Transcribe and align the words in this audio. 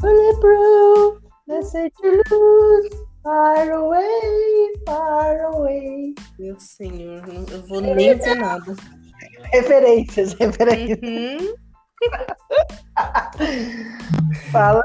Bulletproof, 0.00 1.18
message 1.48 1.92
to 2.00 2.22
lose, 2.30 2.90
far 3.20 3.68
away, 3.72 4.72
far 4.86 5.40
away. 5.52 6.14
Meu 6.38 6.54
senhor, 6.60 7.20
eu 7.50 7.66
vou 7.66 7.80
nem 7.80 8.16
dizer 8.16 8.36
nada. 8.36 8.76
Referências, 9.52 10.34
referências. 10.34 11.00
Uhum. 11.02 11.52
Fala. 14.52 14.84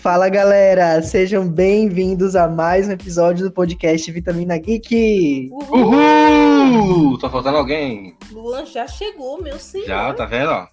Fala 0.00 0.30
galera, 0.30 1.02
sejam 1.02 1.46
bem-vindos 1.46 2.34
a 2.34 2.48
mais 2.48 2.88
um 2.88 2.92
episódio 2.92 3.44
do 3.44 3.52
podcast 3.52 4.10
Vitamina 4.10 4.56
Geek. 4.56 5.50
Uhul. 5.52 5.92
Uhul! 5.92 7.18
Tá 7.18 7.28
faltando 7.28 7.58
alguém? 7.58 8.16
Luan 8.32 8.64
já 8.64 8.86
chegou, 8.86 9.42
meu 9.42 9.58
senhor. 9.58 9.86
Já, 9.86 10.14
tá 10.14 10.24
vendo, 10.24 10.48
ó? 10.50 10.66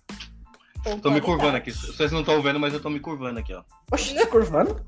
Tô 1.02 1.10
me 1.12 1.22
curvando 1.22 1.58
aqui. 1.58 1.72
Vocês 1.72 2.12
não 2.12 2.20
estão 2.22 2.42
vendo, 2.42 2.60
mas 2.60 2.74
eu 2.74 2.82
tô 2.82 2.90
me 2.90 3.00
curvando 3.00 3.40
aqui, 3.40 3.54
ó. 3.54 3.64
Oxe, 3.92 4.14
tá 4.16 4.26
curvando? 4.28 4.84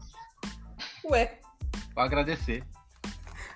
Ué. 1.06 1.40
Pra 1.94 2.04
agradecer. 2.04 2.64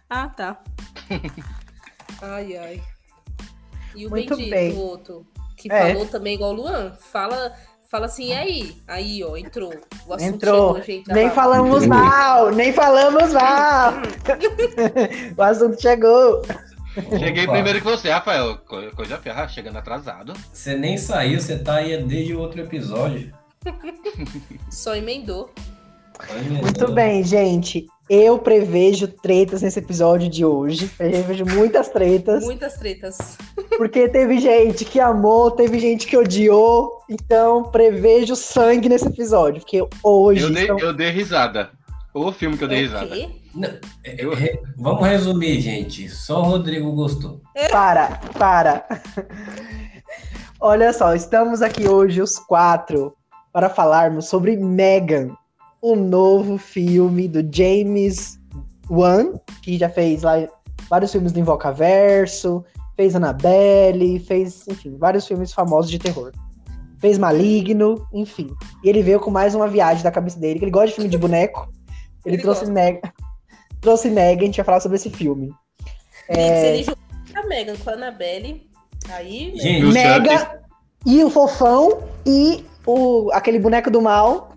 Ah, 0.10 0.30
tá. 0.30 0.62
ai, 2.22 2.58
ai. 2.58 2.84
E 3.96 4.06
o 4.06 4.10
Muito 4.10 4.36
bendito, 4.36 4.50
bem. 4.52 4.74
o 4.74 4.78
outro, 4.80 5.26
que 5.58 5.72
É. 5.72 5.92
falou 5.94 6.06
também 6.08 6.36
igual 6.36 6.52
o 6.52 6.56
Luan, 6.56 6.94
fala, 7.00 7.54
fala 7.90 8.06
assim, 8.06 8.28
e 8.28 8.34
aí? 8.34 8.82
Aí, 8.88 9.24
ó, 9.24 9.36
entrou. 9.36 9.74
O 10.08 10.14
assunto 10.14 10.36
Entrou. 10.36 10.68
chegou, 10.76 10.84
gente. 10.84 11.12
Nem 11.12 11.30
falamos 11.32 11.86
mal, 11.88 12.52
nem 12.52 12.72
falamos 12.72 13.34
mal. 13.34 13.94
o 15.38 15.42
assunto 15.42 15.82
chegou. 15.82 16.42
Cheguei 17.20 17.44
Opa. 17.44 17.54
primeiro 17.54 17.80
que 17.80 17.86
você, 17.86 18.10
Rafael. 18.10 18.58
Co- 18.68 18.92
Coisa 18.96 19.18
ferra, 19.18 19.48
chegando 19.48 19.78
atrasado. 19.78 20.34
Você 20.52 20.76
nem 20.76 20.98
saiu, 20.98 21.40
você 21.40 21.58
tá 21.58 21.76
aí 21.76 22.02
desde 22.04 22.34
o 22.34 22.40
outro 22.40 22.62
episódio. 22.62 23.34
Só 24.70 24.96
emendou. 24.96 25.50
Muito 26.62 26.92
bem, 26.92 27.24
gente. 27.24 27.88
Eu 28.10 28.40
prevejo 28.40 29.08
tretas 29.08 29.62
nesse 29.62 29.80
episódio 29.80 30.28
de 30.30 30.44
hoje. 30.44 30.88
Prevejo 30.98 31.46
muitas 31.46 31.90
tretas. 31.90 32.44
Muitas 32.44 32.74
tretas. 32.76 33.38
Porque 33.78 34.10
teve 34.10 34.40
gente 34.40 34.84
que 34.84 35.00
amou, 35.00 35.52
teve 35.52 35.80
gente 35.80 36.08
que 36.08 36.18
odiou. 36.18 37.04
Então, 37.10 37.64
prevejo 37.64 38.36
sangue 38.36 38.90
nesse 38.90 39.08
episódio. 39.08 39.62
Porque 39.62 39.86
hoje. 40.04 40.42
Eu 40.44 40.52
dei, 40.52 40.68
são- 40.68 40.80
eu 40.80 40.94
dei 40.94 41.10
risada. 41.12 41.70
O 42.14 42.32
filme 42.32 42.58
que 42.58 42.64
eu 42.64 42.68
dei 42.68 42.80
É 42.80 42.82
o 42.82 42.86
risada. 42.86 43.16
Quê? 43.60 43.80
É, 44.04 44.24
é, 44.24 44.62
Vamos 44.78 45.08
resumir, 45.08 45.60
gente. 45.62 46.10
Só 46.10 46.42
o 46.42 46.46
Rodrigo 46.46 46.92
gostou. 46.94 47.42
Para, 47.72 48.20
para. 48.38 48.86
Olha 50.60 50.92
só, 50.92 51.16
estamos 51.16 51.62
aqui 51.62 51.88
hoje, 51.88 52.22
os 52.22 52.38
quatro, 52.38 53.14
para 53.54 53.70
falarmos 53.70 54.28
sobre 54.28 54.58
Megan, 54.58 55.30
o 55.82 55.96
novo 55.96 56.58
filme 56.58 57.28
do 57.28 57.40
James 57.56 58.38
Wan, 58.90 59.40
que 59.62 59.78
já 59.78 59.88
fez 59.88 60.24
lá 60.24 60.48
vários 60.90 61.12
filmes 61.12 61.32
do 61.32 61.40
Invocaverso, 61.40 62.66
fez 62.98 63.16
Annabelle, 63.16 64.20
fez, 64.20 64.68
enfim, 64.68 64.98
vários 64.98 65.26
filmes 65.26 65.54
famosos 65.54 65.90
de 65.90 66.00
terror. 66.00 66.34
Fez 66.98 67.18
Maligno, 67.18 68.06
enfim. 68.12 68.54
E 68.84 68.90
ele 68.90 69.02
veio 69.02 69.22
com 69.22 69.32
mais 69.32 69.56
uma 69.56 69.68
viagem 69.68 70.04
da 70.04 70.12
cabeça 70.12 70.38
dele, 70.38 70.60
que 70.60 70.66
ele 70.66 70.72
gosta 70.72 70.88
de 70.88 70.96
filme 70.96 71.10
de 71.10 71.18
boneco. 71.18 71.70
Ele, 72.26 72.36
Ele 72.36 72.42
trouxe 72.42 72.66
gosta. 72.66 72.74
Megan. 72.74 73.00
Trouxe 73.82 74.10
Megan, 74.10 74.42
a 74.42 74.46
gente 74.46 74.58
vai 74.58 74.66
falar 74.66 74.80
sobre 74.80 74.98
esse 74.98 75.10
filme. 75.10 75.52
Se 76.26 76.34
ele 76.34 76.86
a 77.34 77.48
Megan 77.48 77.76
com 77.78 77.90
a 77.90 77.94
Annabelle, 77.94 78.70
aí... 79.10 79.54
né? 79.54 79.60
Gente, 79.60 79.86
o 79.86 79.92
Mega 79.92 80.60
e 81.06 81.24
o 81.24 81.30
Fofão 81.30 82.04
e 82.26 82.66
o, 82.86 83.32
aquele 83.32 83.60
boneco 83.60 83.90
do 83.90 84.02
mal. 84.02 84.54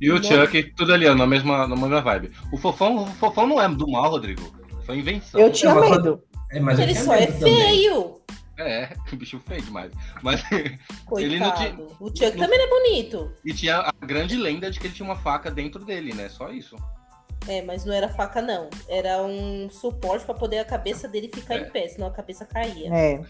E 0.00 0.10
o. 0.10 0.22
Chuck, 0.22 0.62
tudo 0.76 0.92
ali, 0.92 1.06
ó, 1.06 1.14
na 1.14 1.26
mesma, 1.26 1.66
na 1.66 1.74
mesma 1.74 2.00
vibe. 2.00 2.30
O 2.52 2.56
fofão, 2.56 3.04
o 3.04 3.06
fofão 3.06 3.46
não 3.46 3.60
é 3.60 3.68
do 3.68 3.88
mal, 3.90 4.10
Rodrigo. 4.10 4.42
Foi 4.84 4.98
invenção. 4.98 5.40
Eu 5.40 5.50
tinha 5.50 5.74
medo. 5.74 6.22
É, 6.52 6.60
mas 6.60 6.78
eu 6.78 6.84
Ele 6.84 6.94
só 6.94 7.14
é 7.14 7.26
feio. 7.26 8.20
É, 8.56 8.90
bicho 9.16 9.40
feio 9.46 9.62
demais. 9.62 9.90
Mas. 10.22 10.42
Coitado. 11.04 11.20
Ele 11.20 11.40
não 11.40 11.54
tinha- 11.54 11.76
O 11.98 12.08
Chuck 12.08 12.36
não- 12.36 12.44
também 12.44 12.58
não 12.58 12.66
é 12.66 12.68
bonito. 12.68 13.32
E 13.44 13.52
tinha 13.52 13.78
a 13.78 14.06
grande 14.06 14.36
lenda 14.36 14.70
de 14.70 14.78
que 14.78 14.86
ele 14.86 14.94
tinha 14.94 15.06
uma 15.06 15.16
faca 15.16 15.50
dentro 15.50 15.84
dele, 15.84 16.14
né? 16.14 16.28
Só 16.28 16.50
isso. 16.50 16.76
É, 17.48 17.62
mas 17.62 17.84
não 17.84 17.94
era 17.94 18.08
faca, 18.08 18.42
não. 18.42 18.68
Era 18.88 19.22
um 19.22 19.68
suporte 19.70 20.24
pra 20.24 20.34
poder 20.34 20.58
a 20.58 20.64
cabeça 20.64 21.08
dele 21.08 21.30
ficar 21.32 21.54
É. 21.56 21.60
em 21.62 21.70
pé, 21.70 21.88
senão 21.88 22.06
a 22.06 22.10
cabeça 22.10 22.44
caía. 22.44 22.92
É. 22.94 23.20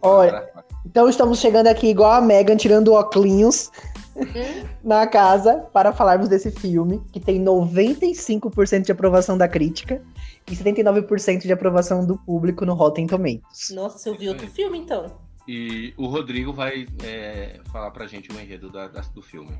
Olha. 0.00 0.48
Então 0.86 1.08
estamos 1.08 1.38
chegando 1.40 1.66
aqui 1.66 1.88
igual 1.88 2.12
a 2.12 2.20
Megan, 2.20 2.56
tirando 2.56 2.92
óculos 2.92 3.70
Hum? 4.16 4.22
na 4.82 5.06
casa 5.06 5.56
para 5.72 5.92
falarmos 5.92 6.28
desse 6.28 6.50
filme, 6.50 7.02
que 7.12 7.20
tem 7.20 7.42
95% 7.42 8.82
de 8.84 8.92
aprovação 8.92 9.36
da 9.36 9.46
crítica 9.48 10.02
e 10.50 10.54
79% 10.56 11.42
de 11.42 11.52
aprovação 11.52 12.04
do 12.06 12.16
público 12.18 12.64
no 12.64 12.74
Rotten 12.74 13.06
Tomatoes. 13.06 13.70
Nossa, 13.74 14.08
eu 14.08 14.16
vi 14.16 14.28
outro 14.28 14.46
filme, 14.48 14.78
então. 14.78 15.06
E 15.46 15.94
o 15.96 16.06
Rodrigo 16.06 16.52
vai 16.52 16.86
é, 17.02 17.58
falar 17.72 17.90
pra 17.90 18.06
gente 18.06 18.30
o 18.30 18.38
enredo 18.40 18.70
da- 18.70 18.88
da- 18.88 19.00
do 19.00 19.22
filme. 19.22 19.52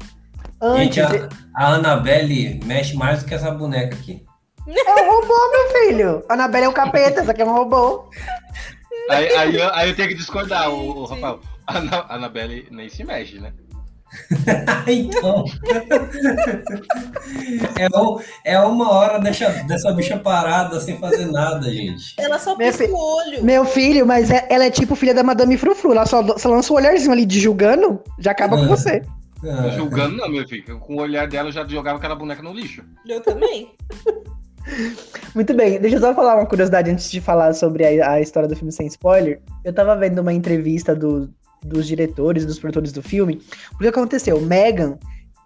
Antes, 0.60 0.96
Gente, 0.96 1.00
a, 1.00 1.28
a 1.54 1.74
Annabelle 1.74 2.60
mexe 2.64 2.96
mais 2.96 3.20
do 3.22 3.26
que 3.28 3.34
essa 3.34 3.50
boneca 3.50 3.94
aqui. 3.94 4.24
é 4.66 4.94
um 5.04 5.10
robô, 5.20 5.34
meu 5.52 5.80
filho. 5.82 6.24
A 6.28 6.34
Anabelle 6.34 6.64
é 6.66 6.68
um 6.68 6.72
capeta, 6.72 7.20
isso 7.22 7.30
aqui 7.30 7.42
é 7.42 7.44
um 7.44 7.52
robô. 7.54 8.08
Aí, 9.10 9.28
aí 9.36 9.56
eu, 9.56 9.72
aí 9.74 9.88
eu 9.90 9.96
tenho 9.96 10.08
que 10.08 10.14
discordar, 10.14 10.68
o, 10.70 11.02
o. 11.02 11.04
Rafael. 11.04 11.40
A 11.66 11.78
Ana- 11.78 12.06
a 12.08 12.14
Annabelle 12.16 12.66
nem 12.70 12.88
se 12.88 13.04
mexe, 13.04 13.38
né? 13.38 13.52
então. 14.88 15.44
é, 17.78 17.88
um- 17.98 18.18
é 18.44 18.58
uma 18.60 18.90
hora 18.90 19.18
deixa, 19.18 19.48
dessa 19.66 19.92
bicha 19.92 20.16
parada 20.18 20.80
sem 20.80 20.98
fazer 20.98 21.26
nada, 21.26 21.70
gente. 21.70 22.14
Ela 22.18 22.38
só 22.38 22.56
pisca 22.56 22.84
o 22.86 22.96
olho. 22.96 23.44
Meu 23.44 23.64
filho, 23.64 24.06
mas 24.06 24.30
é- 24.30 24.46
ela 24.48 24.64
é 24.64 24.70
tipo 24.70 24.94
filha 24.96 25.14
da 25.14 25.22
Madame 25.22 25.56
Frufru. 25.56 25.92
Ela 25.92 26.06
só, 26.06 26.22
só 26.38 26.48
lança 26.48 26.72
um 26.72 26.76
olharzinho 26.76 27.12
ali 27.12 27.26
de 27.26 27.38
julgando, 27.40 28.00
já 28.18 28.30
acaba 28.32 28.56
com 28.56 28.64
É. 28.64 28.68
você. 28.68 29.02
Ah, 29.44 29.68
Julgando 29.70 30.16
não, 30.16 30.28
meu 30.28 30.46
filho. 30.48 30.78
Com 30.80 30.96
o 30.96 31.00
olhar 31.00 31.28
dela 31.28 31.48
eu 31.48 31.52
já 31.52 31.66
jogava 31.66 31.98
aquela 31.98 32.14
boneca 32.16 32.42
no 32.42 32.52
lixo. 32.52 32.82
Eu 33.06 33.20
também. 33.22 33.72
Muito 35.34 35.54
bem, 35.54 35.80
deixa 35.80 35.96
eu 35.96 36.00
só 36.00 36.14
falar 36.14 36.36
uma 36.36 36.46
curiosidade 36.46 36.90
antes 36.90 37.10
de 37.10 37.20
falar 37.20 37.54
sobre 37.54 37.84
a, 38.00 38.12
a 38.12 38.20
história 38.20 38.48
do 38.48 38.56
filme 38.56 38.72
sem 38.72 38.86
spoiler. 38.86 39.40
Eu 39.64 39.72
tava 39.72 39.96
vendo 39.96 40.18
uma 40.20 40.32
entrevista 40.32 40.94
do- 40.94 41.32
dos 41.64 41.86
diretores, 41.86 42.44
dos 42.44 42.58
produtores 42.58 42.92
do 42.92 43.02
filme. 43.02 43.40
O 43.74 43.78
que 43.78 43.86
aconteceu? 43.88 44.40
Megan, 44.40 44.98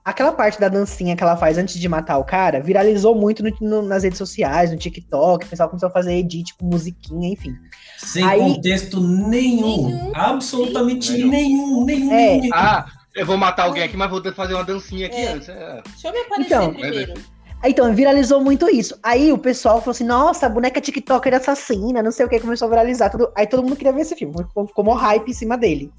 aquela 0.04 0.32
parte 0.32 0.58
da 0.60 0.69
dancinha 0.69 1.14
que 1.14 1.22
ela 1.22 1.36
faz 1.36 1.56
antes 1.56 1.78
de 1.78 1.88
matar 1.88 2.19
o 2.19 2.25
cara, 2.25 2.60
viralizou 2.60 3.14
muito 3.14 3.42
no- 3.44 3.52
no- 3.60 3.82
nas 3.82 4.02
redes 4.02 4.19
sociais, 4.19 4.70
no 4.72 4.76
TikTok. 4.76 5.47
O 5.47 5.48
pessoal 5.48 5.69
começou 5.69 5.88
a 5.88 5.92
fazer 5.92 6.14
edit 6.14 6.54
com 6.56 6.66
musiquinha, 6.66 7.28
enfim. 7.32 7.54
sem 7.98 8.25
Aí- 8.25 8.41
contexto 8.41 9.00
nenhum. 9.00 9.88
Nenhum. 9.88 10.12
Absolutamente 10.14 11.12
Nenhum. 11.12 11.31
nenhum, 11.31 11.84
nenhum. 11.84 12.12
É. 12.12 12.38
nenhum. 12.41 12.50
Ah, 12.54 12.86
eu 13.15 13.27
vou 13.27 13.37
matar 13.37 13.65
alguém 13.65 13.83
aqui, 13.83 13.97
mas 13.97 14.11
vou 14.11 14.23
fazer 14.33 14.55
uma 14.55 14.65
dancinha 14.65 15.06
aqui 15.06 15.17
É. 15.17 15.33
antes. 15.33 15.49
É. 15.49 15.83
Deixa 15.91 16.09
eu 16.09 16.12
me 16.12 16.19
aparecer 16.21 16.55
Então. 16.55 16.73
primeiro. 16.75 17.15
Aí, 17.62 17.71
Então, 17.71 17.95
viralizou 17.95 18.41
muito 18.41 18.69
isso. 18.69 18.99
Aí 19.03 19.33
o 19.33 19.39
pessoal 19.39 19.78
falou 19.78 19.93
assim: 19.93 20.05
nossa, 20.05 20.47
a 20.47 20.49
boneca 20.49 20.81
TikToker 20.81 21.33
assassina, 21.34 22.03
não 22.03 22.11
sei 22.11 22.27
o 22.27 22.28
que, 22.28 22.41
começou 22.41 22.67
a 22.67 22.71
viralizar. 22.71 23.09
Tudo. 23.11 23.31
Aí 23.37 23.47
todo 23.47 23.62
mundo 23.62 23.77
queria 23.77 23.93
ver 23.93 24.00
esse 24.03 24.17
filme, 24.17 24.34
ficou, 24.37 24.67
ficou 24.67 24.84
mó 24.84 24.95
hype 24.95 25.28
em 25.28 25.33
cima 25.34 25.56
dele. 25.56 25.91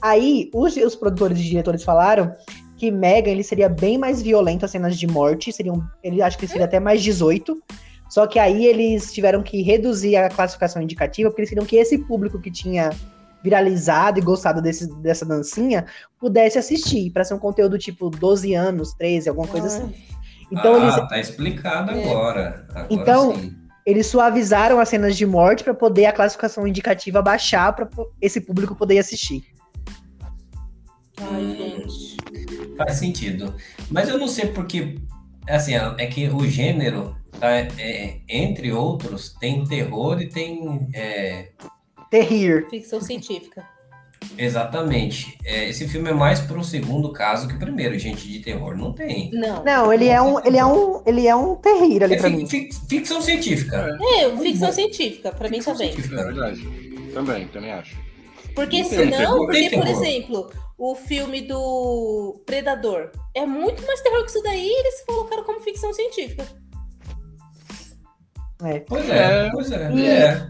Aí 0.00 0.50
os, 0.54 0.76
os 0.76 0.96
produtores 0.96 1.38
e 1.38 1.42
diretores 1.42 1.84
falaram 1.84 2.32
que 2.78 2.90
Megan 2.90 3.30
ele 3.32 3.42
seria 3.42 3.68
bem 3.68 3.98
mais 3.98 4.22
violento 4.22 4.64
as 4.64 4.70
cenas 4.70 4.98
de 4.98 5.06
morte, 5.06 5.52
seriam, 5.52 5.86
ele 6.02 6.22
acho 6.22 6.38
que 6.38 6.46
seria 6.46 6.64
até 6.64 6.80
mais 6.80 7.02
18. 7.02 7.60
Só 8.08 8.26
que 8.26 8.38
aí 8.38 8.64
eles 8.64 9.12
tiveram 9.12 9.42
que 9.42 9.60
reduzir 9.62 10.16
a 10.16 10.30
classificação 10.30 10.80
indicativa, 10.80 11.28
porque 11.28 11.42
eles 11.42 11.50
queriam 11.50 11.66
que 11.66 11.76
esse 11.76 11.98
público 11.98 12.40
que 12.40 12.50
tinha 12.50 12.90
viralizado 13.42 14.18
e 14.18 14.22
gostado 14.22 14.60
desse, 14.62 14.86
dessa 15.00 15.24
dancinha 15.24 15.86
pudesse 16.18 16.58
assistir, 16.58 17.10
pra 17.10 17.24
ser 17.24 17.34
um 17.34 17.38
conteúdo 17.38 17.78
tipo 17.78 18.10
12 18.10 18.54
anos, 18.54 18.92
13, 18.94 19.28
alguma 19.28 19.48
coisa 19.48 19.66
Ai. 19.68 19.74
assim. 19.84 19.94
Então 20.52 20.74
ah, 20.74 20.82
eles, 20.82 21.08
tá 21.08 21.18
explicado 21.18 21.92
É. 21.92 22.02
agora. 22.04 22.66
Agora 22.70 22.86
Então, 22.90 23.34
sim. 23.36 23.56
eles 23.86 24.06
suavizaram 24.06 24.80
as 24.80 24.88
cenas 24.88 25.16
de 25.16 25.24
morte 25.24 25.62
pra 25.64 25.72
poder 25.74 26.06
a 26.06 26.12
classificação 26.12 26.66
indicativa 26.66 27.22
baixar 27.22 27.72
pra 27.74 27.86
po- 27.86 28.12
esse 28.20 28.40
público 28.40 28.74
poder 28.74 28.98
assistir. 28.98 29.44
Ai, 31.20 31.42
Hum. 31.42 31.56
gente. 31.56 32.16
Faz 32.76 32.96
sentido. 32.96 33.54
Mas 33.90 34.08
eu 34.08 34.18
não 34.18 34.26
sei 34.28 34.46
porque, 34.48 34.96
assim, 35.48 35.74
é 35.74 36.06
que 36.06 36.28
o 36.28 36.46
gênero, 36.48 37.14
tá, 37.38 37.48
é, 37.50 38.20
entre 38.28 38.72
outros, 38.72 39.34
tem 39.38 39.64
terror 39.64 40.20
e 40.20 40.28
tem. 40.28 40.88
é, 40.94 41.50
Terrir. 42.10 42.68
Ficção 42.68 43.00
científica. 43.00 43.64
exatamente. 44.36 45.38
É, 45.44 45.68
esse 45.68 45.86
filme 45.88 46.10
é 46.10 46.12
mais 46.14 46.40
pro 46.40 46.62
segundo 46.64 47.12
caso 47.12 47.46
que 47.48 47.54
o 47.54 47.58
primeiro, 47.58 47.98
gente, 47.98 48.26
de 48.28 48.40
terror. 48.40 48.76
Não 48.76 48.92
tem. 48.92 49.30
Não. 49.32 49.62
Não, 49.64 49.92
ele 49.92 50.08
é 50.08 50.20
um, 50.20 50.44
ele 50.44 50.58
é 50.58 50.64
um, 50.64 51.02
ele 51.06 51.26
é 51.26 51.34
um 51.36 51.54
terrir 51.56 52.02
ali 52.04 52.14
É 52.14 52.18
pra 52.18 52.28
mim. 52.30 52.46
fi- 52.46 52.68
ficção 52.88 53.20
científica. 53.22 53.96
É, 54.18 54.36
ficção 54.38 54.72
científica, 54.72 55.30
pra 55.32 55.48
mim 55.48 55.56
Ficção 55.56 55.72
também. 55.74 55.92
científica. 55.92 56.20
É 56.20 56.24
verdade. 56.24 57.10
Também, 57.14 57.48
também 57.48 57.72
acho. 57.72 57.96
Porque 58.54 58.82
Não 58.82 58.88
senão, 58.88 59.36
porque, 59.38 59.70
Tem 59.70 59.78
por 59.78 59.86
exemplo, 59.88 60.50
o 60.76 60.94
filme 60.96 61.40
do 61.42 62.42
Predador 62.44 63.10
é 63.34 63.46
muito 63.46 63.84
mais 63.86 64.00
terror 64.00 64.22
que 64.24 64.30
isso 64.30 64.42
daí 64.42 64.66
e 64.66 64.80
eles 64.80 65.00
colocaram 65.06 65.44
como 65.44 65.60
ficção 65.60 65.92
científica. 65.94 66.44
É. 68.64 68.80
Pois 68.80 69.08
é, 69.08 69.46
É. 69.46 69.50
pois 69.50 69.70
é. 69.72 69.92
E- 69.92 70.06
é, 70.06 70.46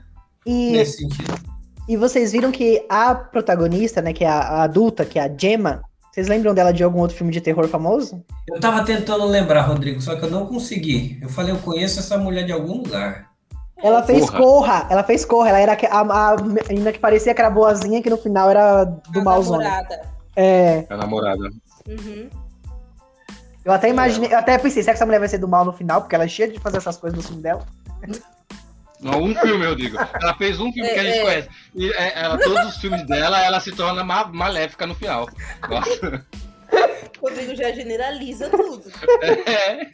E, 0.47 0.71
nesse 0.73 0.99
sentido. 0.99 1.50
E 1.91 1.97
vocês 1.97 2.31
viram 2.31 2.53
que 2.53 2.87
a 2.89 3.13
protagonista, 3.17 4.01
né, 4.01 4.13
que 4.13 4.25
é 4.25 4.29
a, 4.29 4.39
a 4.39 4.63
adulta, 4.63 5.05
que 5.05 5.19
é 5.19 5.25
a 5.25 5.37
Gemma, 5.37 5.83
vocês 6.13 6.29
lembram 6.29 6.55
dela 6.55 6.73
de 6.73 6.85
algum 6.85 7.01
outro 7.01 7.17
filme 7.17 7.33
de 7.33 7.41
terror 7.41 7.67
famoso? 7.67 8.25
Eu 8.49 8.61
tava 8.61 8.85
tentando 8.85 9.25
lembrar, 9.25 9.63
Rodrigo, 9.63 10.01
só 10.01 10.15
que 10.15 10.25
eu 10.25 10.31
não 10.31 10.47
consegui. 10.47 11.19
Eu 11.21 11.29
falei, 11.29 11.51
eu 11.53 11.59
conheço 11.59 11.99
essa 11.99 12.17
mulher 12.17 12.47
de 12.47 12.53
algum 12.53 12.75
lugar. 12.75 13.29
Ela 13.83 14.05
fez 14.05 14.31
Corra. 14.31 14.39
Corra, 14.39 14.87
ela 14.89 15.03
fez 15.03 15.25
Corra, 15.25 15.49
ela 15.49 15.59
era 15.59 15.73
a, 15.91 16.31
a 16.31 16.37
menina 16.37 16.93
que 16.93 17.01
parecia 17.01 17.35
que 17.35 17.41
era 17.41 17.51
boazinha, 17.51 18.01
que 18.01 18.11
no 18.11 18.19
final 18.19 18.49
era 18.49 18.85
do 18.85 19.19
a 19.19 19.25
malzona. 19.25 19.65
namorada. 19.65 20.03
É, 20.37 20.87
A 20.89 20.97
namorada. 20.97 21.51
Uhum. 21.89 22.31
eu 23.65 23.73
até 23.73 23.89
imaginei, 23.89 24.33
eu 24.33 24.39
até 24.39 24.57
pensei, 24.59 24.81
será 24.81 24.93
que 24.93 24.99
essa 24.99 25.07
mulher 25.07 25.19
vai 25.19 25.29
ser 25.29 25.39
do 25.39 25.49
mal 25.49 25.65
no 25.65 25.73
final? 25.73 26.03
Porque 26.03 26.15
ela 26.15 26.23
é 26.23 26.29
cheia 26.29 26.53
de 26.53 26.61
fazer 26.61 26.77
essas 26.77 26.97
coisas 26.97 27.17
no 27.17 27.25
filme 27.25 27.43
dela. 27.43 27.67
Não, 29.03 29.23
um 29.23 29.35
filme, 29.35 29.65
eu 29.65 29.75
digo. 29.75 29.97
Ela 30.21 30.35
fez 30.35 30.61
um 30.61 30.71
filme 30.73 30.89
que 30.91 30.99
a 30.99 31.03
gente 31.05 31.17
É, 31.17 31.21
é. 31.21 31.25
conhece. 31.25 31.49
E 31.75 31.91
é, 31.93 32.13
ela, 32.21 32.39
todos 32.39 32.67
os 32.67 32.77
filmes 32.79 33.07
dela, 33.07 33.43
ela 33.43 33.59
se 33.61 33.73
torna 33.73 34.05
ma- 34.05 34.27
maléfica 34.27 34.87
no 34.87 34.95
final. 34.95 35.29
Nossa. 35.69 36.27
Rodrigo 37.21 37.55
já 37.57 37.73
generaliza 37.73 38.49
tudo. 38.51 38.85
É. 39.47 39.91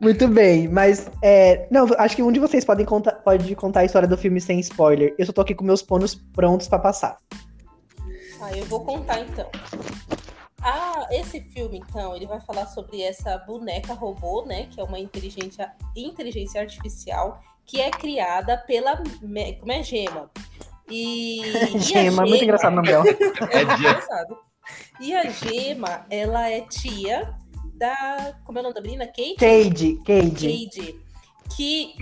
Muito 0.00 0.26
bem, 0.28 0.68
mas 0.68 1.10
é, 1.22 1.66
não, 1.70 1.86
acho 1.98 2.16
que 2.16 2.22
um 2.22 2.30
de 2.32 2.40
vocês 2.40 2.64
podem 2.64 2.84
contar, 2.84 3.12
pode 3.12 3.54
contar 3.54 3.80
a 3.80 3.84
história 3.84 4.08
do 4.08 4.18
filme 4.18 4.40
sem 4.40 4.58
spoiler. 4.60 5.14
Eu 5.18 5.24
só 5.26 5.32
tô 5.32 5.40
aqui 5.40 5.54
com 5.54 5.64
meus 5.64 5.82
panos 5.82 6.14
prontos 6.14 6.68
pra 6.68 6.78
passar. 6.78 7.16
Ah, 8.42 8.50
eu 8.56 8.64
vou 8.66 8.84
contar 8.84 9.20
então. 9.20 9.48
Ah, 10.66 11.06
esse 11.10 11.42
filme, 11.42 11.76
então, 11.76 12.16
ele 12.16 12.26
vai 12.26 12.40
falar 12.40 12.64
sobre 12.64 13.02
essa 13.02 13.36
boneca 13.36 13.92
robô, 13.92 14.46
né? 14.46 14.66
Que 14.70 14.80
é 14.80 14.84
uma 14.84 14.98
inteligência, 14.98 15.70
inteligência 15.94 16.58
artificial 16.58 17.38
que 17.66 17.82
é 17.82 17.90
criada 17.90 18.56
pela 18.56 18.96
como 18.96 19.72
é 19.72 19.82
Gema. 19.82 20.30
E, 20.88 21.42
e 21.42 21.56
a 21.56 21.78
Gema, 21.78 22.22
muito 22.24 22.42
engraçado 22.42 22.72
o 22.72 22.76
nome 22.76 22.88
dela. 22.88 23.04
É 23.06 23.58
É 23.60 23.62
engraçado. 23.62 24.38
E 25.00 25.14
a 25.14 25.28
Gema, 25.28 26.06
ela 26.08 26.48
é 26.48 26.62
tia 26.62 27.34
da. 27.74 28.34
Como 28.44 28.58
é 28.58 28.60
o 28.60 28.64
nome 28.64 28.74
da 28.74 28.80
menina? 28.80 29.06
Kate? 29.06 29.36
Cade, 29.36 30.00
Cade. 30.06 30.70
Cade, 30.70 31.00
que 31.54 31.94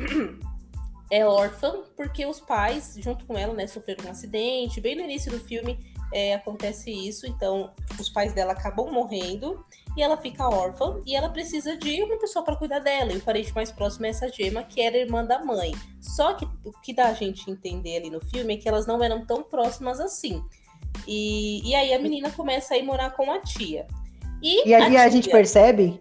é 1.11 1.27
órfã 1.27 1.83
porque 1.97 2.25
os 2.25 2.39
pais, 2.39 2.95
junto 2.99 3.27
com 3.27 3.37
ela, 3.37 3.55
né, 3.55 3.67
sofreram 3.67 4.05
um 4.07 4.11
acidente. 4.13 4.81
Bem 4.81 4.95
no 4.95 5.03
início 5.03 5.33
do 5.33 5.41
filme 5.41 5.92
é, 6.13 6.35
acontece 6.35 6.91
isso, 6.91 7.27
então 7.27 7.71
os 7.99 8.09
pais 8.09 8.33
dela 8.33 8.53
acabam 8.53 8.91
morrendo 8.91 9.65
e 9.97 10.03
ela 10.03 10.17
fica 10.17 10.49
órfã 10.49 11.01
e 11.07 11.15
ela 11.17 11.29
precisa 11.29 11.77
de 11.77 12.03
uma 12.03 12.19
pessoa 12.19 12.45
para 12.45 12.57
cuidar 12.57 12.79
dela. 12.81 13.13
E 13.13 13.17
o 13.17 13.21
parente 13.23 13.55
mais 13.55 13.71
próximo 13.73 14.07
é 14.07 14.11
essa 14.11 14.29
gema, 14.29 14.63
que 14.63 14.81
era 14.81 14.97
irmã 14.97 15.25
da 15.25 15.45
mãe. 15.45 15.73
Só 16.01 16.35
que 16.35 16.45
o 16.65 16.73
que 16.83 16.95
dá 16.95 17.07
a 17.09 17.13
gente 17.15 17.51
entender 17.51 17.97
ali 17.99 18.11
no 18.11 18.21
filme 18.21 18.55
é 18.55 18.57
que 18.57 18.69
elas 18.69 18.87
não 18.87 19.03
eram 19.03 19.25
tão 19.27 19.43
próximas 19.43 20.01
assim. 20.01 20.43
E, 21.07 21.69
e 21.69 21.75
aí 21.75 21.93
a 21.93 21.99
menina 21.99 22.31
começa 22.31 22.75
a 22.75 22.79
ir 22.79 22.83
morar 22.83 23.11
com 23.11 23.31
a 23.31 23.41
tia. 23.41 23.87
E, 24.43 24.69
E 24.69 24.75
aí 24.75 24.97
a 24.97 25.09
gente 25.09 25.25
tia- 25.25 25.33
percebe 25.33 26.01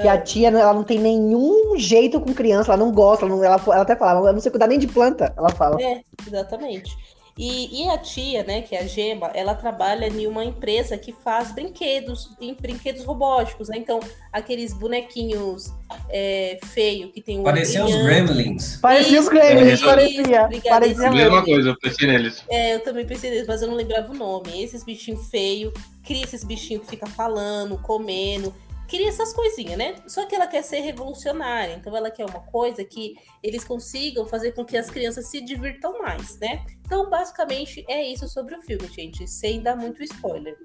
que 0.00 0.08
a 0.08 0.18
tia, 0.20 0.48
ela 0.48 0.72
não 0.72 0.84
tem 0.84 0.98
nenhum 0.98 1.76
jeito 1.76 2.18
com 2.20 2.32
criança, 2.32 2.72
ela 2.72 2.82
não 2.82 2.90
gosta, 2.92 3.24
ela, 3.26 3.34
não- 3.36 3.44
ela, 3.44 3.60
ela 3.66 3.82
até 3.82 3.94
fala, 3.94 4.20
ela 4.20 4.32
não 4.32 4.40
sei 4.40 4.50
cuidar 4.50 4.66
nem 4.66 4.78
de 4.78 4.86
planta, 4.86 5.34
ela 5.36 5.50
fala. 5.50 5.80
É, 5.82 6.02
exatamente. 6.26 6.96
E, 7.36 7.82
e 7.82 7.88
a 7.88 7.96
tia, 7.96 8.44
né, 8.44 8.60
que 8.60 8.76
é 8.76 8.80
a 8.80 8.86
Gema, 8.86 9.30
ela 9.34 9.54
trabalha 9.54 10.06
em 10.06 10.26
uma 10.26 10.44
empresa 10.44 10.98
que 10.98 11.12
faz 11.12 11.50
brinquedos, 11.50 12.30
em 12.38 12.54
brinquedos 12.54 13.04
robóticos, 13.04 13.70
né? 13.70 13.78
Então, 13.78 14.00
aqueles 14.30 14.74
bonequinhos 14.74 15.72
é, 16.10 16.58
feio 16.66 17.10
que 17.10 17.22
tem 17.22 17.38
um 17.40 17.42
Parecia 17.42 17.84
os. 17.84 17.96
Gremlins. 17.96 18.76
Parecia 18.76 19.20
os 19.20 19.28
Gremlins, 19.28 19.80
parecia. 19.80 20.48
Parecia 20.68 21.10
mesmo. 21.10 21.16
Mesma 21.16 21.44
coisa, 21.44 21.68
eu 21.70 21.78
pensei 21.78 22.06
neles. 22.06 22.44
É, 22.50 22.74
eu 22.74 22.80
também 22.80 23.06
pensei 23.06 23.30
nisso, 23.30 23.46
mas 23.48 23.62
eu 23.62 23.68
não 23.68 23.76
lembrava 23.76 24.12
o 24.12 24.16
nome. 24.16 24.62
Esses 24.62 24.84
bichinhos 24.84 25.30
feios, 25.30 25.72
cria 26.04 26.24
esses 26.24 26.44
bichinhos 26.44 26.84
que 26.84 26.90
fica 26.90 27.06
falando, 27.06 27.78
comendo, 27.78 28.54
cria 28.92 29.08
essas 29.08 29.32
coisinhas, 29.32 29.78
né? 29.78 29.94
Só 30.06 30.26
que 30.26 30.34
ela 30.34 30.46
quer 30.46 30.62
ser 30.62 30.80
revolucionária, 30.80 31.76
então 31.76 31.96
ela 31.96 32.10
quer 32.10 32.26
uma 32.26 32.40
coisa 32.40 32.84
que 32.84 33.14
eles 33.42 33.64
consigam 33.64 34.26
fazer 34.26 34.52
com 34.52 34.66
que 34.66 34.76
as 34.76 34.90
crianças 34.90 35.28
se 35.28 35.40
divirtam 35.40 35.98
mais, 35.98 36.38
né? 36.38 36.62
Então, 36.84 37.08
basicamente, 37.08 37.82
é 37.88 38.04
isso 38.04 38.28
sobre 38.28 38.54
o 38.54 38.60
filme, 38.60 38.86
gente, 38.88 39.26
sem 39.26 39.62
dar 39.62 39.76
muito 39.76 40.02
spoiler. 40.02 40.58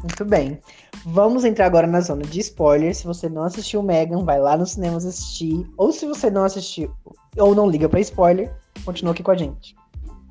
Muito 0.00 0.24
bem. 0.24 0.60
Vamos 1.06 1.44
entrar 1.44 1.66
agora 1.66 1.86
na 1.86 2.00
zona 2.00 2.24
de 2.24 2.40
spoilers. 2.40 2.98
Se 2.98 3.06
você 3.06 3.28
não 3.28 3.44
assistiu 3.44 3.80
Megan, 3.80 4.24
vai 4.24 4.40
lá 4.40 4.56
no 4.56 4.66
cinema 4.66 4.96
assistir. 4.96 5.64
Ou 5.76 5.92
se 5.92 6.06
você 6.06 6.28
não 6.28 6.42
assistiu 6.42 6.92
ou 7.38 7.54
não 7.54 7.70
liga 7.70 7.88
pra 7.88 8.00
spoiler, 8.00 8.52
continua 8.84 9.12
aqui 9.12 9.22
com 9.22 9.30
a 9.30 9.36
gente. 9.36 9.76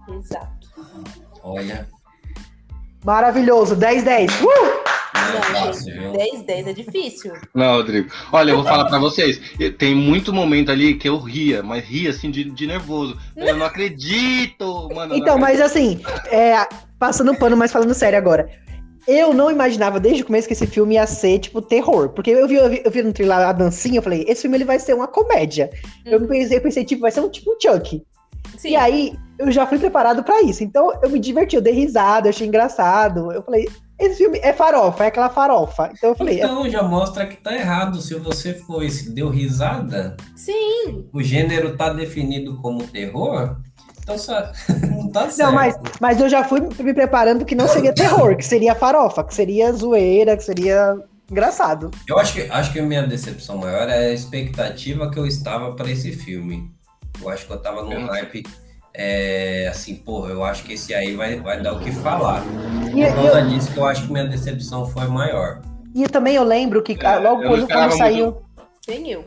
Exato. 0.09 0.67
Olha, 1.41 1.87
Maravilhoso, 3.05 3.75
10-10. 3.75 4.29
Uh! 4.43 4.92
Não 5.31 5.41
fácil, 5.41 5.93
viu? 5.93 6.11
10, 6.13 6.41
10 6.43 6.67
é 6.67 6.73
difícil. 6.73 7.33
Não, 7.53 7.75
Rodrigo. 7.77 8.09
Olha, 8.31 8.51
eu 8.51 8.55
vou 8.57 8.65
falar 8.65 8.85
pra 8.85 8.97
vocês. 8.99 9.39
Tem 9.77 9.93
muito 9.95 10.33
momento 10.33 10.71
ali 10.71 10.95
que 10.95 11.07
eu 11.07 11.17
ria, 11.17 11.61
mas 11.63 11.83
ria 11.85 12.09
assim 12.09 12.29
de, 12.31 12.43
de 12.45 12.67
nervoso. 12.67 13.17
Eu 13.35 13.55
não 13.55 13.65
acredito, 13.65 14.89
mano. 14.93 15.15
Então, 15.15 15.37
mas 15.37 15.59
assim, 15.61 15.99
é, 16.31 16.67
passando 16.99 17.35
pano, 17.35 17.55
mas 17.57 17.71
falando 17.71 17.93
sério 17.93 18.17
agora. 18.17 18.49
Eu 19.05 19.33
não 19.33 19.51
imaginava 19.51 19.99
desde 19.99 20.23
o 20.23 20.25
começo 20.25 20.47
que 20.47 20.53
esse 20.53 20.65
filme 20.65 20.95
ia 20.95 21.05
ser, 21.05 21.37
tipo, 21.39 21.61
terror. 21.61 22.09
Porque 22.09 22.31
eu 22.31 22.47
vi, 22.47 22.55
eu 22.55 22.69
vi, 22.69 22.81
eu 22.85 22.89
vi 22.91 23.03
no 23.03 23.11
trailer 23.11 23.37
a 23.37 23.51
dancinha, 23.51 23.97
eu 23.97 24.01
falei, 24.01 24.23
esse 24.29 24.43
filme 24.43 24.55
ele 24.55 24.63
vai 24.63 24.79
ser 24.79 24.93
uma 24.93 25.07
comédia. 25.07 25.69
Eu 26.05 26.19
Uhum. 26.21 26.27
pensei, 26.27 26.57
eu 26.57 26.61
pensei, 26.61 26.85
tipo, 26.85 27.01
vai 27.01 27.11
ser 27.11 27.19
um 27.19 27.29
tipo 27.29 27.51
um 27.51 27.57
Chuck. 27.59 28.01
Sim. 28.57 28.69
E 28.69 28.75
aí, 28.77 29.13
eu 29.37 29.51
já 29.51 29.67
fui 29.67 29.77
preparado 29.77 30.23
pra 30.23 30.41
isso. 30.43 30.63
Então, 30.63 30.89
eu 31.01 31.09
me 31.09 31.19
diverti, 31.19 31.55
eu 31.57 31.61
dei 31.61 31.73
risada, 31.73 32.27
eu 32.27 32.29
achei 32.29 32.47
engraçado. 32.47 33.29
Eu 33.33 33.43
falei, 33.43 33.67
esse 34.05 34.17
filme 34.17 34.39
é 34.41 34.53
farofa, 34.53 35.03
é 35.03 35.07
aquela 35.07 35.29
farofa. 35.29 35.91
Então, 35.93 36.09
eu 36.09 36.15
falei, 36.15 36.37
Então 36.37 36.69
já 36.69 36.83
mostra 36.83 37.25
que 37.25 37.37
tá 37.37 37.53
errado. 37.53 38.01
Se 38.01 38.15
você 38.15 38.53
foi, 38.53 38.89
se 38.89 39.11
deu 39.11 39.29
risada, 39.29 40.15
Sim, 40.35 41.07
o 41.13 41.21
gênero 41.21 41.75
tá 41.77 41.89
definido 41.91 42.57
como 42.57 42.83
terror, 42.87 43.57
então 44.01 44.17
só 44.17 44.51
não 44.91 45.09
tá 45.09 45.29
certo. 45.29 45.47
não, 45.47 45.53
mas, 45.53 45.75
mas 45.99 46.19
eu 46.19 46.29
já 46.29 46.43
fui 46.43 46.61
me 46.61 46.93
preparando 46.93 47.45
que 47.45 47.55
não 47.55 47.67
seria 47.67 47.93
terror, 47.93 48.35
que 48.35 48.45
seria 48.45 48.75
farofa, 48.75 49.23
que 49.23 49.33
seria 49.33 49.71
zoeira, 49.71 50.35
que 50.35 50.43
seria 50.43 50.97
engraçado. 51.31 51.89
Eu 52.07 52.19
acho 52.19 52.33
que, 52.33 52.41
acho 52.41 52.71
que 52.73 52.79
a 52.79 52.83
minha 52.83 53.07
decepção 53.07 53.57
maior 53.57 53.89
é 53.89 54.07
a 54.07 54.13
expectativa 54.13 55.09
que 55.09 55.17
eu 55.17 55.25
estava 55.25 55.73
para 55.73 55.89
esse 55.89 56.11
filme. 56.11 56.71
Eu 57.21 57.29
acho 57.29 57.45
que 57.47 57.53
eu 57.53 57.61
tava 57.61 57.83
num 57.83 58.05
hype 58.07 58.43
é, 58.95 59.67
assim, 59.69 59.95
porra, 59.95 60.29
eu 60.29 60.43
acho 60.43 60.63
que 60.63 60.73
esse 60.73 60.93
aí 60.93 61.15
vai, 61.15 61.39
vai 61.39 61.61
dar 61.61 61.73
o 61.73 61.79
que 61.79 61.91
falar. 61.91 62.43
E, 62.95 63.05
Por 63.07 63.15
causa 63.23 63.41
disso 63.43 63.71
que 63.71 63.77
eu 63.79 63.85
acho 63.85 64.05
que 64.05 64.11
minha 64.11 64.25
decepção 64.25 64.85
foi 64.87 65.07
maior. 65.07 65.61
e 65.95 66.07
também 66.07 66.35
eu 66.35 66.43
lembro 66.43 66.81
que 66.83 66.97
É, 67.03 67.17
logo 67.17 67.43
eu 67.43 67.49
quando, 67.49 67.67
quando 67.67 67.91
saiu. 67.97 68.37
nem 68.87 69.09
eu. 69.11 69.25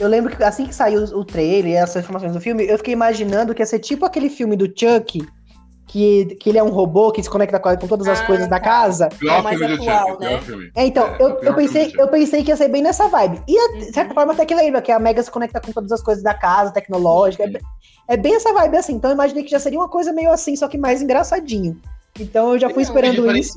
Eu 0.00 0.08
lembro 0.08 0.34
que 0.34 0.42
assim 0.42 0.66
que 0.66 0.74
saiu 0.74 1.02
o 1.02 1.24
trailer 1.24 1.72
e 1.72 1.74
essas 1.74 2.02
informações 2.02 2.32
do 2.32 2.40
filme, 2.40 2.64
eu 2.66 2.78
fiquei 2.78 2.94
imaginando 2.94 3.54
que 3.54 3.60
ia 3.60 3.66
ser 3.66 3.78
tipo 3.78 4.06
aquele 4.06 4.30
filme 4.30 4.56
do 4.56 4.64
Chuck, 4.66 5.22
que, 5.92 6.24
que 6.36 6.48
ele 6.48 6.56
é 6.56 6.62
um 6.62 6.70
robô 6.70 7.12
que 7.12 7.22
se 7.22 7.28
conecta 7.28 7.60
com, 7.60 7.76
com 7.76 7.86
todas 7.86 8.08
as 8.08 8.20
Ah, 8.20 8.24
coisas 8.26 8.48
da 8.48 8.58
tá. 8.58 8.64
casa. 8.64 9.08
Pior 9.10 9.40
É 9.40 9.42
mais 9.42 9.58
filme 9.58 9.74
atual, 9.74 10.18
né? 10.18 10.40
filme. 10.40 10.72
É, 10.74 10.86
então, 10.86 11.06
É, 11.06 11.16
eu, 11.22 11.38
eu, 11.42 11.54
pensei, 11.54 11.92
eu 11.98 12.08
pensei 12.08 12.42
que 12.42 12.48
ia 12.50 12.56
ser 12.56 12.68
bem 12.68 12.80
nessa 12.80 13.08
vibe. 13.08 13.42
E, 13.46 13.58
Uhum. 13.60 13.78
de 13.78 13.92
certa 13.92 14.14
forma, 14.14 14.32
até 14.32 14.46
que 14.46 14.54
lembra 14.54 14.80
que 14.80 14.90
a 14.90 14.98
Mega 14.98 15.22
se 15.22 15.30
conecta 15.30 15.60
com 15.60 15.70
todas 15.70 15.92
as 15.92 16.02
coisas 16.02 16.24
da 16.24 16.32
casa, 16.32 16.72
tecnológica. 16.72 17.44
É, 17.44 17.46
bem- 17.46 17.62
é 18.08 18.16
bem 18.16 18.34
essa 18.36 18.54
vibe 18.54 18.76
assim. 18.78 18.94
Então, 18.94 19.10
eu 19.10 19.14
imaginei 19.14 19.44
que 19.44 19.50
já 19.50 19.58
seria 19.58 19.78
uma 19.78 19.88
coisa 19.88 20.14
meio 20.14 20.30
assim, 20.32 20.56
só 20.56 20.66
que 20.66 20.78
mais 20.78 21.02
engraçadinho. 21.02 21.78
Então, 22.18 22.54
eu 22.54 22.58
já 22.58 22.70
fui 22.70 22.82
esperando 22.82 23.30
isso. 23.36 23.52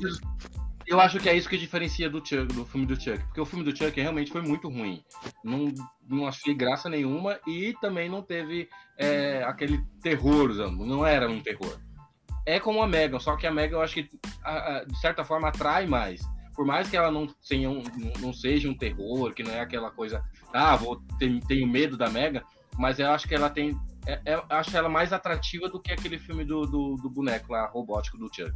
Eu 0.88 1.00
acho 1.00 1.18
que 1.20 1.28
é 1.30 1.34
isso 1.36 1.50
que 1.50 1.58
diferencia 1.58 2.08
do, 2.10 2.20
Chuck, 2.20 2.46
do 2.54 2.64
filme 2.66 2.86
do 2.86 3.00
Chuck. 3.00 3.18
Porque 3.26 3.42
o 3.42 3.46
filme 3.46 3.64
do 3.66 3.76
Chuck 3.76 4.00
realmente 4.00 4.32
foi 4.32 4.42
muito 4.42 4.70
ruim. 4.70 5.02
Não, 5.44 5.74
não 6.08 6.28
achei 6.28 6.54
graça 6.54 6.88
nenhuma 6.90 7.40
e 7.48 7.74
também 7.82 8.08
não 8.08 8.22
teve 8.22 8.68
é, 9.00 9.44
aquele 9.48 9.82
terror, 10.04 10.50
não 10.78 11.04
era 11.06 11.28
um 11.28 11.40
terror. 11.42 11.80
É 12.46 12.60
como 12.60 12.82
a 12.82 12.88
Megan, 12.88 13.20
só 13.20 13.36
que 13.36 13.48
a 13.48 13.52
Megan 13.52 13.78
eu 13.78 13.82
acho 13.82 13.94
que 13.96 14.08
a- 14.44 14.78
a- 14.78 14.84
de 14.84 14.98
certa 15.00 15.24
forma 15.24 15.48
atrai 15.48 15.88
mais. 15.88 16.22
Por 16.56 16.66
mais 16.66 16.90
que 16.90 16.96
ela 16.96 17.12
não, 17.12 17.28
tenha 17.50 17.70
um- 17.70 17.84
não 18.20 18.32
seja 18.32 18.70
um 18.70 18.78
terror, 18.78 19.34
que 19.34 19.44
não 19.44 19.52
é 19.52 19.60
aquela 19.60 19.92
coisa, 19.92 20.22
ah, 20.54 20.76
vou 20.76 21.02
ter, 21.20 21.40
tenho 21.48 21.68
medo 21.68 21.98
da 21.98 22.10
Megan, 22.10 22.42
mas 22.78 23.00
eu 23.00 23.10
acho 23.12 23.28
que 23.28 23.36
ela 23.36 23.50
tem. 23.50 23.76
é- 24.08 24.20
é- 24.26 24.36
eu 24.36 24.44
acho 24.50 24.78
ela 24.78 24.88
mais 24.88 25.12
atrativa 25.12 25.68
do 25.68 25.82
que 25.82 25.92
aquele 25.92 26.20
filme 26.20 26.46
do, 26.46 26.62
do, 26.62 26.96
do 26.98 27.10
boneco 27.10 27.52
lá, 27.52 27.66
robótico 27.66 28.18
do 28.20 28.28
Chuck. 28.34 28.54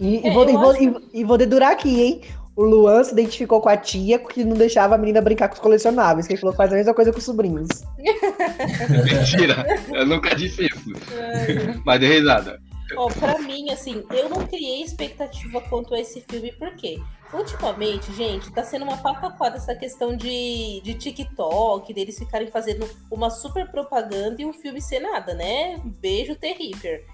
E, 0.00 0.20
e 0.24 0.26
É, 0.28 0.32
vou, 0.32 0.48
e, 0.48 0.52
vou, 0.54 0.74
e, 0.74 1.20
e 1.20 1.24
vou 1.24 1.36
dedurar 1.36 1.72
aqui, 1.72 2.00
hein? 2.02 2.20
O 2.56 2.64
Luan 2.64 3.04
se 3.04 3.12
identificou 3.12 3.60
com 3.60 3.68
a 3.68 3.76
tia 3.76 4.18
que 4.18 4.42
não 4.42 4.56
deixava 4.56 4.94
a 4.94 4.98
menina 4.98 5.20
brincar 5.20 5.48
com 5.48 5.54
os 5.54 5.60
colecionáveis, 5.60 6.26
que 6.26 6.32
ele 6.32 6.40
falou 6.40 6.52
que 6.54 6.56
faz 6.56 6.72
a 6.72 6.76
mesma 6.76 6.94
coisa 6.94 7.12
com 7.12 7.18
os 7.18 7.24
sobrinhos. 7.24 7.68
Mentira, 9.04 9.64
eu 9.92 10.06
nunca 10.06 10.34
disse 10.34 10.64
isso. 10.64 10.90
Mas 11.84 12.00
dei 12.00 12.08
risada. 12.18 12.60
Ó, 12.96 13.08
pra 13.08 13.38
mim, 13.38 13.70
assim, 13.70 14.04
eu 14.10 14.28
não 14.28 14.46
criei 14.46 14.82
expectativa 14.82 15.60
quanto 15.62 15.94
a 15.94 16.00
esse 16.00 16.20
filme, 16.22 16.52
por 16.52 16.74
quê? 16.76 17.00
Ultimamente, 17.32 18.12
gente, 18.12 18.52
tá 18.52 18.64
sendo 18.64 18.84
uma 18.84 18.96
pataquada 18.96 19.56
essa 19.56 19.74
questão 19.74 20.16
de, 20.16 20.80
de 20.82 20.94
TikTok, 20.94 21.92
deles 21.94 22.18
ficarem 22.18 22.50
fazendo 22.50 22.88
uma 23.10 23.30
super 23.30 23.70
propaganda 23.70 24.42
e 24.42 24.46
um 24.46 24.52
filme 24.52 24.80
ser 24.82 25.00
nada, 25.00 25.34
né? 25.34 25.80
Beijo 25.84 26.34
terrível. 26.34 27.04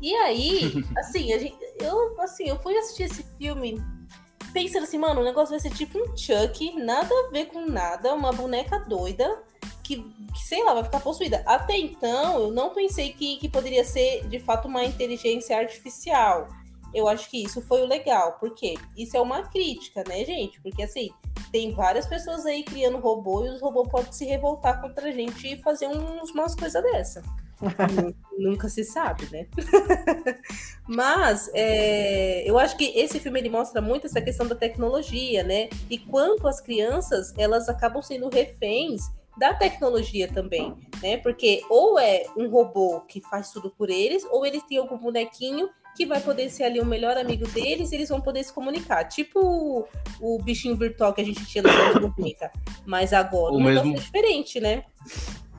E 0.00 0.14
aí, 0.14 0.72
assim, 0.96 1.32
a 1.32 1.38
gente, 1.38 1.56
eu, 1.78 2.20
assim, 2.20 2.48
eu 2.48 2.58
fui 2.58 2.76
assistir 2.76 3.04
esse 3.04 3.22
filme 3.36 3.82
pensando 4.52 4.84
assim, 4.84 4.96
mano, 4.96 5.20
o 5.20 5.24
negócio 5.24 5.50
vai 5.50 5.60
ser 5.60 5.70
tipo 5.70 5.98
um 5.98 6.16
Chuck, 6.16 6.74
nada 6.76 7.14
a 7.14 7.30
ver 7.30 7.46
com 7.46 7.66
nada, 7.66 8.14
uma 8.14 8.32
boneca 8.32 8.78
doida 8.78 9.42
que, 9.86 10.02
que, 10.34 10.40
sei 10.44 10.64
lá, 10.64 10.74
vai 10.74 10.84
ficar 10.84 11.00
possuída. 11.00 11.42
Até 11.46 11.76
então, 11.78 12.40
eu 12.40 12.50
não 12.50 12.70
pensei 12.70 13.12
que, 13.12 13.36
que 13.36 13.48
poderia 13.48 13.84
ser, 13.84 14.26
de 14.28 14.40
fato, 14.40 14.66
uma 14.66 14.84
inteligência 14.84 15.56
artificial. 15.56 16.48
Eu 16.92 17.06
acho 17.06 17.30
que 17.30 17.42
isso 17.42 17.60
foi 17.62 17.82
o 17.82 17.86
legal, 17.86 18.36
porque 18.40 18.74
isso 18.96 19.16
é 19.16 19.20
uma 19.20 19.42
crítica, 19.42 20.02
né, 20.08 20.24
gente? 20.24 20.60
Porque, 20.60 20.82
assim, 20.82 21.10
tem 21.52 21.72
várias 21.72 22.06
pessoas 22.06 22.44
aí 22.46 22.64
criando 22.64 22.98
robô 22.98 23.44
e 23.44 23.50
os 23.50 23.60
robôs 23.60 23.88
podem 23.88 24.12
se 24.12 24.24
revoltar 24.24 24.80
contra 24.80 25.08
a 25.08 25.12
gente 25.12 25.52
e 25.52 25.62
fazer 25.62 25.86
uns, 25.88 26.30
umas 26.30 26.54
coisas 26.54 26.82
dessa. 26.82 27.22
Nu- 27.60 28.14
Nunca 28.50 28.68
se 28.68 28.84
sabe, 28.84 29.26
né? 29.30 29.46
Mas 30.86 31.50
é, 31.54 32.42
eu 32.48 32.58
acho 32.58 32.76
que 32.76 32.84
esse 32.98 33.18
filme 33.18 33.40
ele 33.40 33.48
mostra 33.48 33.80
muito 33.80 34.06
essa 34.06 34.20
questão 34.20 34.46
da 34.46 34.54
tecnologia, 34.54 35.42
né? 35.42 35.68
E 35.88 35.98
quanto 35.98 36.46
as 36.46 36.60
crianças 36.60 37.32
elas 37.36 37.68
acabam 37.68 38.02
sendo 38.02 38.28
reféns 38.28 39.02
da 39.36 39.52
tecnologia 39.54 40.28
também, 40.28 40.74
né? 41.02 41.18
Porque 41.18 41.62
ou 41.68 41.98
é 41.98 42.24
um 42.36 42.48
robô 42.48 43.00
que 43.02 43.20
faz 43.20 43.50
tudo 43.50 43.70
por 43.70 43.90
eles, 43.90 44.24
ou 44.30 44.46
eles 44.46 44.62
têm 44.62 44.78
algum 44.78 44.96
bonequinho 44.96 45.68
que 45.94 46.04
vai 46.06 46.20
poder 46.20 46.50
ser 46.50 46.64
ali 46.64 46.78
o 46.78 46.84
melhor 46.84 47.16
amigo 47.16 47.46
deles, 47.48 47.90
e 47.90 47.94
eles 47.94 48.08
vão 48.10 48.20
poder 48.20 48.44
se 48.44 48.52
comunicar. 48.52 49.04
Tipo 49.04 49.40
o, 49.40 49.86
o 50.20 50.42
bichinho 50.42 50.76
virtual 50.76 51.12
que 51.14 51.20
a 51.22 51.24
gente 51.24 51.44
tinha 51.46 51.62
nos 51.62 51.72
anos 51.74 52.02
90. 52.02 52.50
Mas 52.84 53.12
agora 53.14 53.54
O 53.54 53.60
mesmo- 53.60 53.94
é 53.94 53.98
diferente, 53.98 54.60
né? 54.60 54.84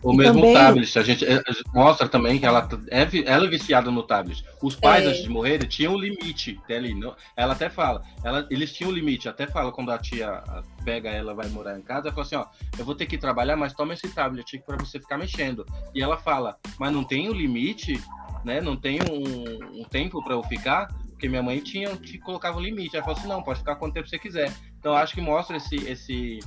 O 0.03 0.13
E 0.13 0.17
mesmo 0.17 0.35
também- 0.35 0.53
tablet, 0.53 0.99
a 0.99 1.03
gente 1.03 1.25
é, 1.25 1.41
mostra 1.73 2.07
também 2.07 2.39
que 2.39 2.45
ela 2.45 2.67
é, 2.91 3.07
ela 3.25 3.45
é 3.45 3.49
viciada 3.49 3.89
no 3.89 4.03
tablet. 4.03 4.43
Os 4.61 4.75
pais, 4.75 5.03
É. 5.05 5.07
antes 5.09 5.23
de 5.23 5.29
morrerem, 5.29 5.67
tinham 5.67 5.93
um 5.93 5.97
limite 5.97 6.59
dele. 6.67 6.93
Não, 6.93 7.15
ela 7.35 7.53
até 7.53 7.69
fala, 7.69 8.03
ela, 8.23 8.47
eles 8.49 8.71
tinham 8.71 8.91
um 8.91 8.93
limite, 8.93 9.27
até 9.27 9.47
fala 9.47 9.71
quando 9.71 9.89
a 9.91 9.97
tia 9.97 10.43
pega 10.85 11.09
ela, 11.09 11.33
vai 11.33 11.47
morar 11.49 11.77
em 11.77 11.81
casa, 11.81 12.07
ela 12.07 12.11
fala 12.11 12.25
assim, 12.25 12.35
ó, 12.35 12.45
eu 12.77 12.85
vou 12.85 12.93
ter 12.95 13.05
que 13.07 13.17
trabalhar, 13.17 13.55
mas 13.57 13.73
toma 13.73 13.93
esse 13.93 14.07
tablet 14.09 14.59
para 14.65 14.77
você 14.77 14.99
ficar 14.99 15.17
mexendo. 15.17 15.65
E 15.95 16.01
ela 16.01 16.17
fala, 16.17 16.57
mas 16.79 16.93
não 16.93 17.03
tem 17.03 17.29
um 17.29 17.33
limite, 17.33 17.99
né? 18.45 18.61
Não 18.61 18.75
tem 18.77 18.99
um, 19.01 19.81
um 19.81 19.83
tempo 19.83 20.23
para 20.23 20.33
eu 20.33 20.43
ficar, 20.43 20.87
porque 21.09 21.27
minha 21.27 21.41
mãe 21.41 21.59
tinha, 21.59 21.95
te 21.97 22.19
colocava 22.19 22.57
um 22.59 22.61
limite. 22.61 22.95
Ela 22.95 23.03
falou 23.03 23.17
assim, 23.19 23.27
não, 23.27 23.41
pode 23.41 23.59
ficar 23.59 23.75
quanto 23.75 23.95
tempo 23.95 24.07
você 24.07 24.19
quiser. 24.19 24.53
Então 24.79 24.93
acho 24.95 25.15
que 25.15 25.21
mostra 25.21 25.57
esse, 25.57 25.75
esse, 25.77 26.39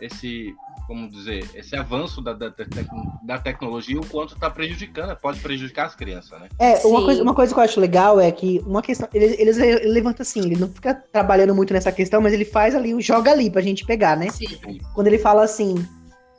esse, 0.00 0.54
como 0.86 1.08
dizer, 1.10 1.48
esse 1.54 1.76
avanço 1.76 2.20
da, 2.22 2.32
da, 2.32 2.48
da 2.48 2.54
tec- 2.64 2.88
da 3.22 3.38
tecnologia, 3.38 3.98
o 4.00 4.06
quanto 4.06 4.34
está 4.34 4.48
prejudicando, 4.50 5.14
pode 5.16 5.40
prejudicar 5.40 5.86
as 5.86 5.94
crianças, 5.94 6.38
né? 6.40 6.48
É, 6.58 6.84
uma 6.86 6.98
Sim. 7.00 7.04
coisa, 7.04 7.22
uma 7.22 7.34
coisa 7.34 7.52
que 7.54 7.60
eu 7.60 7.64
acho 7.64 7.80
legal 7.80 8.18
é 8.20 8.30
que 8.32 8.62
uma 8.66 8.82
questão. 8.82 9.08
Eles, 9.12 9.38
eles 9.38 9.58
ele 9.58 9.88
levanta 9.88 10.22
assim, 10.22 10.40
ele 10.40 10.56
não 10.56 10.68
fica 10.68 10.94
trabalhando 10.94 11.54
muito 11.54 11.72
nessa 11.72 11.92
questão, 11.92 12.20
mas 12.20 12.32
ele 12.32 12.44
faz 12.44 12.74
ali, 12.74 12.98
joga 13.00 13.30
ali 13.30 13.50
pra 13.50 13.60
gente 13.62 13.84
pegar, 13.84 14.16
né? 14.16 14.28
Sim. 14.30 14.46
Quando 14.94 15.06
ele 15.06 15.18
fala 15.18 15.42
assim. 15.44 15.74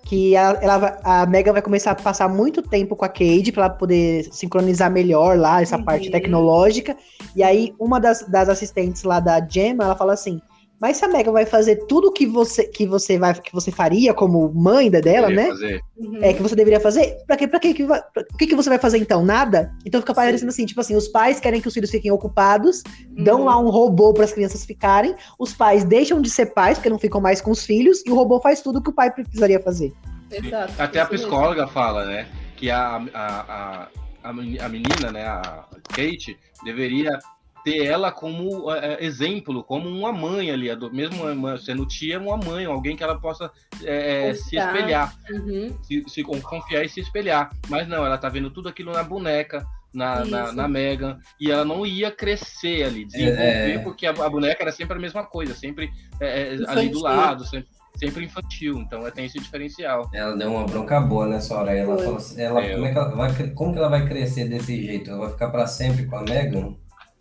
Que 0.04 0.36
a, 0.36 0.58
ela, 0.62 1.00
a 1.04 1.26
Mega 1.28 1.54
vai 1.54 1.62
começar 1.62 1.92
a 1.92 1.96
passar 1.96 2.28
muito 2.28 2.64
tempo 2.64 2.96
com 2.96 3.06
a 3.06 3.08
Cade 3.08 3.52
pra 3.52 3.66
ela 3.66 3.74
poder 3.74 4.28
sincronizar 4.34 4.90
melhor 4.92 5.38
lá 5.38 5.62
essa 5.62 5.78
Uhum. 5.78 5.86
parte 5.86 6.10
tecnológica. 6.10 6.98
E 7.36 7.44
aí, 7.44 7.76
uma 7.80 8.00
das, 8.00 8.24
das 8.28 8.50
assistentes 8.50 9.04
lá 9.04 9.20
da 9.20 9.40
Gemma, 9.48 9.84
ela 9.84 9.96
fala 9.96 10.14
assim: 10.14 10.42
Mas 10.82 10.98
se 10.98 11.06
a 11.06 11.08
Mega 11.08 11.32
vai 11.32 11.46
fazer 11.46 11.76
tudo 11.86 12.12
que 12.12 12.26
você, 12.26 12.64
que 12.64 12.88
você, 12.88 13.20
vai, 13.20 13.36
que 13.40 13.54
você 13.54 13.72
faria 13.72 14.16
como 14.16 14.52
mãe 14.52 14.90
da- 14.90 15.00
dela, 15.00 15.30
né? 15.30 15.46
Fazer. 15.50 15.80
Uhum. 15.96 16.18
é, 16.24 16.34
que 16.34 16.42
você 16.42 16.56
deveria 16.56 16.80
fazer, 16.80 17.18
pra 17.28 17.38
quê? 17.38 17.48
Pra 17.48 17.60
quê 17.60 17.72
que 17.72 17.86
vai- 17.86 18.02
pra- 18.12 18.24
o 18.34 18.38
que, 18.38 18.48
que 18.48 18.56
você 18.56 18.68
vai 18.68 18.80
fazer 18.80 18.98
então? 18.98 19.24
Nada? 19.24 19.72
Então 19.86 20.02
fica 20.02 20.12
parecendo 20.16 20.50
assim, 20.50 20.66
tipo 20.66 20.82
assim, 20.82 20.96
os 20.96 21.08
pais 21.08 21.40
querem 21.40 21.62
que 21.62 21.68
os 21.68 21.74
filhos 21.76 21.92
fiquem 21.92 22.10
ocupados, 22.10 22.82
dão 23.12 23.42
Uhum. 23.42 23.46
lá 23.46 23.60
um 23.60 23.70
robô 23.70 24.12
para 24.12 24.24
as 24.24 24.34
crianças 24.34 24.66
ficarem, 24.66 25.14
os 25.38 25.54
pais 25.54 25.84
deixam 25.84 26.20
de 26.20 26.32
ser 26.32 26.48
pais, 26.48 26.80
porque 26.80 26.90
não 26.90 26.98
ficam 26.98 27.22
mais 27.22 27.40
com 27.42 27.52
os 27.52 27.64
filhos, 27.64 28.02
e 28.04 28.10
o 28.12 28.16
robô 28.16 28.40
faz 28.42 28.60
tudo 28.62 28.82
que 28.82 28.90
o 28.90 28.94
pai 28.94 29.12
precisaria 29.12 29.60
fazer. 29.60 29.94
Exato. 30.32 30.74
Até 30.80 31.00
a 31.00 31.04
isso 31.04 31.12
mesmo. 31.12 31.28
psicóloga 31.28 31.68
fala, 31.68 32.06
né? 32.06 32.28
Que 32.58 32.72
a, 32.72 32.96
a, 33.14 33.88
a, 34.24 34.30
a 34.30 34.34
menina, 34.34 35.12
né? 35.12 35.26
A 35.28 35.66
Kate, 35.90 36.36
deveria 36.64 37.20
ter 37.64 37.86
ela 37.86 38.12
como 38.12 38.72
é, 38.72 38.94
é, 38.96 39.06
exemplo, 39.06 39.64
como 39.64 39.88
uma 39.90 40.12
mãe 40.12 40.50
ali, 40.52 40.70
a 40.70 40.76
do- 40.76 40.92
mesmo 40.94 41.58
sendo 41.60 41.86
tia, 41.86 42.20
uma 42.20 42.38
mãe, 42.38 42.66
alguém 42.66 42.96
que 42.96 43.04
ela 43.04 43.20
possa 43.20 43.52
é, 43.84 44.30
é, 44.30 44.34
se 44.34 44.58
espelhar, 44.58 45.14
Uhum. 45.30 45.78
se, 45.84 46.04
se 46.08 46.24
con- 46.24 46.42
confiar 46.42 46.84
e 46.84 46.90
se 46.90 47.00
espelhar. 47.00 47.50
Mas 47.70 47.88
não, 47.88 48.06
ela 48.06 48.18
tá 48.18 48.30
vendo 48.30 48.50
tudo 48.50 48.70
aquilo 48.70 48.92
na 48.92 49.04
boneca, 49.04 49.66
na, 49.94 50.24
na, 50.24 50.52
na 50.54 50.68
Megan, 50.70 51.20
e 51.40 51.52
ela 51.52 51.66
não 51.66 51.86
ia 51.86 52.10
crescer 52.10 52.84
ali, 52.84 53.04
desenvolver, 53.06 53.42
É. 53.76 53.78
porque 53.80 54.06
a, 54.08 54.12
a 54.12 54.30
boneca 54.30 54.64
era 54.64 54.72
sempre 54.72 54.98
a 54.98 55.02
mesma 55.02 55.24
coisa, 55.26 55.54
sempre 55.54 55.92
é, 56.20 56.54
é, 56.56 56.58
ali 56.68 56.88
do 56.88 57.02
lado, 57.02 57.44
sempre, 57.46 57.68
sempre 57.98 58.24
infantil. 58.24 58.78
Então 58.80 59.06
é, 59.06 59.12
tem 59.12 59.26
esse 59.26 59.38
diferencial. 59.38 60.10
Ela 60.14 60.38
deu 60.38 60.50
uma 60.50 60.64
bronca 60.66 60.98
boa 61.02 61.28
nessa 61.28 61.56
hora. 61.58 61.76
Ela 61.76 62.16
assim, 62.16 62.42
ela, 62.42 62.62
É, 62.64 62.74
como, 62.74 62.86
é 62.86 62.92
que 62.94 62.98
ela 62.98 63.10
vai, 63.16 63.50
como 63.50 63.74
que 63.74 63.80
ela 63.80 63.90
vai 63.90 64.08
crescer 64.08 64.48
desse 64.48 64.82
jeito? 64.82 65.10
Ela 65.10 65.20
vai 65.20 65.32
ficar 65.32 65.50
pra 65.50 65.68
sempre 65.68 66.06
com 66.06 66.16
a 66.16 66.24
Megan? 66.24 66.74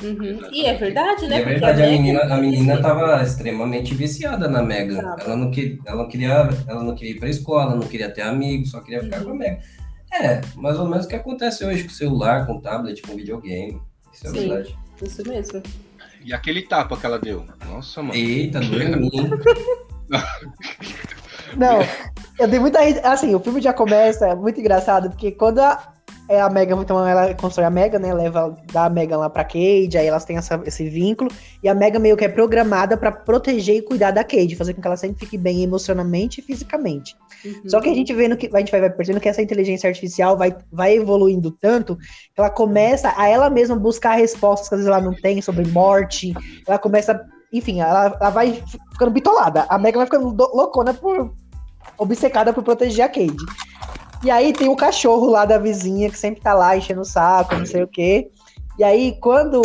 Uhum. 0.03 0.41
E 0.53 0.67
é 0.67 0.75
verdade, 0.75 1.25
E 1.25 1.29
né? 1.29 1.37
é 1.37 1.39
Porque 1.41 1.53
verdade, 1.53 1.83
a 1.83 1.87
menina, 1.87 2.21
a 2.23 2.37
menina 2.39 2.81
tava 2.81 3.23
extremamente 3.23 3.95
viciada 3.95 4.49
na. 4.49 4.61
Tava. 4.61 5.23
Ela 5.23 5.37
não, 5.37 5.51
que, 5.51 5.79
ela, 5.85 6.03
não 6.03 6.09
queria, 6.09 6.49
ela 6.67 6.83
não 6.83 6.95
queria 6.95 7.13
ir 7.13 7.19
pra 7.19 7.29
escola, 7.29 7.75
não 7.75 7.87
queria 7.87 8.11
ter 8.11 8.23
amigos, 8.23 8.71
só 8.71 8.81
queria 8.81 9.03
ficar 9.03 9.23
com 9.23 9.31
a 9.31 9.35
Megan. 9.35 9.59
É, 10.13 10.41
mais 10.57 10.79
ou 10.79 10.89
menos 10.89 11.07
o 11.07 11.09
que 11.09 11.15
acontece 11.15 11.65
hoje 11.65 11.85
com 11.85 11.91
o 11.91 11.95
celular, 11.95 12.47
com 12.47 12.55
o 12.55 12.61
tablet, 12.61 13.01
com 13.03 13.13
o 13.13 13.17
videogame. 13.17 13.81
Isso 14.13 14.27
é 14.27 14.31
Sim. 14.31 14.49
verdade. 14.49 14.77
Isso 15.03 15.29
mesmo. 15.29 15.63
E 16.25 16.35
aquele 16.35 16.63
tapa 16.63 16.97
que 16.97 17.07
ela 17.07 17.19
deu. 17.19 17.45
Nossa, 17.67 18.03
mano. 18.03 18.15
Eita, 18.15 18.61
doeu 18.61 18.89
em 18.89 19.01
mim. 19.01 19.31
Não, 21.57 21.79
eu 22.39 22.49
dei 22.49 22.59
muita. 22.61 22.81
Assim, 23.05 23.35
o 23.35 23.41
filme 23.41 23.61
já 23.61 23.73
começa, 23.73 24.27
é 24.27 24.35
muito 24.35 24.61
engraçado, 24.61 25.11
porque 25.11 25.33
quando 25.33 25.61
a, 25.61 25.93
é 26.31 26.41
a 26.41 26.49
Megan, 26.49 26.81
então 26.81 27.07
ela 27.07 27.35
constrói 27.35 27.67
a 27.67 27.71
Megan, 27.71 27.99
né? 27.99 28.15
Leva, 28.15 28.57
dá 28.73 28.85
a 28.85 28.89
Megan 28.91 29.19
lá 29.19 29.29
pra 29.29 29.43
Cade, 29.45 29.99
aí 29.99 30.07
elas 30.07 30.25
têm 30.25 30.37
essa- 30.37 30.63
esse 30.65 30.89
vínculo, 30.89 31.29
e 31.63 31.69
a 31.69 31.75
Megan 31.75 31.99
meio 31.99 32.17
que 32.17 32.25
é 32.25 32.29
programada 32.29 32.97
pra 32.97 33.11
proteger 33.11 33.77
e 33.77 33.83
cuidar 33.83 34.13
da 34.13 34.23
Cade, 34.23 34.55
fazer 34.55 34.73
com 34.75 34.81
que 34.81 34.87
ela 34.87 34.97
sempre 34.97 35.19
fique 35.19 35.37
bem 35.37 35.63
emocionalmente 35.65 36.41
e 36.41 36.45
fisicamente. 36.45 37.17
Uhum. 37.45 37.69
Só 37.69 37.81
que 37.81 37.91
a 37.91 37.95
gente 37.95 38.15
vendo 38.15 38.37
que 38.37 38.49
a 38.55 38.59
gente 38.61 38.71
vai 38.71 38.81
vai 38.81 38.91
percebendo 38.91 39.21
que 39.21 39.29
essa 39.29 39.43
inteligência 39.43 39.89
artificial 39.89 40.37
vai, 40.37 40.55
vai 40.71 40.95
evoluindo 40.95 41.51
tanto 41.51 41.97
que 41.97 42.39
ela 42.39 42.49
começa 42.51 43.13
a 43.17 43.29
ela 43.29 43.51
mesma 43.51 43.75
buscar 43.75 44.15
respostas 44.15 44.69
que 44.69 44.75
às 44.77 44.81
vezes 44.83 44.93
ela 44.95 45.03
não 45.03 45.13
tem 45.15 45.43
sobre 45.43 45.67
morte. 45.67 46.33
Ela 46.67 46.79
começa, 46.79 47.21
enfim, 47.53 47.81
ela, 47.81 48.17
ela 48.21 48.31
vai 48.31 48.63
ficando 48.93 49.11
bitolada. 49.11 49.67
A 49.69 49.79
Megan 49.79 49.99
vai 49.99 50.07
ficando 50.07 50.33
do- 50.33 50.55
loucona 50.55 50.95
por 50.95 51.35
obcecada 51.99 52.53
por 52.53 52.63
proteger 52.63 53.05
a 53.05 53.09
Cade. 53.09 53.35
E 54.23 54.31
aí 54.31 54.53
tem 54.53 54.69
o 54.69 54.77
cachorro 54.77 55.27
lá 55.31 55.45
da 55.45 55.59
vizinha 55.59 56.11
que 56.11 56.19
sempre 56.19 56.43
tá 56.43 56.53
lá 56.55 56.77
enchendo 56.77 57.01
o 57.01 57.05
saco, 57.05 57.55
não 57.57 57.65
sei 57.67 57.83
o 57.83 57.89
quê. 57.89 58.29
E 58.79 58.85
aí, 58.85 59.19
quando 59.21 59.61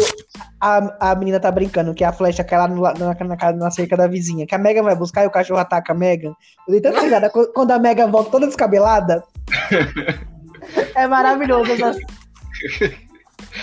a, 0.59 1.11
a 1.11 1.15
menina 1.15 1.39
tá 1.39 1.49
brincando, 1.49 1.93
que 1.93 2.03
a 2.03 2.11
flecha 2.11 2.43
cai 2.43 2.59
lá 2.59 2.67
no- 2.67 2.81
na, 2.81 2.93
na, 3.13 3.53
na 3.53 3.71
cerca 3.71 3.95
da 3.95 4.07
vizinha, 4.07 4.45
que 4.45 4.53
a 4.53 4.57
Megan 4.57 4.83
vai 4.83 4.95
buscar 4.95 5.23
e 5.23 5.27
o 5.27 5.31
cachorro 5.31 5.59
ataca 5.59 5.93
a 5.93 5.95
Megan, 5.95 6.33
eu 6.67 6.71
dei 6.71 6.81
tanta 6.81 6.99
risada 7.01 7.29
qu- 7.29 7.47
quando 7.53 7.71
a 7.71 7.79
Megan 7.79 8.09
volta 8.11 8.31
toda 8.31 8.47
descabelada. 8.47 9.23
é 10.95 11.07
maravilhoso. 11.07 11.71
essa- 11.71 11.97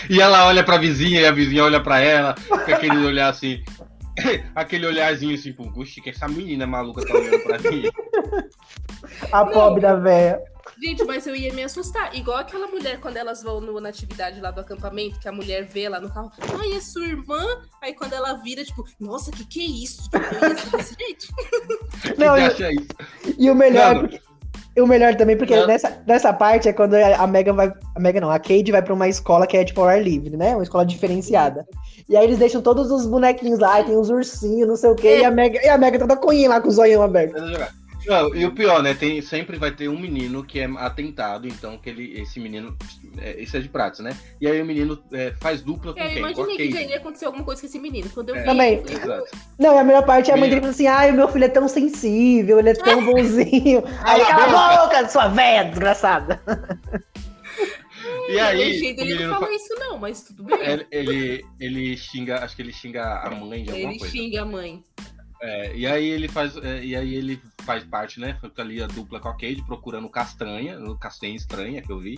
E 0.08 0.20
ela 0.20 0.46
olha 0.46 0.64
pra 0.64 0.78
vizinha 0.78 1.20
e 1.20 1.26
a 1.26 1.32
vizinha 1.32 1.64
olha 1.64 1.82
pra 1.82 2.00
ela, 2.00 2.34
com 2.48 2.54
aquele 2.72 2.96
olhar 3.04 3.28
assim. 3.28 3.62
aquele 4.54 4.86
olharzinho 4.86 5.34
assim, 5.34 5.52
pô, 5.52 5.70
"Oxe, 5.76 6.00
que 6.00 6.10
essa 6.10 6.28
menina 6.28 6.66
maluca 6.66 7.04
tá 7.06 7.14
olhando 7.14 7.40
pra 7.40 7.58
mim. 7.58 7.82
A 9.32 9.44
pobre 9.44 9.80
da 9.82 9.96
véia. 9.96 10.40
Gente, 10.82 11.04
mas 11.04 11.26
eu 11.26 11.34
ia 11.36 11.52
me 11.52 11.62
assustar. 11.62 12.14
Igual 12.14 12.38
aquela 12.38 12.66
mulher, 12.66 12.98
quando 13.00 13.16
elas 13.16 13.42
vão 13.42 13.60
no- 13.60 13.80
na 13.80 13.88
atividade 13.90 14.40
lá 14.40 14.50
do 14.50 14.60
acampamento, 14.60 15.18
que 15.20 15.28
a 15.28 15.32
mulher 15.32 15.64
vê 15.64 15.88
lá 15.88 16.00
no 16.00 16.08
carro, 16.12 16.30
ai, 16.60 16.72
é 16.72 16.80
sua 16.80 17.04
irmã? 17.04 17.44
Aí 17.80 17.94
quando 17.94 18.12
ela 18.14 18.34
vira, 18.34 18.64
tipo, 18.64 18.84
nossa, 18.98 19.30
que 19.30 19.44
que 19.44 19.60
é 19.60 19.64
isso? 19.84 20.02
Tipo, 20.04 20.16
eu 20.18 20.48
ia 20.50 20.56
ser 20.58 20.70
desse 20.76 20.94
jeito. 20.98 21.26
Que 22.02 22.14
Não, 22.18 22.34
que 22.34 22.40
e- 22.40 22.44
acha 22.44 22.72
isso? 22.72 22.86
E 23.38 23.50
o 23.50 23.54
melhor, 23.54 23.90
é 23.90 23.94
Mano. 23.94 24.08
porque, 24.08 24.20
E 24.74 24.80
o 24.80 24.86
melhor 24.86 25.14
também, 25.16 25.36
porque 25.36 25.54
Não. 25.54 25.66
nessa, 25.66 26.02
nessa 26.06 26.32
parte 26.32 26.66
é 26.66 26.72
quando 26.72 26.94
a 26.94 27.26
Mega 27.26 27.52
vai. 27.52 27.70
A 27.94 28.00
Mega 28.00 28.18
não, 28.22 28.30
a 28.30 28.38
Cade 28.38 28.72
vai 28.72 28.80
pra 28.80 28.94
uma 28.94 29.06
escola 29.06 29.46
que 29.46 29.54
é 29.54 29.64
tipo 29.66 29.82
ao 29.82 29.88
ar 29.88 30.02
livre, 30.02 30.34
né? 30.34 30.54
Uma 30.54 30.62
escola 30.62 30.86
diferenciada. 30.86 31.66
E 32.08 32.16
aí 32.16 32.24
eles 32.24 32.38
deixam 32.38 32.62
todos 32.62 32.90
os 32.90 33.04
bonequinhos 33.04 33.58
lá, 33.58 33.80
e 33.80 33.84
tem 33.84 33.96
os 33.96 34.08
ursinhos, 34.08 34.66
não 34.66 34.76
sei 34.76 34.88
o 34.90 34.94
quê, 34.94 35.18
e 35.18 35.24
a 35.26 35.30
Mega, 35.30 35.60
e 35.62 35.68
a 35.68 35.76
Mega 35.76 35.98
toda 35.98 36.16
coinha 36.16 36.48
lá 36.48 36.58
com 36.58 36.68
o 36.68 36.72
zoião 36.72 37.02
aberto. 37.02 37.34
Não, 38.06 38.34
e 38.34 38.44
o 38.44 38.52
pior, 38.52 38.82
né? 38.82 38.94
Tem, 38.94 39.20
sempre 39.22 39.56
vai 39.58 39.70
ter 39.70 39.88
um 39.88 39.98
menino 39.98 40.42
que 40.44 40.58
é 40.58 40.64
atentado, 40.76 41.46
então 41.46 41.78
que 41.78 41.88
ele, 41.88 42.20
esse 42.20 42.40
menino. 42.40 42.76
É, 43.18 43.40
isso 43.40 43.56
é 43.56 43.60
de 43.60 43.68
prática, 43.68 44.02
né? 44.02 44.16
E 44.40 44.46
aí 44.48 44.60
o 44.60 44.64
menino 44.66 45.02
é, 45.12 45.32
faz 45.40 45.60
dupla 45.62 45.92
com 45.92 46.00
É, 46.00 46.08
quem? 46.08 46.18
Imaginei 46.18 46.56
que 46.56 46.64
iria 46.64 46.96
acontecer 46.96 47.26
alguma 47.26 47.44
coisa 47.44 47.60
com 47.60 47.66
esse 47.66 47.78
menino. 47.78 48.08
Quando 48.10 48.30
eu 48.30 48.36
É. 48.36 48.40
vi. 48.40 48.44
Também. 48.46 48.82
eu 48.86 48.98
Exato. 48.98 49.36
Não, 49.58 49.76
e 49.76 49.78
a 49.78 49.84
melhor 49.84 50.04
parte 50.04 50.30
é 50.30 50.34
a 50.34 50.36
mãe 50.36 50.50
dele 50.50 50.66
assim: 50.66 50.86
ai, 50.86 51.12
meu 51.12 51.28
filho 51.28 51.44
é 51.44 51.48
tão 51.48 51.68
sensível, 51.68 52.58
ele 52.58 52.70
é 52.70 52.74
tão 52.74 53.04
bonzinho. 53.06 53.82
Aí, 54.02 54.24
Cala 54.24 54.82
a 54.82 54.86
boca, 54.86 55.08
sua 55.08 55.28
véia 55.28 55.64
desgraçada. 55.64 56.42
E 58.28 58.38
aí, 58.38 58.70
o 58.76 58.78
jeito 58.78 59.00
menino 59.00 59.22
não 59.28 59.34
fa- 59.34 59.40
fala 59.40 59.54
isso, 59.54 59.74
não, 59.78 59.98
mas 59.98 60.22
tudo 60.22 60.42
bem. 60.44 60.58
ele, 60.60 60.86
ele, 60.90 61.44
ele 61.60 61.96
xinga, 61.96 62.42
acho 62.44 62.56
que 62.56 62.62
ele 62.62 62.72
xinga 62.72 63.02
a 63.20 63.30
mãe 63.30 63.62
de 63.64 63.70
alguma 63.70 63.90
ele 63.90 63.98
coisa. 63.98 64.12
xinga 64.16 64.42
a 64.42 64.44
mãe. 64.44 64.82
É, 65.44 65.74
e 65.74 65.86
aí 65.88 66.06
ele 66.06 66.28
faz, 66.28 66.56
é, 66.56 66.84
e 66.84 66.94
aí 66.94 67.14
ele 67.16 67.42
faz 67.64 67.82
parte, 67.82 68.20
né? 68.20 68.38
Fica 68.40 68.62
ali 68.62 68.80
a 68.80 68.86
dupla 68.86 69.18
com 69.18 69.28
a 69.28 69.32
Cade 69.32 69.62
procurando 69.66 70.08
castanha, 70.08 70.78
no 70.78 70.96
castanha 70.96 71.34
estranha 71.34 71.82
que 71.82 71.90
eu 71.90 71.98
vi. 71.98 72.16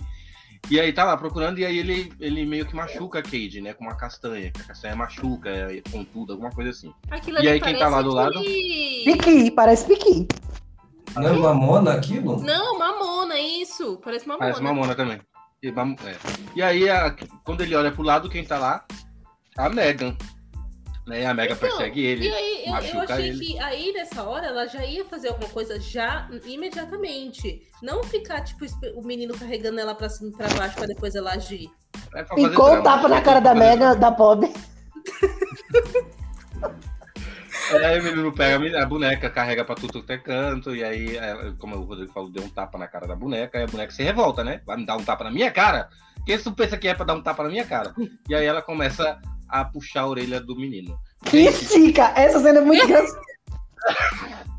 E 0.69 0.79
aí 0.79 0.93
tá 0.93 1.03
lá 1.03 1.17
procurando 1.17 1.57
e 1.59 1.65
aí 1.65 1.77
ele, 1.77 2.13
ele 2.19 2.45
meio 2.45 2.65
que 2.67 2.75
machuca 2.75 3.19
a 3.19 3.23
Cade, 3.23 3.61
né? 3.61 3.73
Com 3.73 3.83
uma 3.85 3.95
castanha, 3.95 4.51
que 4.51 4.61
a 4.61 4.65
castanha 4.65 4.95
machuca, 4.95 5.49
é 5.49 5.81
pontuda, 5.91 6.33
alguma 6.33 6.51
coisa 6.51 6.69
assim. 6.69 6.93
Aquilo 7.09 7.39
E 7.41 7.47
aí, 7.47 7.59
quem 7.59 7.77
tá 7.77 7.87
lá 7.87 8.01
do 8.01 8.11
lado? 8.11 8.37
aquele- 8.39 9.03
Piqui, 9.05 9.51
parece 9.51 9.87
piqui. 9.87 10.27
Não 11.15 11.27
é 11.27 11.33
mamona 11.33 11.93
aquilo? 11.93 12.41
Não, 12.43 12.77
mamona, 12.77 13.39
isso. 13.39 13.99
Parece 14.03 14.27
mamona. 14.27 14.45
Parece 14.45 14.61
mamona 14.61 14.95
também. 14.95 15.19
E, 15.63 15.71
mam- 15.71 15.95
é. 16.05 16.15
E 16.55 16.61
aí, 16.61 16.89
a- 16.89 17.15
quando 17.43 17.61
ele 17.61 17.73
olha 17.75 17.91
pro 17.91 18.03
lado, 18.03 18.29
quem 18.29 18.43
tá 18.43 18.57
lá? 18.59 18.85
A 19.57 19.69
Megan. 19.69 20.15
Né? 21.05 21.21
E 21.21 21.25
a 21.25 21.33
Megan 21.33 21.53
Então, 21.53 21.69
persegue 21.69 22.03
ele. 22.03 22.27
E 22.27 22.31
aí, 22.31 22.63
eu, 22.65 22.73
eu 22.73 23.01
achei 23.01 23.29
ele. 23.29 23.39
que 23.39 23.59
aí, 23.59 23.93
nessa 23.93 24.23
hora, 24.23 24.47
ela 24.47 24.65
já 24.65 24.83
ia 24.83 25.05
fazer 25.05 25.27
alguma 25.29 25.49
coisa 25.49 25.79
já 25.79 26.27
imediatamente. 26.45 27.61
Não 27.81 28.03
ficar, 28.03 28.41
tipo, 28.41 28.65
o 28.95 29.05
menino 29.05 29.37
carregando 29.37 29.79
ela 29.79 29.93
pra 29.93 30.09
cima 30.09 30.31
e 30.31 30.33
pra 30.33 30.49
baixo 30.55 30.75
pra 30.75 30.87
depois 30.87 31.13
ela 31.13 31.33
agir. 31.33 31.69
É 32.15 32.23
Ficou 32.23 32.73
o 32.73 32.81
tapa 32.81 33.07
na 33.07 33.21
cara 33.21 33.39
da 33.39 33.53
Mega, 33.53 33.95
da 33.95 34.11
pobre. 34.11 34.51
Aí 37.71 37.99
o 37.99 38.03
menino 38.03 38.31
pega 38.31 38.81
a 38.81 38.85
boneca, 38.85 39.29
carrega 39.29 39.65
pra 39.65 39.75
tudo 39.75 40.03
que 40.03 40.13
é 40.13 40.17
canto, 40.17 40.75
e 40.75 40.83
aí, 40.83 41.17
é, 41.17 41.53
como 41.57 41.75
o 41.75 41.83
Rodrigo 41.83 42.13
falou, 42.13 42.29
deu 42.29 42.43
um 42.43 42.49
tapa 42.49 42.77
na 42.77 42.87
cara 42.87 43.07
da 43.07 43.15
boneca, 43.15 43.59
e 43.59 43.63
a 43.63 43.67
boneca 43.67 43.91
se 43.91 44.03
revolta, 44.03 44.43
né? 44.43 44.61
Vai 44.65 44.77
me 44.77 44.85
dar 44.85 44.95
um 44.95 45.03
tapa 45.03 45.23
na 45.23 45.31
minha 45.31 45.49
cara? 45.51 45.89
Quem 46.25 46.37
tu 46.37 46.51
pensa 46.51 46.77
que 46.77 46.87
é 46.87 46.93
pra 46.93 47.05
dar 47.05 47.15
um 47.15 47.21
tapa 47.21 47.43
na 47.43 47.49
minha 47.49 47.65
cara? 47.65 47.93
E 48.29 48.35
aí 48.35 48.45
ela 48.45 48.61
começa 48.61 49.19
a 49.49 49.65
puxar 49.65 50.01
a 50.01 50.07
orelha 50.07 50.39
do 50.39 50.55
menino. 50.55 50.97
Que 51.25 51.47
estica! 51.47 52.13
Essa 52.15 52.39
cena 52.39 52.59
é 52.59 52.61
muito 52.61 52.83
engraçada. 52.85 53.25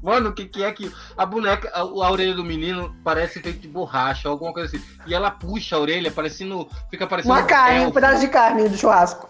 Mano, 0.03 0.31
o 0.31 0.33
que, 0.33 0.47
que 0.47 0.63
é 0.63 0.71
que 0.71 0.93
a 1.17 1.27
boneca, 1.27 1.69
a, 1.75 1.81
a 1.81 2.11
orelha 2.11 2.35
do 2.35 2.45
menino 2.45 2.95
parece 3.03 3.41
feito 3.41 3.59
de 3.59 3.67
borracha, 3.67 4.29
alguma 4.29 4.53
coisa 4.53 4.77
assim. 4.77 4.85
E 5.07 5.15
ela 5.15 5.31
puxa 5.31 5.75
a 5.77 5.81
orelha, 5.81 6.13
parecendo. 6.13 6.69
Fica 6.91 7.07
parecendo 7.07 7.35
Uma 7.35 7.43
carne, 7.43 7.81
um 7.81 7.83
elfo. 7.85 7.95
pedaço 7.95 8.21
de 8.21 8.29
carne 8.29 8.69
do 8.69 8.77
churrasco. 8.77 9.27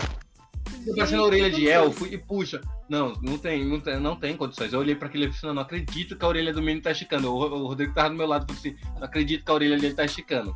Fica 0.84 0.96
parecendo 0.96 1.22
a 1.22 1.26
orelha 1.26 1.50
de 1.50 1.68
elfo 1.68 2.06
e 2.06 2.18
puxa. 2.18 2.60
Não, 2.88 3.14
não 3.22 3.38
tem, 3.38 3.64
não 3.64 3.80
tem, 3.80 3.98
não 3.98 4.16
tem 4.16 4.36
condições. 4.36 4.72
Eu 4.72 4.80
olhei 4.80 4.94
pra 4.94 5.08
aquele 5.08 5.24
e 5.24 5.26
falei 5.28 5.38
assim, 5.38 5.46
não, 5.46 5.54
não 5.54 5.62
acredito 5.62 6.16
que 6.16 6.24
a 6.24 6.28
orelha 6.28 6.52
do 6.52 6.60
menino 6.60 6.82
tá 6.82 6.90
esticando. 6.90 7.32
O, 7.32 7.36
o 7.36 7.66
Rodrigo 7.68 7.94
tava 7.94 8.10
do 8.10 8.16
meu 8.16 8.26
lado 8.26 8.44
e 8.44 8.54
falou 8.54 8.60
assim, 8.60 8.76
não 8.96 9.04
acredito 9.04 9.44
que 9.44 9.50
a 9.50 9.54
orelha 9.54 9.78
dele 9.78 9.94
tá 9.94 10.04
esticando. 10.04 10.54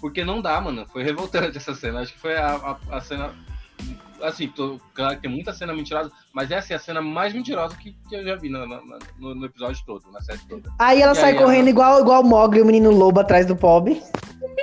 Porque 0.00 0.24
não 0.24 0.42
dá, 0.42 0.60
mano. 0.60 0.84
Foi 0.92 1.02
revoltante 1.02 1.56
essa 1.58 1.74
cena. 1.74 2.00
Acho 2.00 2.12
que 2.12 2.18
foi 2.18 2.36
a, 2.36 2.56
a, 2.90 2.96
a 2.96 3.00
cena. 3.00 3.34
Assim, 4.24 4.48
tô, 4.48 4.80
claro 4.94 5.16
que 5.16 5.22
tem 5.22 5.30
muita 5.30 5.52
cena 5.52 5.74
mentirosa, 5.74 6.10
mas 6.32 6.50
essa 6.50 6.72
é 6.72 6.76
a 6.76 6.78
cena 6.78 7.02
mais 7.02 7.32
mentirosa 7.34 7.76
que, 7.76 7.94
que 8.08 8.14
eu 8.16 8.24
já 8.24 8.36
vi 8.36 8.48
no, 8.48 8.66
no, 8.66 8.80
no- 9.18 9.34
no 9.34 9.44
episódio 9.46 9.82
todo, 9.84 10.10
na 10.10 10.20
série 10.22 10.40
toda. 10.48 10.70
Aí 10.78 11.02
ela 11.02 11.12
E 11.12 11.16
sai 11.16 11.32
aí 11.32 11.38
correndo 11.38 11.60
ela- 11.60 11.70
igual, 11.70 12.00
igual 12.00 12.22
o 12.22 12.26
Mogli, 12.26 12.62
o 12.62 12.64
menino 12.64 12.90
lobo 12.90 13.20
atrás 13.20 13.44
do 13.46 13.54
pobre. 13.54 14.02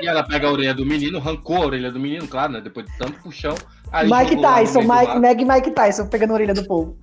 E 0.01 0.07
ela 0.07 0.23
pega 0.23 0.47
a 0.47 0.51
orelha 0.51 0.73
do 0.73 0.85
menino, 0.85 1.19
arrancou 1.19 1.57
a 1.57 1.65
orelha 1.67 1.91
do 1.91 1.99
menino, 1.99 2.27
claro, 2.27 2.53
né? 2.53 2.61
Depois 2.61 2.85
de 2.87 2.97
tanto 2.97 3.21
puxão. 3.21 3.53
Aí 3.91 4.09
Mike 4.09 4.41
Tyson, 4.41 4.79
Mike. 4.81 5.19
Meg 5.19 5.41
e 5.41 5.45
Mike 5.45 5.71
Tyson 5.71 6.07
pegando 6.07 6.31
a 6.31 6.33
orelha 6.33 6.53
do 6.53 6.65
povo. 6.65 6.97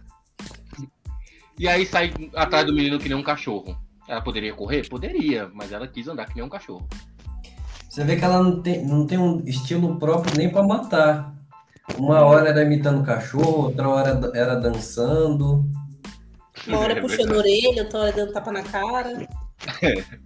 E 1.58 1.68
aí 1.68 1.84
sai 1.86 2.12
atrás 2.34 2.64
do 2.66 2.72
menino 2.72 2.98
que 2.98 3.08
nem 3.08 3.16
um 3.18 3.22
cachorro. 3.22 3.76
Ela 4.08 4.20
poderia 4.20 4.54
correr? 4.54 4.88
Poderia, 4.88 5.50
mas 5.54 5.70
ela 5.70 5.86
quis 5.86 6.08
andar 6.08 6.26
que 6.26 6.34
nem 6.34 6.44
um 6.44 6.48
cachorro. 6.48 6.88
Você 7.88 8.04
vê 8.04 8.16
que 8.16 8.24
ela 8.24 8.42
não 8.42 8.62
tem, 8.62 8.84
não 8.84 9.06
tem 9.06 9.18
um 9.18 9.40
estilo 9.44 9.96
próprio 9.96 10.36
nem 10.36 10.48
pra 10.50 10.62
matar. 10.62 11.34
Uma 11.96 12.20
hora 12.24 12.48
era 12.50 12.62
imitando 12.62 13.04
cachorro, 13.04 13.64
outra 13.66 13.88
hora 13.88 14.20
era 14.34 14.54
dançando. 14.56 15.64
Uma 16.66 16.78
hora 16.80 16.92
É 16.92 17.00
puxando 17.00 17.30
a 17.30 17.34
verdade. 17.34 17.38
orelha, 17.66 17.82
outra 17.84 17.98
hora 18.00 18.12
dando 18.12 18.32
tapa 18.32 18.52
na 18.52 18.62
cara. 18.62 19.28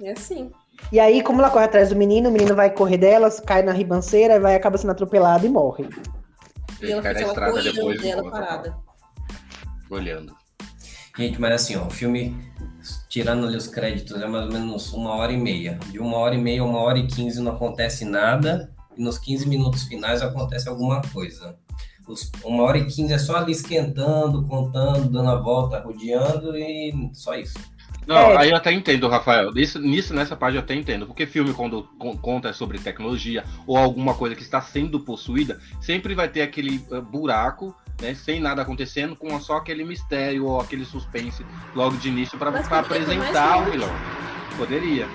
É 0.00 0.12
assim. 0.12 0.52
E 0.92 1.00
aí, 1.00 1.24
como 1.24 1.40
ela 1.40 1.50
corre 1.50 1.64
atrás 1.64 1.88
do 1.88 1.96
menino, 1.96 2.28
o 2.28 2.32
menino 2.32 2.54
vai 2.54 2.70
correr 2.70 2.98
delas, 2.98 3.40
cai 3.40 3.62
na 3.62 3.72
ribanceira 3.72 4.38
vai 4.38 4.54
acaba 4.54 4.78
sendo 4.78 4.92
atropelado 4.92 5.44
e 5.44 5.48
morre. 5.48 5.88
E 6.80 6.92
ela 6.92 7.02
cai 7.02 7.14
na 7.14 7.18
fica 7.18 7.32
lá 7.40 7.48
estrada 7.48 7.62
depois 7.72 7.98
e 7.98 8.02
dela 8.02 8.22
volta. 8.22 8.38
parada. 8.38 8.76
Olhando. 9.90 10.36
Gente, 11.16 11.40
mas 11.40 11.52
assim, 11.52 11.74
ó, 11.74 11.86
o 11.86 11.90
filme, 11.90 12.36
tirando 13.08 13.44
ali 13.44 13.56
os 13.56 13.66
créditos, 13.66 14.22
é 14.22 14.26
mais 14.28 14.46
ou 14.46 14.52
menos 14.52 14.92
uma 14.92 15.16
hora 15.16 15.32
e 15.32 15.36
meia. 15.36 15.80
De 15.90 15.98
uma 15.98 16.16
hora 16.18 16.36
e 16.36 16.38
meia 16.38 16.62
a 16.62 16.64
uma 16.64 16.78
hora 16.78 16.98
e 16.98 17.08
quinze 17.08 17.40
não 17.42 17.50
acontece 17.52 18.04
nada, 18.04 18.72
e 18.98 19.02
nos 19.02 19.16
15 19.18 19.48
minutos 19.48 19.84
finais 19.84 20.20
acontece 20.20 20.68
alguma 20.68 21.00
coisa. 21.12 21.56
Os, 22.06 22.30
uma 22.44 22.62
hora 22.64 22.78
e 22.78 22.86
quinze 22.86 23.12
é 23.12 23.18
só 23.18 23.36
ali 23.36 23.52
esquentando, 23.52 24.42
contando, 24.46 25.08
dando 25.10 25.30
a 25.30 25.36
volta, 25.40 25.78
rodeando 25.80 26.56
e 26.56 27.10
só 27.12 27.34
isso. 27.34 27.58
Não, 28.06 28.16
É. 28.32 28.38
aí 28.38 28.50
eu 28.50 28.56
até 28.56 28.72
entendo, 28.72 29.06
Rafael. 29.06 29.52
Nisso, 29.52 29.78
nisso, 29.78 30.14
nessa 30.14 30.34
parte 30.34 30.54
eu 30.56 30.62
até 30.62 30.74
entendo. 30.74 31.06
Porque 31.06 31.26
filme, 31.26 31.52
quando 31.52 31.82
con- 31.98 32.16
conta 32.16 32.50
sobre 32.54 32.78
tecnologia 32.78 33.44
ou 33.66 33.76
alguma 33.76 34.14
coisa 34.14 34.34
que 34.34 34.40
está 34.42 34.62
sendo 34.62 34.98
possuída, 35.00 35.60
sempre 35.82 36.14
vai 36.14 36.26
ter 36.30 36.40
aquele 36.40 36.82
eh, 36.90 37.00
buraco, 37.02 37.76
né? 38.00 38.14
Sem 38.14 38.40
nada 38.40 38.62
acontecendo, 38.62 39.14
com 39.14 39.38
só 39.38 39.58
aquele 39.58 39.84
mistério 39.84 40.46
ou 40.46 40.58
aquele 40.58 40.86
suspense 40.86 41.44
logo 41.74 41.98
de 41.98 42.08
início 42.08 42.38
para 42.38 42.58
apresentar 42.78 43.60
o 43.68 43.70
vilão. 43.70 43.90
Poderia. 44.56 45.06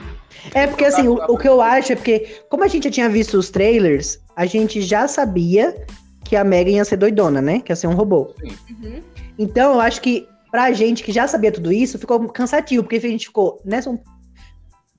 É 0.53 0.67
porque 0.67 0.85
assim, 0.85 1.07
o, 1.07 1.15
o 1.15 1.37
que 1.37 1.47
eu 1.47 1.61
acho 1.61 1.93
é 1.93 1.95
porque, 1.95 2.41
como 2.49 2.63
a 2.63 2.67
gente 2.67 2.85
já 2.85 2.91
tinha 2.91 3.09
visto 3.09 3.37
os 3.37 3.49
trailers, 3.49 4.19
a 4.35 4.45
gente 4.45 4.81
já 4.81 5.07
sabia 5.07 5.75
que 6.23 6.35
a 6.35 6.43
Megan 6.43 6.71
ia 6.71 6.85
ser 6.85 6.97
doidona, 6.97 7.41
né? 7.41 7.59
Que 7.59 7.71
ia 7.71 7.75
ser 7.75 7.87
um 7.87 7.93
robô. 7.93 8.33
Uhum. 8.69 9.01
Então, 9.37 9.73
eu 9.73 9.79
acho 9.79 10.01
que 10.01 10.27
pra 10.51 10.71
gente 10.71 11.03
que 11.03 11.11
já 11.11 11.27
sabia 11.27 11.51
tudo 11.51 11.71
isso, 11.71 11.97
ficou 11.97 12.29
cansativo, 12.29 12.83
porque 12.83 12.97
a 12.97 13.09
gente 13.09 13.27
ficou 13.27 13.61
nessa. 13.65 13.89
Um... 13.89 13.99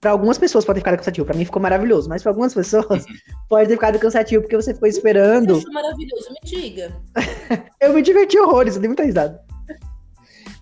Pra 0.00 0.10
algumas 0.10 0.36
pessoas 0.36 0.64
pode 0.64 0.76
ter 0.76 0.80
ficado 0.80 0.98
cansativo, 0.98 1.26
pra 1.26 1.36
mim 1.36 1.46
ficou 1.46 1.62
maravilhoso, 1.62 2.08
mas 2.10 2.22
pra 2.22 2.30
algumas 2.30 2.52
pessoas 2.52 3.06
pode 3.48 3.68
ter 3.68 3.74
ficado 3.74 3.98
cansativo, 3.98 4.42
porque 4.42 4.56
você 4.56 4.74
ficou 4.74 4.88
esperando. 4.88 5.56
achou 5.56 5.72
maravilhoso, 5.72 6.28
me 6.30 6.50
diga. 6.50 6.92
Eu 7.80 7.94
me 7.94 8.02
diverti 8.02 8.38
horrores, 8.38 8.74
eu 8.74 8.80
dei 8.80 8.88
muita 8.88 9.04
risada. 9.04 9.40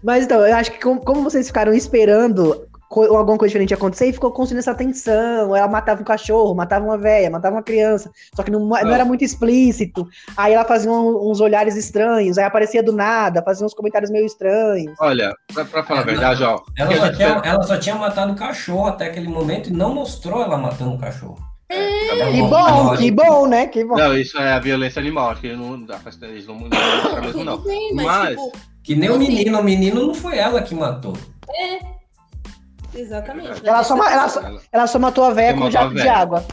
Mas 0.02 0.24
então, 0.24 0.44
eu 0.44 0.54
acho 0.56 0.72
que 0.72 0.80
como, 0.80 1.00
como 1.00 1.22
vocês 1.22 1.46
ficaram 1.46 1.72
esperando 1.72 2.68
co- 2.92 3.16
alguma 3.16 3.38
coisa 3.38 3.48
diferente 3.50 3.72
acontecer, 3.72 4.06
e 4.06 4.12
ficou 4.12 4.30
construindo 4.30 4.60
essa 4.60 4.74
tensão. 4.74 5.56
Ela 5.56 5.66
matava 5.66 6.00
um 6.02 6.04
cachorro, 6.04 6.54
matava 6.54 6.84
uma 6.84 6.98
velha, 6.98 7.30
matava 7.30 7.56
uma 7.56 7.62
criança. 7.62 8.10
Só 8.36 8.42
que 8.42 8.50
não, 8.50 8.60
não 8.60 8.68
Não. 8.68 8.76
era 8.92 9.04
muito 9.04 9.24
explícito. 9.24 10.06
Aí 10.36 10.52
ela 10.52 10.64
fazia 10.64 10.90
um- 10.90 11.30
uns 11.30 11.40
olhares 11.40 11.74
estranhos, 11.76 12.36
aí 12.38 12.44
aparecia 12.44 12.82
do 12.82 12.92
nada, 12.92 13.42
fazia 13.42 13.64
uns 13.66 13.74
comentários 13.74 14.10
meio 14.10 14.26
estranhos. 14.26 14.94
Olha, 15.00 15.32
pra, 15.52 15.64
pra 15.64 15.82
falar 15.82 16.00
a 16.00 16.04
verdade, 16.04 16.44
ó. 16.44 16.60
Ela 16.76 16.94
só, 16.96 17.12
tinha, 17.12 17.28
ela 17.44 17.62
só 17.62 17.76
tinha 17.78 17.94
matado 17.96 18.32
o 18.32 18.36
cachorro 18.36 18.86
até 18.88 19.06
aquele 19.06 19.28
momento 19.28 19.70
e 19.70 19.72
não 19.72 19.94
mostrou 19.94 20.42
ela 20.42 20.58
matando 20.58 20.94
o 20.94 20.98
cachorro. 20.98 21.38
É, 21.70 22.08
tá 22.18 22.30
Que 22.30 22.42
bom. 22.42 22.96
que 22.96 23.10
bom, 23.10 23.46
né? 23.46 23.66
Que 23.66 23.82
bom. 23.84 23.96
Não, 23.96 24.14
isso 24.14 24.36
é 24.38 24.52
a 24.52 24.58
violência 24.58 25.00
animal, 25.00 25.30
acho 25.30 25.40
que 25.40 25.56
não 25.56 25.82
dá 25.82 25.96
pra 25.96 26.12
eles 26.28 26.46
não, 26.46 26.56
não 26.56 26.68
mostram 26.68 27.22
mesmo, 27.22 27.44
não. 27.44 27.62
mas, 27.94 28.04
Mas- 28.06 28.28
tipo, 28.30 28.52
Que 28.84 28.96
nem 28.96 29.08
o 29.08 29.14
Assim. 29.14 29.28
menino, 29.28 29.60
o 29.60 29.62
menino 29.62 30.06
não 30.08 30.12
foi 30.14 30.36
ela 30.38 30.60
que 30.60 30.74
matou. 30.74 31.16
Exatamente. 32.94 33.66
Ela 33.66 33.82
só, 33.84 33.96
ela, 34.08 34.28
só, 34.28 34.40
Ela- 34.72 34.86
só 34.86 34.98
matou 34.98 35.24
a 35.24 35.28
Só 35.34 35.34
com 35.54 35.64
um 35.66 35.70
jato 35.70 35.88
de 35.90 35.94
véia. 35.94 36.12
água. 36.16 36.44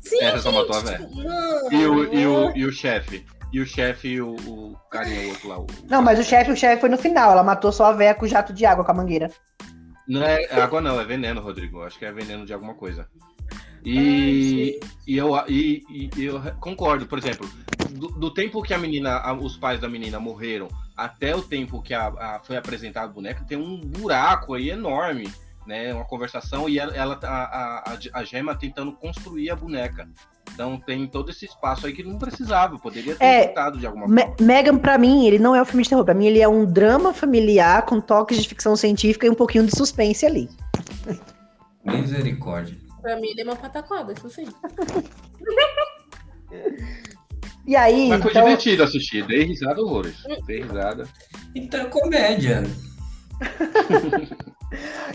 Sim, 0.00 0.18
Essa 0.20 0.38
só 0.38 0.52
matou 0.52 0.76
a 0.76 0.80
gente, 0.80 0.88
véia. 0.88 1.08
não, 1.24 1.72
E 1.72 1.86
o, 1.86 2.14
e 2.14 2.26
o, 2.26 2.56
e 2.56 2.64
o 2.66 2.72
chefe? 2.72 3.24
E 3.52 3.60
o 3.60 3.66
chefe 3.66 4.08
e 4.08 4.20
o, 4.22 4.34
o 4.34 4.76
carinha 4.90 5.28
outro 5.28 5.48
lá. 5.48 5.58
O... 5.60 5.66
Não, 5.88 6.02
mas 6.02 6.18
o 6.18 6.24
chefe, 6.24 6.50
o 6.50 6.56
chefe 6.56 6.80
foi 6.80 6.88
no 6.88 6.96
final. 6.98 7.30
Ela 7.32 7.42
matou 7.44 7.70
só 7.70 7.86
a 7.86 7.92
velha 7.92 8.14
com 8.14 8.24
o 8.24 8.28
jato 8.28 8.52
de 8.52 8.64
água, 8.66 8.84
com 8.84 8.90
a 8.90 8.94
mangueira. 8.94 9.30
Não 10.08 10.22
é 10.22 10.46
água, 10.60 10.80
não, 10.80 11.00
é 11.00 11.04
veneno, 11.04 11.40
Rodrigo. 11.40 11.82
Acho 11.82 11.98
que 11.98 12.04
é 12.04 12.10
veneno 12.12 12.44
de 12.46 12.52
alguma 12.52 12.74
coisa. 12.74 13.06
E, 13.84 14.78
e, 15.06 15.16
eu, 15.18 15.32
e, 15.48 15.82
e 16.16 16.24
eu 16.24 16.40
concordo, 16.60 17.06
por 17.06 17.18
exemplo, 17.18 17.48
do, 17.90 18.08
do 18.08 18.32
tempo 18.32 18.62
que 18.62 18.72
a 18.72 18.78
menina, 18.78 19.16
a- 19.18 19.32
os 19.34 19.56
pais 19.56 19.80
da 19.80 19.88
menina 19.88 20.18
morreram 20.20 20.68
até 20.96 21.34
o 21.34 21.42
tempo 21.42 21.82
que 21.82 21.92
a, 21.92 22.06
a- 22.06 22.40
foi 22.44 22.56
apresentada 22.56 23.06
a 23.06 23.12
boneca, 23.12 23.44
tem 23.46 23.58
um 23.58 23.80
buraco 23.80 24.54
aí 24.54 24.70
enorme. 24.70 25.30
Né? 25.66 25.92
Uma 25.92 26.04
conversação 26.04 26.68
e 26.68 26.78
ela, 26.78 26.94
ela 26.94 27.18
a, 27.22 27.92
a, 27.92 27.98
a 28.14 28.24
Gema 28.24 28.54
tentando 28.54 28.92
construir 28.92 29.50
a 29.50 29.56
boneca. 29.56 30.08
Então 30.52 30.78
tem 30.78 31.06
todo 31.06 31.30
esse 31.30 31.44
espaço 31.46 31.86
aí 31.86 31.92
que 31.92 32.02
não 32.02 32.18
precisava, 32.18 32.78
poderia 32.78 33.14
ter 33.14 33.24
É, 33.24 33.70
de 33.70 33.86
alguma 33.86 34.06
Me 34.06 34.22
forma. 34.22 34.36
Megan, 34.40 34.78
pra 34.78 34.98
mim, 34.98 35.26
ele 35.26 35.38
não 35.38 35.54
é 35.54 35.62
um 35.62 35.64
filme 35.64 35.82
de 35.82 35.88
terror. 35.88 36.04
Pra 36.04 36.14
mim, 36.14 36.26
ele 36.26 36.40
é 36.40 36.48
um 36.48 36.64
drama 36.64 37.14
familiar 37.14 37.86
com 37.86 38.00
toques 38.00 38.42
de 38.42 38.48
ficção 38.48 38.76
científica 38.76 39.26
e 39.26 39.30
um 39.30 39.34
pouquinho 39.34 39.64
de 39.64 39.76
suspense 39.76 40.26
ali. 40.26 40.48
Misericórdia. 41.84 42.76
Pra 43.00 43.16
mim, 43.16 43.28
ele 43.30 43.40
é 43.40 43.44
uma 43.44 43.56
pataquada, 43.56 44.12
isso 44.12 44.28
sim. 44.30 44.46
E 47.64 47.76
aí, 47.76 48.08
Mas 48.08 48.20
foi 48.20 48.32
então, 48.32 48.44
divertido 48.44 48.82
assistir, 48.82 49.24
dei 49.24 49.44
risada 49.44 49.80
horrores. 49.80 50.16
Dei 50.46 50.62
risada. 50.62 51.08
Então 51.54 51.80
é 51.80 51.84
comédia. 51.84 52.64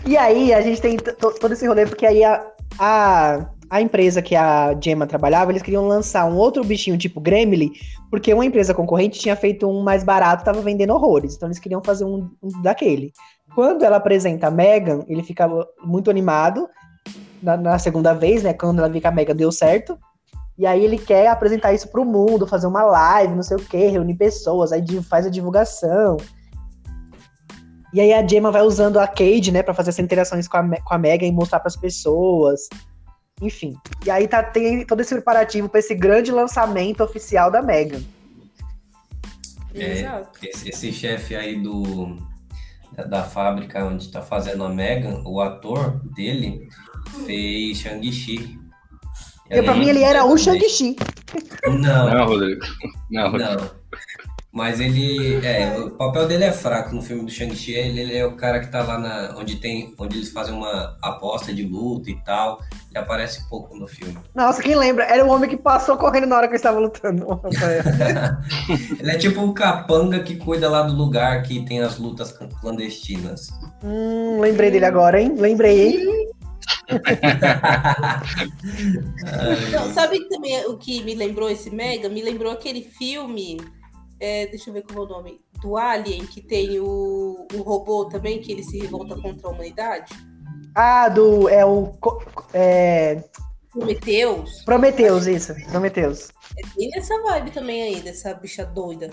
e 0.06 0.18
aí 0.18 0.54
a 0.54 0.62
gente 0.62 0.82
tem 0.82 0.98
to- 0.98 1.34
todo 1.40 1.54
esse 1.54 1.68
rolê, 1.68 1.86
porque 1.86 2.06
aí 2.06 2.24
a, 2.24 2.46
a, 2.80 3.46
a 3.70 3.82
empresa 3.82 4.22
que 4.22 4.36
a 4.36 4.76
Gemma 4.80 5.08
trabalhava, 5.08 5.52
eles 5.52 5.62
queriam 5.62 5.88
lançar 5.88 6.26
um 6.26 6.36
outro 6.36 6.64
bichinho 6.64 6.98
tipo 6.98 7.20
Gremlin, 7.20 7.72
porque 8.10 8.34
uma 8.34 8.46
empresa 8.46 8.74
concorrente 8.74 9.20
tinha 9.20 9.36
feito 9.36 9.68
um 9.68 9.84
mais 9.84 10.04
barato, 10.04 10.46
tava 10.46 10.62
vendendo 10.62 10.94
horrores. 10.94 11.36
Então 11.36 11.48
eles 11.48 11.60
queriam 11.60 11.82
fazer 11.84 12.06
um, 12.06 12.30
um 12.42 12.62
daquele. 12.62 13.12
Quando 13.54 13.84
ela 13.84 13.98
apresenta 13.98 14.48
a 14.48 14.52
Megan, 14.52 15.04
ele 15.08 15.24
fica 15.24 15.50
muito 15.84 16.10
animado 16.10 16.70
na, 17.42 17.58
na 17.58 17.80
segunda 17.80 18.14
vez, 18.14 18.44
né? 18.44 18.54
Quando 18.54 18.80
ela 18.80 18.90
vê 18.90 19.02
que 19.02 19.08
a 19.08 19.12
Megan 19.12 19.36
deu 19.36 19.52
certo. 19.52 19.98
E 20.58 20.66
aí 20.66 20.84
ele 20.84 20.98
quer 20.98 21.28
apresentar 21.28 21.74
isso 21.74 21.88
pro 21.90 22.04
mundo, 22.04 22.48
fazer 22.48 22.66
uma 22.66 22.84
live, 22.84 23.36
não 23.36 23.44
sei 23.44 23.58
o 23.58 23.66
quê, 23.66 23.88
reunir 23.88 24.16
pessoas, 24.16 24.72
aí 24.72 24.84
faz 25.04 25.26
a 25.26 25.30
divulgação. 25.30 26.18
E 27.98 28.00
aí 28.00 28.14
a 28.14 28.28
Gemma 28.28 28.52
vai 28.52 28.62
usando 28.62 29.00
a 29.00 29.08
Cade, 29.08 29.52
né, 29.52 29.64
pra 29.64 29.74
fazer 29.74 29.90
essas 29.90 30.06
interações 30.06 30.48
com 30.48 30.56
a, 30.56 30.82
com 30.82 30.94
a 30.94 31.00
Megan 31.00 31.26
e 31.26 31.32
mostrar 31.32 31.60
pras 31.60 31.76
pessoas. 31.76 32.70
Enfim. 33.42 33.76
E 34.06 34.12
aí 34.12 34.28
tá, 34.28 34.44
tem 34.44 34.86
todo 34.86 35.02
esse 35.02 35.16
preparativo 35.16 35.68
pra 35.68 35.80
esse 35.80 35.96
grande 35.96 36.32
lançamento 36.32 37.04
oficial 37.04 37.50
da 37.50 37.60
Megan. 37.60 38.00
É. 39.74 40.28
Esse, 40.44 40.70
esse 40.70 40.94
chefe 40.94 41.36
aí 41.36 41.60
do, 41.60 42.18
da, 42.92 43.04
da 43.04 43.24
fábrica 43.24 43.84
onde 43.84 44.12
tá 44.12 44.22
fazendo 44.22 44.64
a 44.64 44.70
Megan, 44.70 45.24
o 45.26 45.42
ator 45.42 46.00
dele 46.14 46.70
fez 47.26 47.80
Shang-Chi. 47.80 48.60
Eu, 49.50 49.64
pra 49.64 49.74
mim 49.74 49.90
ele 49.90 50.04
era 50.04 50.24
o 50.24 50.38
Shang-Chi. 50.38 50.98
Não, 51.66 52.12
Não, 52.12 52.26
Rodrigo. 52.28 52.62
Não, 53.10 53.32
Rodrigo. 53.32 53.56
não. 53.56 54.37
Mas 54.52 54.80
ele. 54.80 55.46
É, 55.46 55.78
o 55.78 55.92
papel 55.92 56.28
dele 56.28 56.46
é 56.46 56.52
fraco 56.52 56.96
no 56.96 57.02
filme 57.02 57.24
do 57.24 57.32
Shang-Chi. 57.32 57.74
Ele, 57.74 58.00
ele 58.00 58.18
é 58.18 58.26
o 58.26 58.36
cara 58.36 58.60
que 58.60 58.72
tá 58.72 58.82
lá 58.82 58.98
na, 58.98 59.36
onde 59.38 59.58
tem. 59.58 59.94
Onde 59.98 60.18
eles 60.18 60.32
fazem 60.32 60.54
uma 60.54 60.98
aposta 61.02 61.54
de 61.54 61.64
luta 61.64 62.10
e 62.10 62.16
tal. 62.24 62.60
Ele 62.90 62.98
aparece 62.98 63.48
pouco 63.50 63.78
no 63.78 63.88
filme. 63.88 64.18
Nossa, 64.34 64.62
quem 64.62 64.76
lembra? 64.76 65.04
Era 65.04 65.26
o 65.26 65.30
homem 65.30 65.50
que 65.50 65.58
passou 65.58 65.98
correndo 65.98 66.28
na 66.28 66.38
hora 66.38 66.48
que 66.48 66.54
eu 66.54 66.58
estava 66.58 66.80
lutando. 66.80 67.28
Ele 69.00 69.12
é 69.12 69.18
tipo 69.18 69.42
o 69.42 69.54
capanga 69.54 70.22
que 70.22 70.38
cuida 70.38 70.70
lá 70.70 70.82
do 70.82 70.94
lugar 70.94 71.44
que 71.44 71.64
tem 71.66 71.82
as 71.82 71.98
lutas 71.98 72.32
clandestinas. 72.62 73.50
hum, 73.84 74.40
lembrei 74.40 74.72
dele 74.72 74.86
agora, 74.86 75.22
hein? 75.22 75.36
Lembrei, 75.38 75.90
hein? 75.90 76.28
Não, 79.72 79.94
sabe 79.94 80.28
também 80.30 80.66
o 80.68 80.78
que 80.78 81.04
me 81.04 81.16
lembrou 81.16 81.50
esse 81.50 81.70
Mega? 81.70 82.10
Me 82.10 82.22
lembrou 82.22 82.52
aquele 82.52 82.82
filme. 82.82 83.58
É, 84.20 84.48
deixa 84.48 84.70
eu 84.70 84.74
ver 84.74 84.84
como 84.84 85.00
é 85.00 85.04
o 85.04 85.08
nome. 85.08 85.42
Do 85.62 85.76
Alien, 85.78 86.26
que 86.28 86.42
tem 86.42 86.80
o, 86.80 87.48
o 87.54 87.62
robô 87.62 88.06
também, 88.06 88.40
que 88.40 88.52
ele 88.52 88.64
se 88.64 88.78
revolta 88.80 89.16
contra 89.20 89.48
a 89.48 89.52
humanidade. 89.52 90.14
Ah, 90.76 91.10
do. 91.10 91.50
É 91.50 91.66
o. 91.66 91.92
É, 92.54 93.24
Prometheus. 93.72 94.64
Prometheus, 94.64 95.28
isso. 95.28 95.54
Prometheus. 95.70 96.30
É 96.58 96.68
bem 96.76 96.90
nessa 96.90 97.20
vibe 97.22 97.52
também 97.52 97.84
aí, 97.84 98.02
dessa 98.02 98.34
bicha 98.34 98.66
doida. 98.66 99.10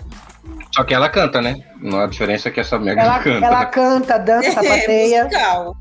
Só 0.73 0.83
que 0.83 0.93
ela 0.93 1.09
canta, 1.09 1.41
né? 1.41 1.55
Não 1.79 1.99
a 1.99 2.07
diferença 2.07 2.49
é 2.49 2.51
que 2.51 2.59
essa 2.59 2.79
Megan 2.79 3.01
Ela, 3.01 3.19
canta. 3.19 3.45
ela 3.45 3.65
canta, 3.65 4.17
dança, 4.17 4.47
É, 4.49 4.51
sapateia. 4.53 5.23
musical. 5.25 5.75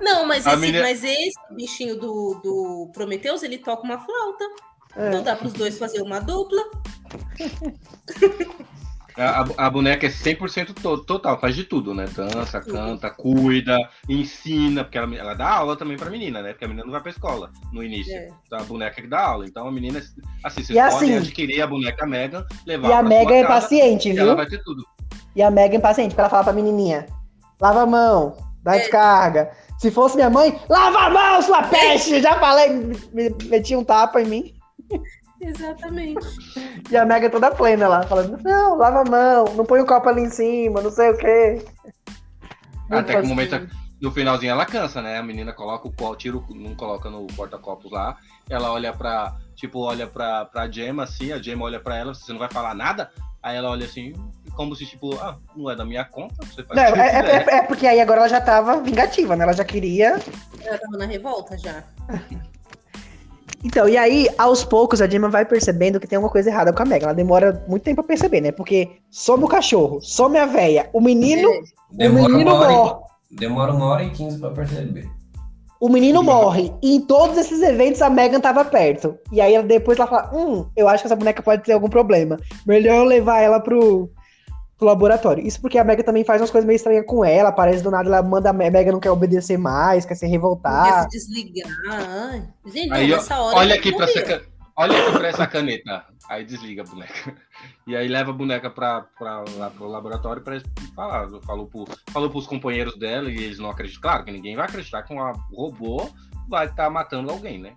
Não, 0.00 0.26
mas 0.26 0.46
esse, 0.46 0.56
menina- 0.56 0.82
mas 0.82 1.02
esse 1.04 1.32
bichinho 1.54 1.96
do, 1.98 2.40
do 2.42 2.90
Prometheus, 2.92 3.42
ele 3.42 3.58
toca 3.58 3.82
uma 3.82 3.98
flauta. 3.98 4.44
É. 4.96 5.08
Então 5.08 5.22
dá 5.22 5.34
pros 5.36 5.52
dois 5.52 5.78
fazer 5.78 6.00
uma 6.02 6.20
dupla. 6.20 6.62
A, 9.16 9.42
a- 9.42 9.66
a 9.66 9.70
boneca 9.70 10.06
é 10.06 10.10
100% 10.10 10.74
to, 10.74 10.98
total, 11.04 11.40
faz 11.40 11.54
de 11.54 11.64
tudo, 11.64 11.94
né? 11.94 12.06
Dança, 12.14 12.60
canta, 12.60 13.10
cuida, 13.10 13.78
ensina, 14.08 14.82
porque 14.84 14.98
ela, 14.98 15.14
ela 15.14 15.34
dá 15.34 15.48
aula 15.50 15.76
também 15.76 15.96
pra 15.96 16.10
menina, 16.10 16.42
né? 16.42 16.50
Porque 16.52 16.64
a 16.64 16.68
menina 16.68 16.84
não 16.84 16.92
vai 16.92 17.00
pra 17.00 17.10
escola 17.10 17.50
no 17.72 17.82
início. 17.82 18.12
É. 18.14 18.28
Então 18.46 18.58
a 18.58 18.62
boneca 18.64 19.00
que 19.00 19.06
dá 19.08 19.20
aula. 19.20 19.46
Então 19.46 19.66
a 19.68 19.72
menina, 19.72 19.98
assim, 20.42 20.62
vocês 20.64 20.70
E 20.70 20.74
podem 20.74 20.88
assim- 20.88 21.16
adquirir 21.16 21.62
a 21.62 21.66
boneca 21.66 22.06
Megan, 22.06 22.44
levar 22.66 22.88
E 22.88 22.92
a 22.92 23.02
Megan 23.02 23.34
é 23.34 23.42
casa, 23.42 23.60
paciente, 23.60 24.12
viu? 24.12 24.22
ela 24.22 24.34
vai 24.34 24.46
ter 24.46 24.62
tudo. 24.64 24.84
E 25.36 25.42
a 25.42 25.50
Megan 25.50 25.76
é 25.76 25.80
paciente, 25.80 26.10
porque 26.10 26.20
ela 26.20 26.30
fala 26.30 26.44
pra 26.44 26.52
menininha: 26.52 27.06
lava 27.60 27.82
a 27.82 27.86
mão, 27.86 28.36
dá 28.62 28.76
É. 28.76 28.78
descarga. 28.80 29.50
Se 29.78 29.90
fosse 29.90 30.14
minha 30.16 30.30
mãe, 30.30 30.58
lava 30.68 30.98
a 30.98 31.10
mão, 31.10 31.42
sua 31.42 31.62
peste! 31.68 32.20
Já 32.22 32.38
falei, 32.38 32.70
me, 32.70 32.96
me- 33.12 33.36
meti 33.44 33.74
um 33.76 33.84
tapa 33.84 34.20
em 34.22 34.26
mim. 34.26 34.54
Exatamente. 35.40 36.26
E 36.90 36.96
a 36.96 37.04
Megan 37.06 37.30
toda 37.30 37.50
plena 37.50 37.88
lá, 37.88 38.02
falando: 38.02 38.38
não, 38.42 38.76
lava 38.76 39.00
a 39.00 39.04
mão, 39.04 39.44
não 39.56 39.64
põe 39.64 39.80
o 39.80 39.86
copo 39.86 40.08
ali 40.08 40.22
em 40.22 40.30
cima, 40.30 40.82
não 40.82 40.90
sei 40.90 41.10
o 41.10 41.16
quê. 41.16 41.64
Muito 42.90 42.94
Até 43.10 43.16
que 43.16 43.22
o 43.22 43.26
momento, 43.26 43.68
no 44.02 44.10
finalzinho 44.12 44.50
ela 44.50 44.66
cansa, 44.66 45.00
né? 45.00 45.16
A 45.16 45.22
menina 45.22 45.52
coloca 45.52 45.88
o 45.88 45.92
copo, 45.92 46.14
tira 46.16 46.36
o, 46.36 46.44
não 46.54 46.74
coloca 46.74 47.08
no 47.08 47.26
porta-copos 47.28 47.90
lá. 47.90 48.18
Ela 48.50 48.70
olha 48.70 48.92
pra, 48.92 49.34
tipo, 49.54 49.80
olha 49.80 50.06
pra, 50.06 50.44
pra 50.44 50.70
Gemma 50.70 51.04
assim, 51.04 51.32
a 51.32 51.40
Gemma 51.40 51.64
olha 51.64 51.80
pra 51.80 51.96
ela, 51.96 52.14
você 52.14 52.30
não 52.32 52.38
vai 52.38 52.50
falar 52.50 52.74
nada? 52.74 53.10
Aí 53.42 53.56
ela 53.56 53.70
olha 53.70 53.86
assim, 53.86 54.12
como 54.54 54.76
se 54.76 54.84
tipo, 54.84 55.16
ah, 55.20 55.38
não 55.56 55.70
é 55.70 55.76
da 55.76 55.84
minha 55.84 56.04
conta, 56.04 56.34
você 56.44 56.62
faz 56.64 56.76
Não, 56.76 57.02
é, 57.02 57.22
quiser. 57.22 57.48
é- 57.48 57.56
é 57.56 57.62
porque 57.62 57.86
aí 57.86 58.00
agora 58.00 58.20
ela 58.20 58.28
já 58.28 58.40
tava 58.40 58.80
vingativa, 58.82 59.34
né? 59.36 59.44
Ela 59.44 59.52
já 59.54 59.64
queria. 59.64 60.20
Ela 60.62 60.78
tava 60.78 60.98
na 60.98 61.06
revolta 61.06 61.56
já. 61.56 61.82
Então, 63.64 63.88
e 63.88 63.96
aí, 63.96 64.28
aos 64.36 64.62
poucos, 64.64 65.00
a 65.00 65.08
Gemma 65.08 65.28
vai 65.30 65.44
percebendo 65.44 65.98
que 65.98 66.06
tem 66.06 66.16
alguma 66.16 66.30
coisa 66.30 66.50
errada 66.50 66.72
com 66.72 66.82
a 66.82 66.86
Megan. 66.86 67.06
Ela 67.06 67.14
demora 67.14 67.64
muito 67.66 67.82
tempo 67.82 68.02
pra 68.02 68.08
perceber, 68.08 68.40
né? 68.42 68.52
Porque 68.52 68.90
some 69.10 69.42
o 69.44 69.48
cachorro, 69.48 70.00
some 70.02 70.38
a 70.38 70.44
véia, 70.46 70.90
o 70.92 71.00
menino, 71.00 71.48
É. 71.48 71.58
o 71.58 71.62
Demora 71.96 72.28
menino 72.32 72.50
uma, 72.50 72.60
hora 72.60 72.72
morre. 72.72 72.94
demora 73.30 73.72
uma 73.72 73.86
hora 73.86 74.04
e 74.04 74.10
quinze 74.10 74.38
pra 74.38 74.50
perceber. 74.50 75.08
O 75.80 75.88
menino 75.88 76.22
morre. 76.22 76.72
E 76.82 76.96
em 76.96 77.00
todos 77.00 77.36
esses 77.36 77.60
eventos 77.62 78.00
a 78.02 78.08
Megan 78.08 78.40
tava 78.40 78.64
perto. 78.64 79.16
E 79.32 79.40
aí 79.40 79.54
ela- 79.54 79.64
depois 79.64 79.98
ela 79.98 80.08
fala: 80.08 80.30
Hum, 80.34 80.66
eu 80.76 80.88
acho 80.88 81.02
que 81.02 81.06
essa 81.08 81.16
boneca 81.16 81.42
pode 81.42 81.62
ter 81.62 81.72
algum 81.72 81.88
problema. 81.88 82.38
Melhor 82.66 82.96
eu 82.98 83.04
levar 83.04 83.40
ela 83.40 83.60
pro, 83.60 84.10
pro 84.84 84.88
laboratório. 84.88 85.46
Isso 85.46 85.60
porque 85.60 85.78
a 85.78 85.84
Megan 85.84 86.02
também 86.02 86.24
faz 86.24 86.40
umas 86.40 86.50
coisas 86.50 86.66
meio 86.66 86.76
estranhas 86.76 87.06
com 87.06 87.24
ela. 87.24 87.50
Parece 87.50 87.82
do 87.82 87.90
nada, 87.90 88.06
ela 88.08 88.22
manda 88.22 88.50
a 88.50 88.52
Me- 88.52 88.70
Megan 88.70 88.92
não 88.92 89.00
quer 89.00 89.10
obedecer 89.10 89.56
mais, 89.56 90.04
quer 90.04 90.14
se 90.14 90.26
Quer 90.26 90.30
revoltar. 90.32 91.02
se 91.04 91.08
desligar. 91.18 91.68
Gente, 92.66 92.92
Aí, 92.92 93.08
não, 93.08 93.16
nessa 93.16 93.38
hora. 93.40 93.56
olha 93.56 93.74
aqui 93.74 93.92
pra 93.94 94.04
essa, 94.04 94.22
ca- 94.22 94.42
olha 94.76 94.98
aqui 95.02 95.12
pra 95.18 95.28
essa 95.28 95.46
caneta. 95.46 96.04
Aí 96.28 96.44
desliga 96.44 96.82
a 96.82 96.84
boneca. 96.86 97.34
E 97.86 97.94
aí 97.96 98.08
leva 98.08 98.30
a 98.30 98.34
boneca 98.34 98.70
pra, 98.70 99.02
pra, 99.18 99.44
lá 99.56 99.70
pro 99.70 99.86
laboratório 99.86 100.42
pra 100.42 100.60
falar. 100.94 101.28
Falou, 101.42 101.66
pro, 101.66 101.84
falou 102.10 102.30
pros 102.30 102.46
companheiros 102.46 102.98
dela 102.98 103.30
e 103.30 103.36
eles 103.36 103.58
não 103.58 103.70
acreditam. 103.70 104.02
Claro 104.02 104.24
que 104.24 104.32
ninguém 104.32 104.56
vai 104.56 104.66
acreditar 104.66 105.02
que 105.02 105.12
um 105.14 105.18
robô 105.54 106.08
vai 106.48 106.66
estar 106.66 106.88
matando 106.90 107.30
alguém, 107.30 107.58
né? 107.58 107.72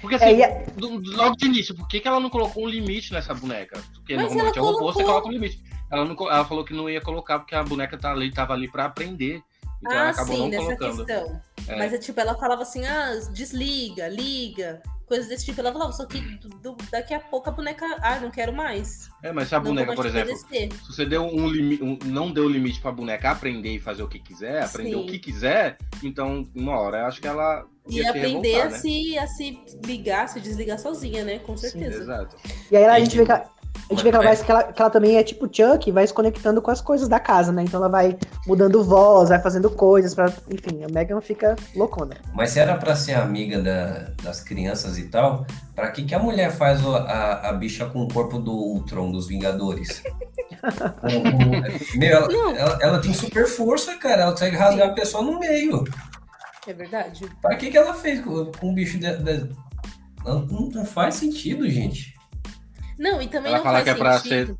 Porque 0.00 0.16
assim, 0.16 0.24
É, 0.26 0.34
e 0.36 0.42
a- 0.42 0.62
do- 0.76 1.00
do- 1.00 1.16
logo 1.16 1.36
de 1.36 1.46
início, 1.46 1.74
por 1.74 1.86
que, 1.88 2.00
que 2.00 2.08
ela 2.08 2.20
não 2.20 2.30
colocou 2.30 2.64
um 2.64 2.68
limite 2.68 3.12
nessa 3.12 3.34
boneca? 3.34 3.78
Porque 3.94 4.14
Mas 4.14 4.24
normalmente 4.26 4.58
é 4.58 4.62
robô, 4.62 4.92
você 4.92 5.02
coloca 5.04 5.28
um 5.28 5.32
limite. 5.32 5.62
Ela, 5.90 6.04
não, 6.04 6.14
ela 6.30 6.44
falou 6.44 6.64
que 6.64 6.74
não 6.74 6.88
ia 6.88 7.00
colocar 7.00 7.38
porque 7.38 7.54
a 7.54 7.62
boneca 7.62 7.96
tá 7.96 8.10
ali, 8.12 8.32
tava 8.32 8.52
ali 8.52 8.70
pra 8.70 8.84
aprender. 8.86 9.42
Então 9.80 9.92
ela 9.92 10.06
Ah, 10.08 10.10
acabou 10.10 10.34
sim, 10.36 10.42
não 10.42 10.50
dessa 10.50 10.64
colocando. 10.76 11.06
questão. 11.06 11.40
É. 11.68 11.76
Mas 11.78 11.92
é 11.92 11.98
tipo, 11.98 12.18
ela 12.20 12.34
falava 12.34 12.62
assim, 12.62 12.84
ah, 12.84 13.12
desliga, 13.32 14.08
liga, 14.08 14.82
coisas 15.06 15.28
desse 15.28 15.44
tipo. 15.46 15.60
Ela 15.60 15.72
falava, 15.72 15.92
só 15.92 16.04
que 16.04 16.18
do- 16.20 16.48
do- 16.48 16.76
daqui 16.90 17.14
a 17.14 17.20
pouco 17.20 17.48
a 17.48 17.52
boneca, 17.52 17.86
ah, 18.02 18.18
não 18.18 18.30
quero 18.30 18.52
mais. 18.52 19.08
É, 19.22 19.30
mas 19.32 19.48
se 19.48 19.54
a 19.54 19.58
não 19.58 19.66
boneca, 19.66 19.94
por 19.94 20.04
exemplo. 20.04 20.36
Se 20.36 20.68
você 20.92 21.06
deu 21.06 21.22
um 21.24 21.46
limite, 21.48 21.82
não 22.06 22.32
deu 22.32 22.48
limite 22.48 22.80
pra 22.80 22.90
boneca 22.90 23.30
aprender 23.30 23.74
e 23.76 23.78
fazer 23.78 24.02
o 24.02 24.08
que 24.08 24.18
quiser, 24.18 24.64
aprender 24.64 24.94
Sim. 24.96 25.04
o 25.04 25.06
que 25.06 25.18
quiser, 25.18 25.78
então, 26.02 26.44
uma 26.54 26.78
hora, 26.80 26.98
eu 26.98 27.06
acho 27.06 27.20
que 27.20 27.28
ela 27.28 27.64
E 27.88 28.04
aprender 28.04 28.48
revoltar, 28.48 28.66
a, 28.66 28.70
né? 28.70 28.78
se, 28.78 29.16
a 29.18 29.26
se 29.28 29.60
ligar, 29.84 30.28
se 30.28 30.40
desligar 30.40 30.78
sozinha, 30.78 31.24
né? 31.24 31.38
Com 31.38 31.56
certeza. 31.56 32.02
Exato. 32.02 32.36
E 32.70 32.76
aí 32.76 32.84
a 32.84 32.98
gente 32.98 33.16
vê 33.16 33.24
que 33.24 33.30
ela, 33.30 33.48
a 33.90 33.94
gente 33.94 34.02
vê 34.04 34.10
que 34.10 34.16
ela, 34.16 34.24
vai, 34.24 34.36
que, 34.36 34.50
ela, 34.50 34.62
que 34.64 34.82
ela 34.82 34.90
também 34.90 35.16
é 35.16 35.22
tipo 35.22 35.48
Chuck, 35.50 35.90
vai 35.92 36.06
se 36.06 36.12
conectando 36.12 36.60
com 36.60 36.70
as 36.70 36.80
coisas 36.80 37.08
da 37.08 37.18
casa, 37.20 37.52
né? 37.52 37.62
Então 37.62 37.78
ela 37.80 37.88
vai 37.88 38.18
mudando 38.46 38.82
voz, 38.84 39.28
vai 39.28 39.40
fazendo 39.40 39.70
coisas 39.70 40.14
pra. 40.14 40.32
Enfim, 40.50 40.84
a 40.84 40.88
Megan 40.92 41.20
fica 41.20 41.56
loucona. 41.74 42.16
Mas 42.34 42.50
se 42.50 42.60
era 42.60 42.76
pra 42.76 42.94
ser 42.96 43.14
amiga 43.14 43.60
da- 43.62 44.10
das 44.22 44.40
crianças 44.40 44.98
e 44.98 45.04
tal, 45.08 45.46
pra 45.74 45.90
que, 45.90 46.04
que 46.04 46.14
a 46.14 46.18
mulher 46.18 46.50
faz 46.52 46.84
o- 46.84 46.94
a, 46.96 47.48
a 47.48 47.52
bicha 47.52 47.86
com 47.86 48.02
o 48.02 48.08
corpo 48.12 48.38
do 48.38 48.52
Ultron, 48.52 49.10
dos 49.10 49.26
Vingadores? 49.28 50.02
Meu, 51.96 52.16
ela, 52.16 52.58
ela- 52.58 52.78
ela 52.82 52.98
tem 53.00 53.12
super 53.12 53.46
força, 53.46 53.94
cara. 53.96 54.22
Ela 54.22 54.32
consegue 54.32 54.56
rasgar 54.56 54.88
a 54.88 54.92
pessoa 54.92 55.22
no 55.22 55.38
meio. 55.38 55.84
É 56.66 56.72
verdade. 56.72 57.26
Pra 57.40 57.56
que, 57.56 57.70
que 57.70 57.78
ela 57.78 57.94
fez 57.94 58.20
com, 58.22 58.46
com 58.52 58.68
um 58.70 58.74
bicho 58.74 58.98
de, 58.98 59.16
de- 59.16 59.48
Não, 60.24 60.40
não 60.46 60.84
faz 60.84 61.14
sentido, 61.14 61.68
gente. 61.70 62.17
Não, 62.98 63.22
e 63.22 63.28
também 63.28 63.52
Ela 63.52 63.58
não 63.58 63.64
fala 63.64 63.76
faz 63.78 63.84
que 63.84 63.90
é 63.90 63.94
pra 63.94 64.18
sentido. 64.18 64.58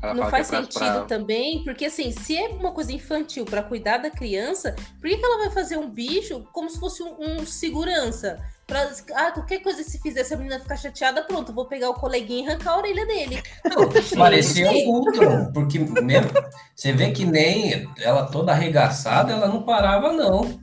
Ela 0.00 0.14
não 0.14 0.20
fala 0.20 0.30
faz 0.30 0.46
é 0.46 0.50
pra- 0.50 0.62
sentido 0.62 0.92
pra- 0.92 1.04
também, 1.06 1.64
porque 1.64 1.84
assim, 1.86 2.12
se 2.12 2.36
é 2.36 2.48
uma 2.50 2.70
coisa 2.70 2.92
infantil 2.92 3.44
pra 3.44 3.62
cuidar 3.62 3.98
da 3.98 4.10
criança, 4.10 4.76
por 5.00 5.08
que, 5.10 5.16
que 5.16 5.24
ela 5.24 5.38
vai 5.38 5.50
fazer 5.50 5.76
um 5.76 5.90
bicho 5.90 6.44
como 6.52 6.70
se 6.70 6.78
fosse 6.78 7.02
um, 7.02 7.16
um 7.18 7.44
segurança? 7.46 8.38
Pra, 8.64 8.86
ah, 9.14 9.32
qualquer 9.32 9.60
coisa 9.60 9.82
se 9.82 9.98
fizer 9.98 10.20
essa 10.20 10.36
menina 10.36 10.60
ficar 10.60 10.76
chateada, 10.76 11.22
pronto, 11.22 11.54
vou 11.54 11.64
pegar 11.64 11.88
o 11.88 11.94
coleguinha 11.94 12.44
e 12.44 12.48
arrancar 12.50 12.72
a 12.72 12.76
orelha 12.76 13.06
dele. 13.06 13.42
Não, 13.64 13.88
parecia 14.18 14.70
o 14.70 14.90
Ultron, 14.90 15.50
porque 15.52 15.78
mesmo. 15.78 16.30
Você 16.76 16.92
vê 16.92 17.10
que 17.10 17.24
nem 17.24 17.90
ela 17.98 18.26
toda 18.26 18.52
arregaçada, 18.52 19.32
ela 19.32 19.48
não 19.48 19.62
parava, 19.62 20.12
não. 20.12 20.60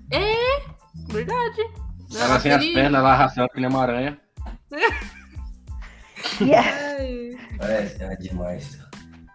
Verdade. 1.10 1.62
Ela 2.16 2.40
tem 2.40 2.52
as 2.54 2.64
pernas 2.66 3.04
lá 3.04 3.14
arrastando 3.14 3.50
que 3.50 3.60
nem 3.60 3.70
uma 3.70 3.82
aranha. 3.82 4.18
E, 6.42 6.54
é-. 6.54 7.32
É, 7.60 7.92
é 8.00 8.16
demais. 8.18 8.78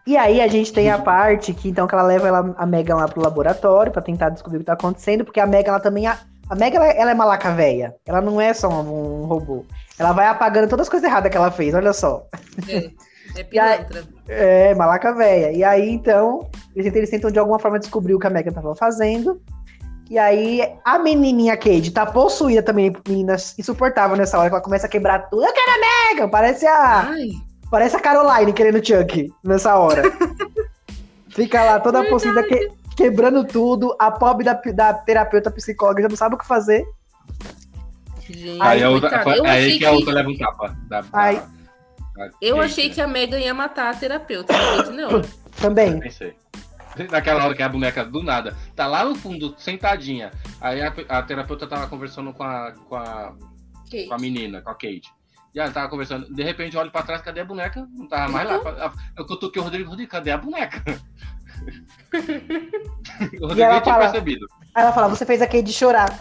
e 0.07 0.17
aí 0.17 0.41
a 0.41 0.49
gente 0.49 0.73
tem 0.73 0.91
a 0.91 0.99
parte 0.99 1.53
que 1.55 1.69
então 1.69 1.87
que 1.87 1.95
ela 1.95 2.03
leva 2.03 2.29
ela- 2.29 2.55
a 2.59 2.67
Megan 2.67 2.97
lá 2.97 3.09
pro 3.09 3.23
laboratório 3.23 3.93
pra 3.93 4.03
tentar 4.03 4.29
descobrir 4.31 4.59
o 4.59 4.61
que 4.61 4.67
tá 4.67 4.73
acontecendo, 4.75 5.25
porque 5.25 5.41
a 5.41 5.47
Megan 5.47 5.71
ela 5.71 5.81
também 5.81 6.07
a, 6.07 6.19
a 6.49 6.55
Megan 6.55 6.79
ela, 6.79 6.87
ela 6.93 7.11
é 7.11 7.15
malaca 7.15 7.51
véia. 7.53 7.95
Ela 8.07 8.21
não 8.21 8.41
é 8.41 8.53
só 8.53 8.69
um, 8.69 9.23
um 9.23 9.27
robô. 9.27 9.65
Ela 9.99 10.13
vai 10.13 10.27
apagando 10.27 10.69
todas 10.69 10.87
as 10.87 10.91
coisas 10.91 11.09
erradas 11.09 11.31
que 11.31 11.37
ela 11.37 11.51
fez, 11.51 11.75
olha 11.75 11.93
só. 11.93 12.27
É, 12.69 12.77
é 12.77 12.81
aí- 13.39 13.45
pilantra. 13.45 14.03
É, 14.29 14.75
malaca 14.75 15.13
véia. 15.15 15.53
E 15.53 15.63
aí, 15.65 15.91
então, 15.91 16.49
eles 16.75 16.85
tentam, 16.87 16.99
eles 16.99 17.11
tentam 17.11 17.31
de 17.31 17.39
alguma 17.39 17.59
forma 17.59 17.79
descobrir 17.79 18.15
o 18.15 18.19
que 18.19 18.27
a 18.27 18.31
Megan 18.31 18.53
tava 18.53 18.75
fazendo. 18.75 19.41
E 20.11 20.19
aí, 20.19 20.61
a 20.85 20.99
menininha 20.99 21.57
Kate 21.57 21.93
tá 21.93 22.05
possuída 22.05 22.65
também, 22.65 22.93
menina 23.09 23.37
insuportável 23.57 24.17
nessa 24.17 24.37
hora, 24.39 24.49
que 24.49 24.55
ela 24.57 24.63
começa 24.65 24.87
a 24.89 24.91
quebrar 24.91 25.31
tudo. 25.31 25.45
Eu 25.45 25.53
quero 25.53 25.71
a 25.71 25.79
Megan! 26.09 26.29
Parece 26.29 26.67
a, 26.67 27.03
Ai, 27.11 27.29
parece 27.71 27.95
a 27.95 28.01
Caroline 28.01 28.53
querendo 28.53 28.85
Chuck 28.85 29.33
nessa 29.45 29.77
hora. 29.77 30.03
Fica 31.31 31.63
lá 31.63 31.79
toda 31.79 32.03
possuída, 32.07 32.43
que- 32.43 32.73
quebrando 32.97 33.45
tudo. 33.45 33.95
A 34.01 34.11
pobre 34.11 34.45
da, 34.45 34.55
da 34.75 34.93
terapeuta 34.95 35.49
psicóloga 35.49 36.03
já 36.03 36.09
não 36.09 36.17
sabe 36.17 36.35
o 36.35 36.39
que 36.39 36.47
fazer. 36.47 36.85
gente, 38.29 38.61
Aí, 38.61 38.83
a 38.83 38.91
outra. 38.91 39.23
Eu 39.37 39.45
aí 39.47 39.79
que 39.79 39.87
a 39.87 39.91
que- 39.91 39.95
outra 39.95 40.13
leva 40.13 40.29
um 40.29 40.37
tapa. 40.37 40.77
Da, 40.89 41.03
da- 41.03 41.09
Ai. 41.13 41.37
da 42.17 42.31
Eu 42.43 42.61
achei 42.61 42.91
que 42.91 43.01
a 43.01 43.07
Megan 43.07 43.39
ia 43.39 43.55
matar 43.55 43.95
a 43.95 43.97
terapeuta, 43.97 44.53
não. 44.91 45.23
Também. 45.61 46.01
Pensei. 46.01 46.35
Naquela 47.11 47.45
hora 47.45 47.55
que 47.55 47.63
a 47.63 47.69
boneca 47.69 48.05
do 48.05 48.23
nada 48.23 48.57
tá 48.75 48.87
lá 48.87 49.05
no 49.05 49.15
fundo, 49.15 49.55
sentadinha. 49.59 50.31
Aí 50.61 50.81
a, 50.83 50.93
a 51.09 51.23
terapeuta 51.23 51.67
tava 51.67 51.87
conversando 51.87 52.33
com 52.33 52.43
a, 52.43 52.73
com, 52.73 52.97
a, 52.97 53.35
com 54.09 54.15
a 54.15 54.19
menina, 54.19 54.61
com 54.61 54.71
a 54.71 54.75
Kate. 54.75 55.11
E 55.55 55.59
ela 55.59 55.71
tava 55.71 55.89
conversando. 55.89 56.33
De 56.33 56.43
repente, 56.43 56.75
eu 56.75 56.81
olho 56.81 56.91
pra 56.91 57.03
trás, 57.03 57.23
cadê 57.23 57.41
a 57.41 57.45
boneca? 57.45 57.87
Não 57.97 58.07
tava 58.09 58.31
mais 58.31 58.49
lá. 58.49 58.93
Eu 59.17 59.27
cutuquei 59.27 59.61
o 59.61 59.65
Rodrigo, 59.65 59.91
Rodrigo, 59.91 60.11
cadê 60.11 60.31
a 60.31 60.39
boneca? 60.39 60.83
o 63.41 63.47
Rodrigo 63.49 63.63
ela 63.63 63.73
nem 63.75 63.83
tinha 63.83 63.95
fala- 63.95 63.99
percebido. 64.11 64.47
Aí 64.75 64.83
ela 64.83 64.93
fala: 64.93 65.09
Você 65.09 65.27
fez 65.27 65.43
a 65.43 65.47
Kate 65.47 65.73
chorar. 65.73 66.17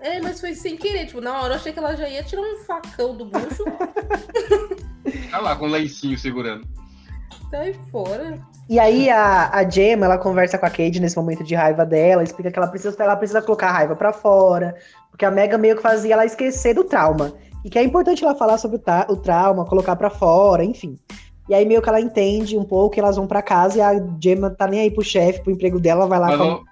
É, 0.00 0.20
mas 0.20 0.40
foi 0.40 0.54
sem 0.54 0.76
querer. 0.76 1.06
Tipo, 1.06 1.20
na 1.20 1.40
hora 1.42 1.54
eu 1.54 1.56
achei 1.58 1.72
que 1.72 1.78
ela 1.78 1.94
já 1.94 2.08
ia 2.08 2.24
tirar 2.24 2.42
um 2.42 2.56
facão 2.64 3.14
do 3.16 3.26
bucho. 3.26 3.64
Tá 5.30 5.38
lá, 5.38 5.54
com 5.54 5.66
o 5.66 5.70
lencinho 5.70 6.18
segurando. 6.18 6.66
Sai 7.52 7.74
fora. 7.90 8.40
E 8.66 8.78
aí 8.78 9.10
a, 9.10 9.50
a 9.50 9.68
Gemma, 9.68 10.06
ela 10.06 10.16
conversa 10.16 10.56
com 10.56 10.64
a 10.64 10.70
Kate 10.70 10.98
nesse 10.98 11.16
momento 11.16 11.44
de 11.44 11.54
raiva 11.54 11.84
dela, 11.84 12.22
explica 12.22 12.50
que 12.50 12.58
ela 12.58 12.66
precisa, 12.68 12.96
ela 12.98 13.14
precisa 13.14 13.42
colocar 13.42 13.68
a 13.68 13.72
raiva 13.72 13.94
pra 13.94 14.10
fora, 14.10 14.74
porque 15.10 15.26
a 15.26 15.30
Mega 15.30 15.58
meio 15.58 15.76
que 15.76 15.82
fazia 15.82 16.14
ela 16.14 16.24
esquecer 16.24 16.74
do 16.74 16.82
trauma. 16.84 17.34
E 17.62 17.68
que 17.68 17.78
é 17.78 17.82
importante 17.82 18.24
ela 18.24 18.34
falar 18.34 18.56
sobre 18.56 18.78
o, 18.78 18.80
ta- 18.80 19.06
o 19.10 19.16
trauma, 19.16 19.66
colocar 19.66 19.94
pra 19.96 20.08
fora, 20.08 20.64
enfim. 20.64 20.98
E 21.46 21.54
aí 21.54 21.66
meio 21.66 21.82
que 21.82 21.88
ela 21.90 22.00
entende 22.00 22.56
um 22.56 22.64
pouco, 22.64 22.96
e 22.96 23.00
elas 23.00 23.16
vão 23.16 23.26
pra 23.26 23.42
casa 23.42 23.76
e 23.76 23.80
a 23.82 23.92
Gemma 24.18 24.48
tá 24.48 24.66
nem 24.66 24.80
aí 24.80 24.90
pro 24.90 25.04
chefe, 25.04 25.42
pro 25.42 25.52
emprego 25.52 25.78
dela, 25.78 26.06
vai 26.06 26.18
lá 26.18 26.28
Mas, 26.28 26.38
com... 26.38 26.44
eu, 26.44 26.64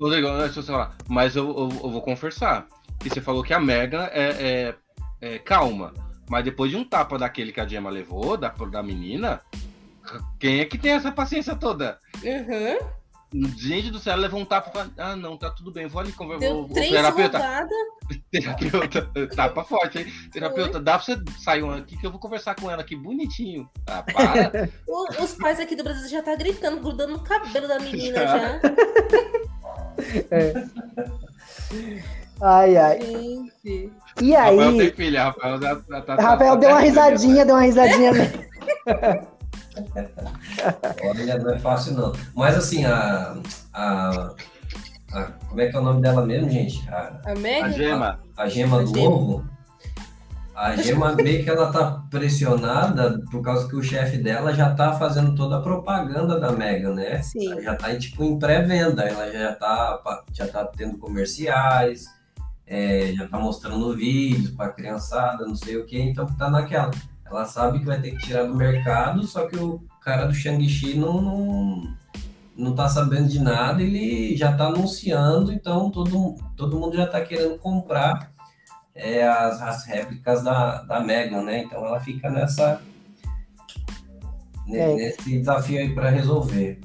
Rodrigo, 0.00 0.28
deixa 0.38 0.60
eu 0.60 0.62
falar. 0.62 0.92
Mas 1.08 1.34
eu, 1.34 1.48
eu, 1.48 1.68
eu 1.82 1.90
vou 1.90 2.02
confessar. 2.02 2.68
Que 3.00 3.10
você 3.10 3.20
falou 3.20 3.42
que 3.42 3.52
a 3.52 3.58
Megan 3.58 4.08
é, 4.12 4.74
é- 5.20 5.34
é 5.34 5.38
calma. 5.40 5.92
Mas 6.28 6.44
depois 6.44 6.70
de 6.70 6.76
um 6.76 6.84
tapa 6.84 7.18
daquele 7.18 7.50
que 7.50 7.60
a 7.60 7.66
Gemma 7.66 7.90
levou, 7.90 8.36
da, 8.36 8.50
da 8.70 8.82
menina, 8.82 9.40
quem 10.38 10.60
é 10.60 10.64
que 10.64 10.78
tem 10.78 10.92
essa 10.92 11.12
paciência 11.12 11.54
toda? 11.54 11.98
Uhum. 12.22 13.00
Gente 13.56 13.92
do 13.92 14.00
céu, 14.00 14.14
ela 14.14 14.22
levou 14.22 14.40
um 14.40 14.44
tapa 14.44 14.90
e 14.96 15.00
ah, 15.00 15.14
não, 15.14 15.36
tá 15.36 15.50
tudo 15.50 15.70
bem, 15.70 15.86
vou 15.86 16.00
ali 16.00 16.10
conversar. 16.10 16.46
Deu 16.46 16.62
o 16.62 16.68
três 16.68 16.90
terapeuta, 16.90 17.38
terapeuta, 18.32 19.26
tapa 19.36 19.62
forte, 19.62 19.98
hein? 19.98 20.06
Terapeuta, 20.32 20.80
dá 20.80 20.98
pra 20.98 21.04
você 21.04 21.16
sair 21.38 21.62
um 21.62 21.70
aqui 21.70 21.96
que 21.96 22.04
eu 22.04 22.10
vou 22.10 22.18
conversar 22.18 22.56
com 22.56 22.68
ela 22.68 22.82
aqui 22.82 22.96
bonitinho. 22.96 23.70
Ah, 23.86 24.02
para. 24.02 24.68
O- 24.88 25.22
Os 25.22 25.34
pais 25.34 25.60
aqui 25.60 25.76
do 25.76 25.84
Brasil 25.84 26.08
já 26.08 26.22
tá 26.22 26.34
gritando, 26.34 26.80
grudando 26.80 27.12
no 27.12 27.20
cabelo 27.22 27.68
da 27.68 27.78
menina 27.78 28.18
Já. 28.20 28.38
já. 28.38 28.60
Ai, 32.42 32.76
ai. 32.76 32.98
Gente. 33.00 33.92
E 34.22 34.32
Rafael 34.32 34.70
tem 34.72 34.80
aí, 34.80 34.90
filha, 34.92 35.24
Rafael 35.24 35.60
já, 35.60 35.80
já 35.88 36.00
tá. 36.00 36.14
Rafael 36.16 36.54
tá- 36.54 36.56
deu 36.56 36.68
tá 36.70 36.74
uma 36.76 36.80
risadinha, 36.80 37.44
deu 37.44 37.54
uma 37.54 37.62
risadinha. 37.62 38.12
Olha, 41.04 41.38
não 41.38 41.50
é 41.54 41.58
fácil, 41.58 41.94
não. 41.94 42.12
Mas 42.34 42.56
assim, 42.56 42.84
a. 42.84 43.36
a, 43.72 44.34
a- 45.12 45.32
como 45.48 45.60
é 45.60 45.68
que 45.68 45.76
é 45.76 45.80
o 45.80 45.82
nome 45.82 46.00
dela 46.00 46.24
mesmo, 46.24 46.48
gente? 46.50 46.88
A, 46.88 47.20
A? 47.64 47.70
Gema. 47.70 48.20
a 48.36 48.48
gema 48.48 48.80
A 48.80 48.82
do 48.84 48.94
gema. 48.94 49.10
ovo. 49.10 49.44
A 50.54 50.76
gema 50.76 51.14
meio 51.14 51.42
que 51.42 51.48
ela 51.48 51.72
tá 51.72 52.02
pressionada 52.10 53.18
por 53.30 53.40
causa 53.40 53.66
que 53.66 53.74
o 53.74 53.82
chefe 53.82 54.18
dela 54.18 54.52
já 54.52 54.74
tá 54.74 54.92
fazendo 54.92 55.34
toda 55.34 55.56
a 55.56 55.62
propaganda 55.62 56.38
da 56.38 56.52
Megan, 56.52 56.92
né? 56.94 57.22
Sim. 57.22 57.50
Ela 57.50 57.62
já 57.62 57.74
tá 57.76 57.96
tipo 57.96 58.22
em 58.22 58.38
pré-venda, 58.38 59.02
ela 59.04 59.32
já 59.32 59.54
tá, 59.54 60.22
já 60.34 60.46
tá 60.46 60.66
tendo 60.66 60.98
comerciais, 60.98 62.04
é, 62.66 63.12
já 63.14 63.26
tá 63.26 63.38
mostrando 63.38 63.96
vídeos 63.96 64.50
pra 64.50 64.68
criançada, 64.68 65.46
não 65.46 65.56
sei 65.56 65.78
o 65.78 65.86
que, 65.86 65.98
então 65.98 66.26
tá 66.26 66.50
naquela. 66.50 66.90
Ela 67.30 67.44
sabe 67.44 67.78
que 67.78 67.86
vai 67.86 68.00
ter 68.00 68.10
que 68.12 68.26
tirar 68.26 68.44
do 68.44 68.54
mercado, 68.56 69.22
só 69.24 69.46
que 69.46 69.56
o 69.56 69.80
cara 70.00 70.26
do 70.26 70.34
Shang-Chi 70.34 70.94
não, 70.98 71.20
não, 71.22 71.96
não 72.56 72.74
tá 72.74 72.88
sabendo 72.88 73.28
de 73.28 73.38
nada, 73.38 73.80
ele 73.82 74.36
já 74.36 74.52
tá 74.56 74.66
anunciando, 74.66 75.52
então 75.52 75.90
todo, 75.90 76.34
todo 76.56 76.78
mundo 76.78 76.96
já 76.96 77.06
tá 77.06 77.20
querendo 77.20 77.56
comprar 77.58 78.32
é, 78.94 79.22
as, 79.26 79.62
as 79.62 79.84
réplicas 79.86 80.42
da, 80.42 80.82
da 80.82 80.98
Megan, 81.00 81.42
né? 81.42 81.60
Então 81.62 81.86
ela 81.86 82.00
fica 82.00 82.28
nessa. 82.28 82.80
ne- 84.66 84.78
É. 84.78 84.94
Nesse 84.96 85.38
desafio 85.38 85.78
aí 85.78 85.94
para 85.94 86.10
resolver. 86.10 86.80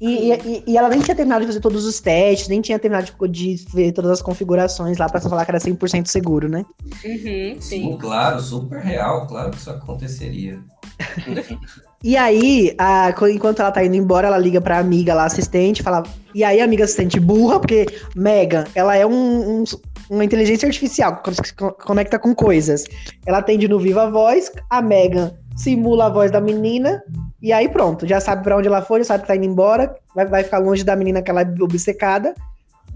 E, 0.00 0.32
e- 0.32 0.64
e 0.66 0.78
ela 0.78 0.88
nem 0.88 1.00
tinha 1.00 1.14
terminado 1.14 1.42
de 1.42 1.46
fazer 1.48 1.60
todos 1.60 1.84
os 1.84 2.00
testes, 2.00 2.48
nem 2.48 2.60
tinha 2.62 2.78
terminado 2.78 3.12
de, 3.28 3.54
de 3.56 3.66
ver 3.74 3.92
todas 3.92 4.10
as 4.10 4.22
configurações 4.22 4.96
lá 4.96 5.08
pra 5.08 5.20
falar 5.20 5.44
que 5.44 5.50
era 5.50 5.58
100% 5.60 6.06
seguro, 6.06 6.48
né? 6.48 6.64
Uhum, 7.04 7.20
Sim, 7.24 7.56
sim. 7.60 7.98
claro, 8.00 8.40
super 8.40 8.80
real, 8.80 9.26
claro 9.26 9.50
que 9.50 9.58
isso 9.58 9.70
aconteceria. 9.70 10.58
E 12.02 12.16
aí, 12.16 12.74
a- 12.78 13.12
enquanto 13.30 13.60
ela 13.60 13.70
tá 13.70 13.84
indo 13.84 13.94
embora, 13.94 14.26
ela 14.28 14.38
liga 14.38 14.58
pra 14.58 14.78
amiga 14.78 15.12
lá, 15.12 15.26
assistente, 15.26 15.82
fala. 15.82 16.02
E 16.34 16.42
aí, 16.42 16.58
a 16.58 16.64
amiga 16.64 16.84
assistente 16.84 17.20
burra, 17.20 17.60
porque 17.60 17.84
Megan, 18.16 18.64
ela 18.74 18.96
é 18.96 19.04
um- 19.04 19.60
um- 19.60 19.64
uma 20.08 20.24
inteligência 20.24 20.66
artificial, 20.66 21.20
que 21.22 21.34
se 21.34 21.52
co- 21.54 21.72
conecta 21.72 22.18
com 22.18 22.34
coisas. 22.34 22.84
Ela 23.26 23.38
atende 23.40 23.68
no 23.68 23.78
Viva 23.78 24.10
Voz, 24.10 24.50
a 24.70 24.80
Megan 24.80 25.32
simula 25.54 26.06
a 26.06 26.08
voz 26.08 26.30
da 26.30 26.40
menina, 26.40 27.02
e 27.42 27.52
aí 27.52 27.68
pronto, 27.68 28.06
já 28.06 28.20
sabe 28.20 28.42
pra 28.42 28.56
onde 28.56 28.68
ela 28.68 28.82
foi, 28.82 29.00
já 29.00 29.04
sabe 29.04 29.22
que 29.22 29.28
tá 29.28 29.36
indo 29.36 29.46
embora, 29.46 29.94
vai, 30.14 30.26
vai 30.26 30.44
ficar 30.44 30.58
longe 30.58 30.84
da 30.84 30.96
menina 30.96 31.22
que 31.22 31.30
ela 31.30 31.42
é 31.42 31.54
obcecada. 31.60 32.34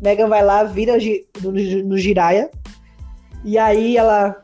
Megan 0.03 0.29
vai 0.29 0.45
lá, 0.45 0.65
vira 0.65 0.99
no, 1.43 1.53
no 1.53 1.99
giraia, 1.99 2.51
e 3.45 3.57
aí 3.57 3.97
ela 3.97 4.37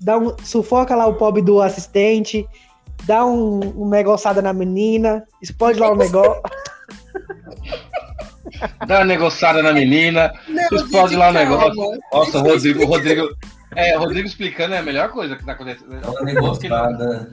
dá 0.00 0.18
um, 0.18 0.36
sufoca 0.42 0.94
lá 0.94 1.06
o 1.06 1.14
pobre 1.14 1.40
do 1.40 1.62
assistente, 1.62 2.46
dá 3.04 3.24
um, 3.24 3.60
um 3.82 3.88
negoçada 3.88 4.42
na 4.42 4.52
menina, 4.52 5.24
explode 5.40 5.78
lá 5.78 5.92
o 5.92 5.96
negócio. 5.96 6.42
Dá 8.86 8.98
uma 8.98 9.04
negociada 9.04 9.62
na 9.62 9.72
menina. 9.72 10.32
Não, 10.48 10.62
Explode 10.62 11.10
gente, 11.10 11.18
lá 11.18 11.30
o 11.30 11.34
calma. 11.34 11.50
negócio. 11.50 12.00
Nossa, 12.12 12.38
o 12.38 12.42
Rodrigo, 12.42 12.82
o 12.84 12.86
Rodrigo. 12.86 13.28
É, 13.74 13.96
o 13.96 14.00
Rodrigo 14.00 14.26
explicando 14.26 14.74
é 14.74 14.78
a 14.78 14.82
melhor 14.82 15.10
coisa 15.10 15.36
que 15.36 15.44
tá 15.44 15.52
acontecendo. 15.52 15.94
É 15.94 16.24
negociada. 16.24 17.30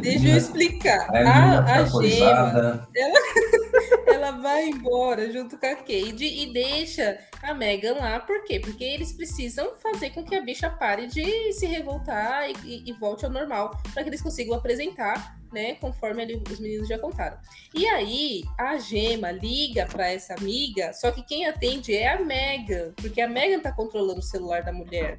Deixa 0.00 0.28
eu 0.28 0.36
explicar. 0.36 1.08
aí 1.14 1.26
a 1.26 1.58
A, 1.60 1.80
a 1.80 1.84
Gema, 1.84 2.88
ela 2.94 3.18
ela 4.14 4.30
vai 4.32 4.68
embora 4.68 5.32
junto 5.32 5.58
com 5.58 5.66
a 5.66 5.74
Cade 5.74 6.24
e 6.24 6.52
deixa 6.52 7.18
a 7.42 7.52
Megan 7.52 7.94
lá. 7.94 8.20
Por 8.20 8.44
quê? 8.44 8.60
Porque 8.60 8.84
eles 8.84 9.12
precisam 9.12 9.74
fazer 9.82 10.10
com 10.10 10.22
que 10.22 10.34
a 10.34 10.42
bicha 10.42 10.70
pare 10.70 11.06
de 11.06 11.52
se 11.52 11.66
revoltar 11.66 12.48
e, 12.48 12.54
e, 12.64 12.90
e 12.90 12.92
volte 12.92 13.24
ao 13.24 13.30
normal 13.30 13.76
para 13.92 14.02
que 14.02 14.10
eles 14.10 14.22
consigam 14.22 14.54
apresentar, 14.54 15.36
né? 15.52 15.74
Conforme 15.74 16.22
ali 16.22 16.42
os 16.50 16.60
meninos 16.60 16.88
já 16.88 16.98
contaram. 16.98 17.36
E 17.74 17.86
aí 17.86 18.44
a 18.58 18.78
Gema 18.78 19.32
liga 19.32 19.86
para 19.86 20.10
essa 20.10 20.34
amiga, 20.34 20.92
só 20.92 21.10
que 21.10 21.22
quem 21.22 21.46
atende 21.46 21.94
é 21.94 22.12
a 22.12 22.20
Megan, 22.20 22.92
porque 22.96 23.20
a 23.20 23.28
Megan 23.28 23.60
tá 23.60 23.72
controlando 23.72 24.20
o 24.20 24.22
celular 24.22 24.62
da 24.62 24.72
mulher. 24.72 25.18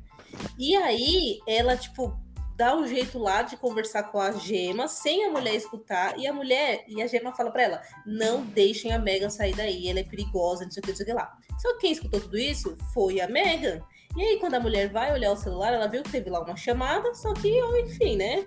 E 0.57 0.75
aí 0.75 1.39
ela, 1.47 1.75
tipo, 1.77 2.17
dá 2.55 2.75
um 2.75 2.87
jeito 2.87 3.17
lá 3.17 3.41
de 3.41 3.57
conversar 3.57 4.03
com 4.03 4.19
a 4.19 4.31
Gema 4.31 4.87
sem 4.87 5.25
a 5.25 5.31
mulher 5.31 5.55
escutar. 5.55 6.17
E 6.17 6.27
a 6.27 6.33
mulher, 6.33 6.83
e 6.87 7.01
a 7.01 7.07
Gema 7.07 7.31
fala 7.31 7.51
para 7.51 7.63
ela: 7.63 7.81
não 8.05 8.45
deixem 8.45 8.91
a 8.91 8.99
Megan 8.99 9.29
sair 9.29 9.55
daí, 9.55 9.87
ela 9.87 9.99
é 9.99 10.03
perigosa, 10.03 10.63
não 10.63 10.71
sei 10.71 10.81
o 10.81 10.83
que, 10.83 10.89
não 10.91 10.97
sei 10.97 11.03
o 11.03 11.07
que 11.07 11.13
lá. 11.13 11.37
Só 11.59 11.73
que 11.73 11.81
quem 11.81 11.91
escutou 11.91 12.19
tudo 12.19 12.37
isso 12.37 12.75
foi 12.93 13.21
a 13.21 13.27
Megan. 13.27 13.81
E 14.15 14.21
aí, 14.21 14.39
quando 14.39 14.55
a 14.55 14.59
mulher 14.59 14.89
vai 14.89 15.11
olhar 15.11 15.31
o 15.31 15.37
celular, 15.37 15.73
ela 15.73 15.87
viu 15.87 16.03
que 16.03 16.11
teve 16.11 16.29
lá 16.29 16.39
uma 16.41 16.55
chamada, 16.55 17.13
só 17.15 17.33
que, 17.33 17.59
enfim, 17.79 18.15
né? 18.15 18.45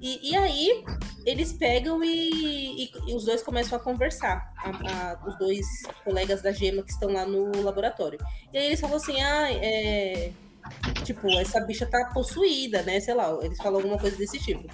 E, 0.00 0.30
e 0.30 0.36
aí, 0.36 0.84
eles 1.26 1.52
pegam 1.52 2.04
e, 2.04 2.84
e, 2.84 2.90
e, 3.08 3.14
os 3.16 3.24
dois 3.24 3.42
começam 3.42 3.76
a 3.76 3.80
conversar. 3.80 4.46
A, 4.56 4.68
a, 4.70 5.26
os 5.26 5.36
dois 5.36 5.66
colegas 6.04 6.40
da 6.40 6.52
Gema 6.52 6.84
que 6.84 6.92
estão 6.92 7.12
lá 7.12 7.26
no 7.26 7.50
laboratório. 7.62 8.18
E 8.52 8.58
aí 8.58 8.66
eles 8.66 8.80
falam 8.80 8.96
assim: 8.96 9.20
ah, 9.20 9.50
é 9.50 10.30
Tipo, 11.04 11.28
essa 11.38 11.60
bicha 11.60 11.86
tá 11.86 12.10
possuída, 12.12 12.82
né? 12.82 13.00
Sei 13.00 13.14
lá, 13.14 13.36
eles 13.42 13.58
falam 13.58 13.76
alguma 13.76 13.98
coisa 13.98 14.16
desse 14.16 14.38
tipo. 14.38 14.68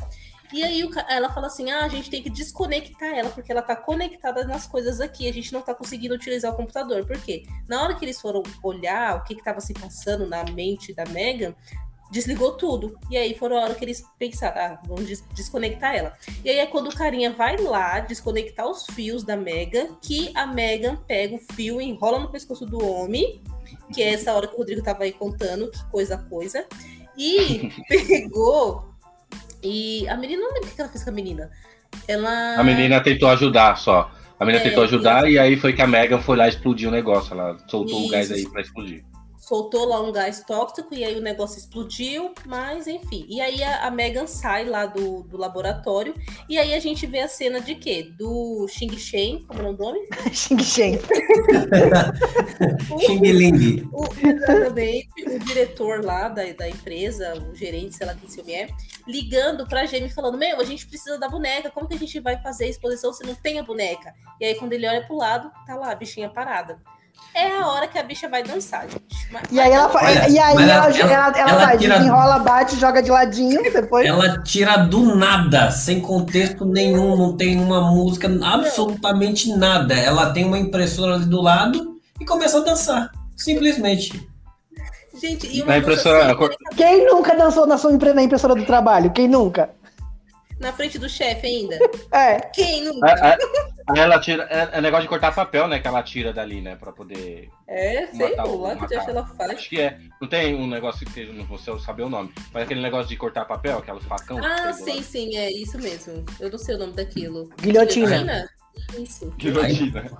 E 0.53 0.63
aí 0.63 0.89
ela 1.09 1.33
fala 1.33 1.49
assim: 1.49 1.71
ah, 1.71 1.85
a 1.85 1.89
gente 1.89 2.09
tem 2.09 2.23
que 2.23 2.31
desconectar 2.31 3.13
ela, 3.13 3.31
porque 3.31 3.51
ela 3.51 3.63
tá 3.63 3.75
conectada 3.75 4.45
nas 4.45 4.67
coisas 4.67 5.01
aqui, 5.01 5.29
a 5.29 5.33
gente 5.33 5.53
não 5.53 5.61
tá 5.61 5.75
conseguindo 5.75 6.15
utilizar 6.15 6.53
o 6.53 6.57
computador. 6.57 7.05
Por 7.05 7.21
quê? 7.21 7.45
Na 7.69 7.83
hora 7.83 7.95
que 7.95 8.05
eles 8.05 8.21
foram 8.21 8.43
olhar 8.63 9.17
o 9.17 9.25
que 9.25 9.35
que 9.35 9.43
tava 9.43 9.61
se 9.61 9.75
passando 9.75 10.27
na 10.27 10.45
mente 10.45 10.95
da 10.95 11.05
Megan, 11.07 11.55
desligou 12.11 12.53
tudo. 12.53 12.97
E 13.11 13.17
aí 13.17 13.35
foram 13.35 13.59
a 13.59 13.63
hora 13.63 13.75
que 13.75 13.85
eles 13.85 14.05
pensaram, 14.17 14.61
ah, 14.61 14.81
vamos 14.87 15.07
des 15.07 15.25
desconectar 15.35 15.95
ela. 15.95 16.17
E 16.45 16.51
aí 16.51 16.59
é 16.59 16.67
quando 16.67 16.89
o 16.89 16.95
carinha 16.95 17.33
vai 17.33 17.57
lá 17.57 17.99
desconectar 17.99 18.69
os 18.69 18.87
fios 18.87 19.25
da 19.25 19.37
Megan, 19.37 19.97
que 20.01 20.31
a 20.37 20.47
Megan 20.47 20.97
pega 20.97 21.35
o 21.35 21.55
fio, 21.55 21.81
enrola 21.81 22.21
no 22.21 22.31
pescoço 22.31 22.65
do 22.65 22.85
homem 22.85 23.43
que 23.92 24.03
é 24.03 24.12
essa 24.12 24.33
hora 24.33 24.46
que 24.46 24.55
o 24.55 24.59
Rodrigo 24.59 24.83
tava 24.83 25.05
aí 25.05 25.12
contando, 25.12 25.70
que 25.70 25.85
coisa 25.90 26.18
coisa. 26.18 26.66
E 27.16 27.70
pegou. 27.88 28.92
E 29.62 30.07
a 30.09 30.16
menina, 30.16 30.42
não 30.42 30.55
lembro 30.55 30.68
o 30.68 30.74
que 30.74 30.81
ela 30.81 30.90
fez 30.90 31.05
com 31.05 31.11
a 31.11 31.12
menina. 31.12 31.50
Ela. 32.07 32.57
A 32.57 32.64
menina 32.64 33.00
tentou 33.00 33.29
ajudar 33.31 33.77
só. 33.77 34.11
A 34.38 34.44
menina 34.44 34.64
é, 34.64 34.68
tentou 34.68 34.85
ajudar 34.85 35.29
e... 35.29 35.35
e 35.35 35.38
aí 35.38 35.57
foi 35.57 35.72
que 35.72 35.81
a 35.81 35.87
Megan 35.87 36.20
foi 36.20 36.37
lá 36.37 36.48
explodir 36.48 36.88
o 36.88 36.92
negócio. 36.92 37.33
Ela 37.33 37.57
soltou 37.68 37.98
Isso. 37.98 38.09
o 38.09 38.11
gás 38.11 38.33
aí 38.33 38.48
pra 38.48 38.61
explodir 38.61 39.05
soltou 39.47 39.85
lá 39.85 40.01
um 40.01 40.11
gás 40.11 40.43
tóxico 40.43 40.95
e 40.95 41.05
aí 41.05 41.17
o 41.17 41.21
negócio 41.21 41.59
explodiu, 41.59 42.33
mas 42.47 42.87
enfim. 42.87 43.27
E 43.29 43.41
aí 43.41 43.63
a, 43.63 43.87
a 43.87 43.91
Megan 43.91 44.27
sai 44.27 44.65
lá 44.65 44.87
do, 44.87 45.23
do 45.25 45.37
laboratório 45.37 46.15
e 46.49 46.59
aí 46.59 46.75
a 46.75 46.81
gente 46.81 47.07
vê 47.07 47.21
a 47.21 47.29
cena 47.29 47.61
de 47.61 47.75
quê? 47.75 48.11
Do 48.17 48.67
Xing 48.69 48.97
Shen, 48.97 49.45
como 49.47 49.63
é 49.63 49.71
o 49.71 49.77
nome? 49.77 50.01
Xing 50.33 50.63
Shen. 50.63 50.99
Xing 53.01 53.21
Ling. 53.21 53.89
O, 53.93 54.05
exatamente, 54.27 55.09
o 55.27 55.39
diretor 55.41 56.03
lá 56.03 56.29
da, 56.29 56.45
da 56.53 56.69
empresa, 56.69 57.35
o 57.35 57.55
gerente, 57.55 57.97
sei 57.97 58.07
lá 58.07 58.15
quem 58.15 58.29
se 58.29 58.41
é, 58.51 58.69
ligando 59.07 59.67
pra 59.67 59.87
Jamie 59.87 60.09
falando, 60.09 60.39
meu, 60.39 60.61
a 60.61 60.65
gente 60.65 60.87
precisa 60.87 61.19
da 61.19 61.29
boneca, 61.29 61.71
como 61.71 61.87
que 61.87 61.95
a 61.95 61.99
gente 61.99 62.19
vai 62.21 62.41
fazer 62.41 62.65
a 62.65 62.69
exposição 62.69 63.13
se 63.13 63.27
não 63.27 63.35
tem 63.35 63.59
a 63.59 63.63
boneca? 63.63 64.15
E 64.41 64.45
aí 64.45 64.55
quando 64.55 64.73
ele 64.73 64.89
olha 64.89 65.05
pro 65.05 65.17
lado, 65.17 65.51
tá 65.67 65.75
lá 65.75 65.93
a 65.93 65.95
bichinha 65.95 66.31
parada 66.31 66.81
é 67.35 67.50
a 67.59 67.66
hora 67.66 67.88
que 67.88 67.98
a 67.98 68.03
bicha 68.03 68.29
vai 68.29 68.42
dançar, 68.42 68.83
gente. 68.88 69.29
Mas, 69.33 69.42
e 69.50 69.59
aí 69.59 69.72
ela, 69.72 69.90
olha, 69.92 70.29
e 70.29 70.38
aí 70.38 70.55
ela, 70.55 70.87
ela, 70.87 71.12
ela, 71.12 71.38
ela 71.38 71.61
faz, 71.66 71.81
tira, 71.81 71.96
enrola, 71.98 72.38
bate, 72.38 72.79
joga 72.79 73.03
de 73.03 73.11
ladinho, 73.11 73.61
depois. 73.72 74.07
Ela 74.07 74.42
tira 74.42 74.77
do 74.77 75.16
nada, 75.16 75.70
sem 75.70 76.00
contexto 76.00 76.64
nenhum, 76.64 77.16
não 77.16 77.37
tem 77.37 77.59
uma 77.59 77.90
música, 77.90 78.29
absolutamente 78.42 79.50
nada. 79.57 79.94
Ela 79.94 80.33
tem 80.33 80.44
uma 80.44 80.59
impressora 80.59 81.14
ali 81.14 81.27
do 81.27 81.42
lado 81.42 81.98
e 82.20 82.24
começa 82.24 82.59
a 82.59 82.61
dançar. 82.62 83.11
Simplesmente. 83.37 84.29
Gente, 85.20 85.46
e 85.46 85.62
uma 85.62 85.77
impressora... 85.77 86.33
Assim, 86.33 86.77
Quem 86.77 87.07
nunca 87.07 87.35
dançou 87.37 87.66
na 87.66 87.79
sua 87.79 87.92
na 87.92 88.22
impressora 88.22 88.55
do 88.55 88.64
trabalho? 88.64 89.11
Quem 89.11 89.27
nunca? 89.27 89.70
na 90.61 90.72
frente 90.72 90.98
do 90.98 91.09
chefe 91.09 91.46
ainda. 91.46 91.79
É. 92.11 92.40
Quem. 92.40 92.88
Aí 93.03 93.37
ela 93.94 94.18
tira. 94.18 94.44
É, 94.51 94.79
é, 94.79 94.81
negócio 94.81 95.03
de 95.03 95.09
cortar 95.09 95.35
papel, 95.35 95.68
né? 95.68 95.79
Que 95.79 95.87
ela 95.87 96.03
tira 96.03 96.33
dali, 96.33 96.61
né? 96.61 96.77
Pra 96.77 96.92
poder. 96.92 97.51
É, 97.68 98.07
sei 98.07 98.35
lá 98.35 98.77
que 98.77 98.94
ela 98.94 99.27
faz. 99.27 99.51
Acho 99.51 99.68
que 99.68 99.81
é. 99.81 99.99
Não 100.20 100.29
tem 100.29 100.55
um 100.55 100.66
negócio 100.66 101.07
que 101.07 101.27
não 101.27 101.44
vou 101.44 101.59
saber 101.59 102.03
o 102.03 102.09
nome. 102.09 102.33
Mas 102.53 102.62
aquele 102.62 102.81
negócio 102.81 103.09
de 103.09 103.16
cortar 103.16 103.44
papel, 103.44 103.79
aqueles 103.79 104.05
facão. 104.05 104.38
Ah, 104.42 104.73
sim, 104.73 105.03
sim, 105.03 105.37
é 105.37 105.53
isso 105.53 105.79
mesmo. 105.79 106.25
Eu 106.40 106.51
não 106.51 106.59
sei 106.59 106.77
o 106.77 106.79
nome 106.79 106.94
daquilo. 106.94 107.51
Guilhotina. 107.61 108.07
Guilhotina? 108.07 108.49
Isso. 108.99 109.31
Guilhotina. 109.37 110.11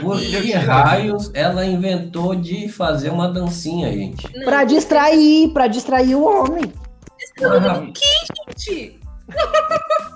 Por 0.00 0.20
que 0.20 0.52
raios 0.52 1.30
ela 1.34 1.66
inventou 1.66 2.34
de 2.34 2.68
fazer 2.68 3.10
uma 3.10 3.28
dancinha, 3.28 3.92
gente? 3.92 4.26
Não, 4.34 4.44
pra 4.44 4.64
distrair, 4.64 5.52
pra 5.52 5.66
distrair 5.66 6.14
o 6.14 6.24
homem. 6.24 6.72
Distrair 7.18 7.88
o 7.88 7.92
quê, 7.92 8.64
gente? 8.66 9.00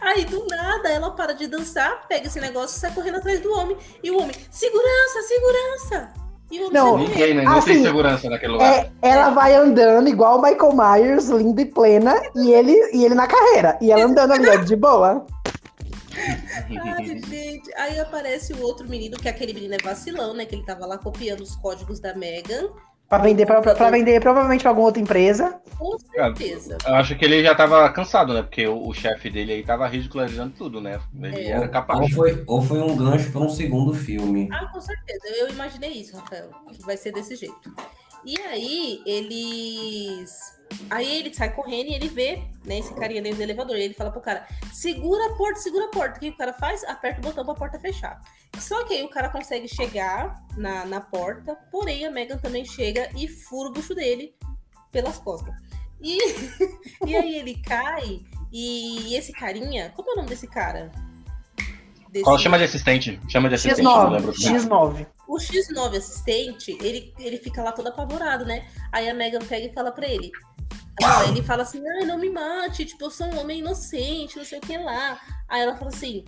Aí 0.00 0.24
do 0.24 0.46
nada 0.46 0.88
ela 0.88 1.10
para 1.10 1.32
de 1.32 1.46
dançar, 1.46 2.06
pega 2.06 2.26
esse 2.26 2.40
negócio 2.40 2.76
e 2.76 2.80
sai 2.80 2.92
correndo 2.92 3.16
atrás 3.16 3.40
do 3.40 3.52
homem. 3.52 3.76
E 4.02 4.10
o 4.10 4.18
homem, 4.18 4.34
segurança, 4.50 5.22
segurança! 5.22 6.12
E 6.50 6.60
o 6.60 6.66
homem 6.66 6.72
não, 6.72 6.98
ninguém, 6.98 7.34
né? 7.34 7.42
não 7.42 7.58
assim, 7.58 7.72
tem 7.72 7.82
segurança 7.82 8.30
naquele 8.30 8.52
lugar. 8.52 8.72
É, 8.72 8.90
ela 9.02 9.30
vai 9.30 9.54
andando 9.54 10.08
igual 10.08 10.38
o 10.38 10.42
Michael 10.42 10.72
Myers, 10.72 11.28
linda 11.28 11.60
e 11.60 11.66
plena, 11.66 12.14
e 12.34 12.52
ele, 12.52 12.72
e 12.92 13.04
ele 13.04 13.14
na 13.14 13.26
carreira. 13.26 13.76
E 13.82 13.92
ela 13.92 14.04
andando 14.04 14.32
ali, 14.32 14.64
de 14.64 14.76
boa. 14.76 15.26
Ai, 16.16 17.06
gente. 17.06 17.70
Aí 17.76 18.00
aparece 18.00 18.54
o 18.54 18.62
outro 18.62 18.88
menino, 18.88 19.16
que 19.16 19.28
aquele 19.28 19.52
menino 19.52 19.74
é 19.74 19.78
vacilão, 19.82 20.32
né? 20.32 20.46
Que 20.46 20.54
ele 20.54 20.64
tava 20.64 20.86
lá 20.86 20.96
copiando 20.96 21.40
os 21.40 21.54
códigos 21.56 22.00
da 22.00 22.14
Megan. 22.14 22.68
Pra 23.08 23.18
vender, 23.18 23.46
pra, 23.46 23.62
pra, 23.62 23.90
vender 23.90 24.20
provavelmente 24.20 24.60
pra 24.60 24.70
alguma 24.70 24.88
outra 24.88 25.00
empresa. 25.00 25.58
Com 25.78 25.98
certeza. 25.98 26.76
Eu 26.84 26.94
acho 26.94 27.16
que 27.16 27.24
ele 27.24 27.42
já 27.42 27.54
tava 27.54 27.88
cansado, 27.90 28.34
né? 28.34 28.42
Porque 28.42 28.66
o, 28.66 28.86
o 28.86 28.92
chefe 28.92 29.30
dele 29.30 29.52
aí 29.52 29.62
tava 29.62 29.88
ridicularizando 29.88 30.52
tudo, 30.58 30.78
né? 30.78 31.00
Ele 31.14 31.36
é. 31.36 31.50
era 31.52 31.68
capaz. 31.68 32.00
Ou 32.00 32.10
foi, 32.10 32.44
ou 32.46 32.60
foi 32.60 32.80
um 32.80 32.94
gancho 32.94 33.32
pra 33.32 33.40
um 33.40 33.48
segundo 33.48 33.94
filme. 33.94 34.48
Ah, 34.52 34.66
com 34.66 34.80
certeza. 34.80 35.26
Eu 35.38 35.48
imaginei 35.48 35.92
isso, 35.92 36.16
Rafael. 36.18 36.50
Que 36.70 36.82
vai 36.82 36.98
ser 36.98 37.12
desse 37.12 37.34
jeito. 37.34 37.74
E 38.26 38.38
aí, 38.42 39.00
eles 39.06 40.57
Aí 40.90 41.18
ele 41.18 41.34
sai 41.34 41.52
correndo 41.52 41.88
e 41.88 41.94
ele 41.94 42.08
vê, 42.08 42.42
né, 42.64 42.78
esse 42.78 42.94
carinha 42.94 43.22
dentro 43.22 43.38
do 43.38 43.42
elevador. 43.42 43.76
E 43.76 43.82
ele 43.82 43.94
fala 43.94 44.10
pro 44.10 44.20
cara: 44.20 44.46
segura 44.72 45.26
a 45.26 45.36
porta, 45.36 45.60
segura 45.60 45.86
a 45.86 45.88
porta. 45.88 46.16
O 46.16 46.20
que 46.20 46.28
o 46.28 46.36
cara 46.36 46.52
faz? 46.52 46.84
Aperta 46.84 47.20
o 47.20 47.22
botão 47.22 47.44
pra 47.44 47.54
porta 47.54 47.78
fechar. 47.78 48.20
Só 48.58 48.84
que 48.84 48.94
aí 48.94 49.02
o 49.02 49.08
cara 49.08 49.28
consegue 49.28 49.68
chegar 49.68 50.44
na, 50.56 50.84
na 50.84 51.00
porta, 51.00 51.56
porém 51.70 52.06
a 52.06 52.10
Megan 52.10 52.38
também 52.38 52.64
chega 52.64 53.10
e 53.16 53.28
fura 53.28 53.70
o 53.70 53.72
bucho 53.72 53.94
dele 53.94 54.34
pelas 54.90 55.18
costas. 55.18 55.54
E, 56.00 56.18
e 57.06 57.16
aí 57.16 57.36
ele 57.36 57.60
cai, 57.62 58.20
e 58.52 59.14
esse 59.14 59.32
carinha. 59.32 59.90
Como 59.94 60.10
é 60.10 60.12
o 60.12 60.16
nome 60.16 60.28
desse 60.28 60.46
cara? 60.46 60.90
Desse... 62.10 62.24
Qual 62.24 62.38
chama 62.38 62.58
de 62.58 62.64
assistente? 62.64 63.20
Chama 63.28 63.48
de 63.48 63.54
assistente. 63.56 63.82
X9. 63.82 64.32
X9. 64.32 65.06
O 65.26 65.36
X9 65.36 65.96
assistente, 65.96 66.76
ele, 66.80 67.12
ele 67.18 67.36
fica 67.38 67.62
lá 67.62 67.72
todo 67.72 67.88
apavorado, 67.88 68.46
né? 68.46 68.66
Aí 68.90 69.08
a 69.08 69.14
Megan 69.14 69.40
pega 69.40 69.66
e 69.66 69.72
fala 69.72 69.92
pra 69.92 70.08
ele: 70.08 70.32
Aí 71.02 71.28
ele 71.28 71.42
fala 71.42 71.62
assim, 71.62 71.82
ai, 71.86 72.04
não 72.04 72.18
me 72.18 72.30
mate, 72.30 72.84
tipo, 72.84 73.04
eu 73.04 73.10
sou 73.10 73.26
um 73.26 73.38
homem 73.40 73.60
inocente, 73.60 74.36
não 74.36 74.44
sei 74.44 74.58
o 74.58 74.62
que 74.62 74.76
lá. 74.76 75.20
Aí 75.48 75.62
ela 75.62 75.76
fala 75.76 75.90
assim, 75.90 76.24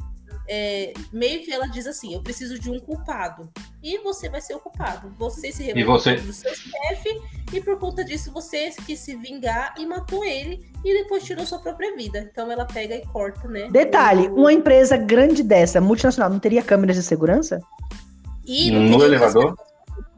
é, 0.53 0.93
meio 1.13 1.45
que 1.45 1.53
ela 1.53 1.69
diz 1.69 1.87
assim, 1.87 2.13
eu 2.13 2.21
preciso 2.21 2.59
de 2.59 2.69
um 2.69 2.81
culpado. 2.81 3.49
E 3.81 3.99
você 3.99 4.29
vai 4.29 4.41
ser 4.41 4.55
o 4.55 4.59
culpado. 4.59 5.15
Você 5.17 5.53
se 5.53 5.63
revoltou 5.63 5.99
você... 5.99 6.17
do 6.17 6.33
seu 6.33 6.53
chefe, 6.53 7.23
e 7.53 7.61
por 7.61 7.79
conta 7.79 8.05
disso 8.05 8.33
você 8.33 8.71
quis 8.85 8.99
se 8.99 9.15
vingar 9.15 9.75
e 9.79 9.87
matou 9.87 10.25
ele, 10.25 10.69
e 10.85 11.03
depois 11.03 11.23
tirou 11.23 11.47
sua 11.47 11.61
própria 11.61 11.95
vida. 11.95 12.29
Então 12.33 12.51
ela 12.51 12.65
pega 12.65 12.97
e 12.97 13.07
corta, 13.07 13.47
né? 13.47 13.69
Detalhe, 13.71 14.27
uma 14.27 14.53
empresa 14.53 14.97
grande 14.97 15.45
dessa, 15.45 15.81
multinacional, 15.81 16.29
não 16.29 16.41
teria 16.41 16.63
câmeras 16.63 16.97
de 16.97 17.05
segurança? 17.05 17.61
E 18.45 18.73
no 18.73 19.05
elevador? 19.05 19.55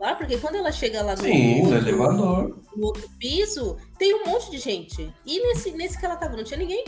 lá, 0.01 0.14
porque 0.14 0.38
quando 0.38 0.57
ela 0.57 0.73
chega 0.73 1.03
lá 1.03 1.14
no, 1.14 1.23
Sim, 1.23 1.61
outro, 1.61 1.71
no 1.71 1.77
elevador. 1.77 2.59
no 2.75 2.87
outro 2.87 3.09
piso, 3.18 3.77
tem 3.99 4.14
um 4.14 4.25
monte 4.25 4.51
de 4.51 4.59
gente. 4.59 5.14
E 5.27 5.47
nesse, 5.47 5.73
nesse 5.73 5.99
que 5.99 6.07
ela 6.07 6.16
tava, 6.16 6.37
não 6.37 6.42
tinha 6.42 6.59
ninguém? 6.59 6.85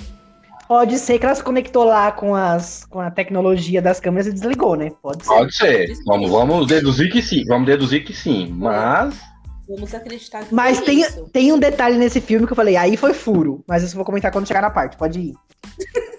Pode 0.66 0.98
ser 0.98 1.18
que 1.18 1.26
ela 1.26 1.34
se 1.34 1.42
conectou 1.42 1.84
lá 1.84 2.10
com, 2.10 2.34
as, 2.34 2.84
com 2.86 3.00
a 3.00 3.10
tecnologia 3.10 3.82
das 3.82 4.00
câmeras 4.00 4.26
e 4.26 4.32
desligou, 4.32 4.76
né? 4.76 4.90
Pode 5.02 5.24
ser. 5.24 5.34
Pode 5.34 5.56
ser. 5.56 5.92
Vamos, 6.06 6.30
vamos 6.30 6.66
deduzir 6.66 7.12
que 7.12 7.20
sim. 7.20 7.44
Vamos 7.44 7.66
deduzir 7.66 8.04
que 8.04 8.14
sim. 8.14 8.48
Mas. 8.50 9.14
Vamos 9.68 9.94
acreditar 9.94 10.44
que 10.44 10.54
Mas 10.54 10.80
tem, 10.80 11.00
isso. 11.00 11.28
tem 11.32 11.52
um 11.52 11.58
detalhe 11.58 11.96
nesse 11.96 12.20
filme 12.20 12.46
que 12.46 12.52
eu 12.52 12.56
falei, 12.56 12.76
aí 12.76 12.96
foi 12.96 13.12
furo. 13.14 13.62
Mas 13.66 13.82
isso 13.82 13.94
eu 13.94 13.96
vou 13.96 14.04
comentar 14.04 14.30
quando 14.32 14.46
chegar 14.46 14.62
na 14.62 14.70
parte. 14.70 14.96
Pode 14.96 15.18
ir. 15.18 15.34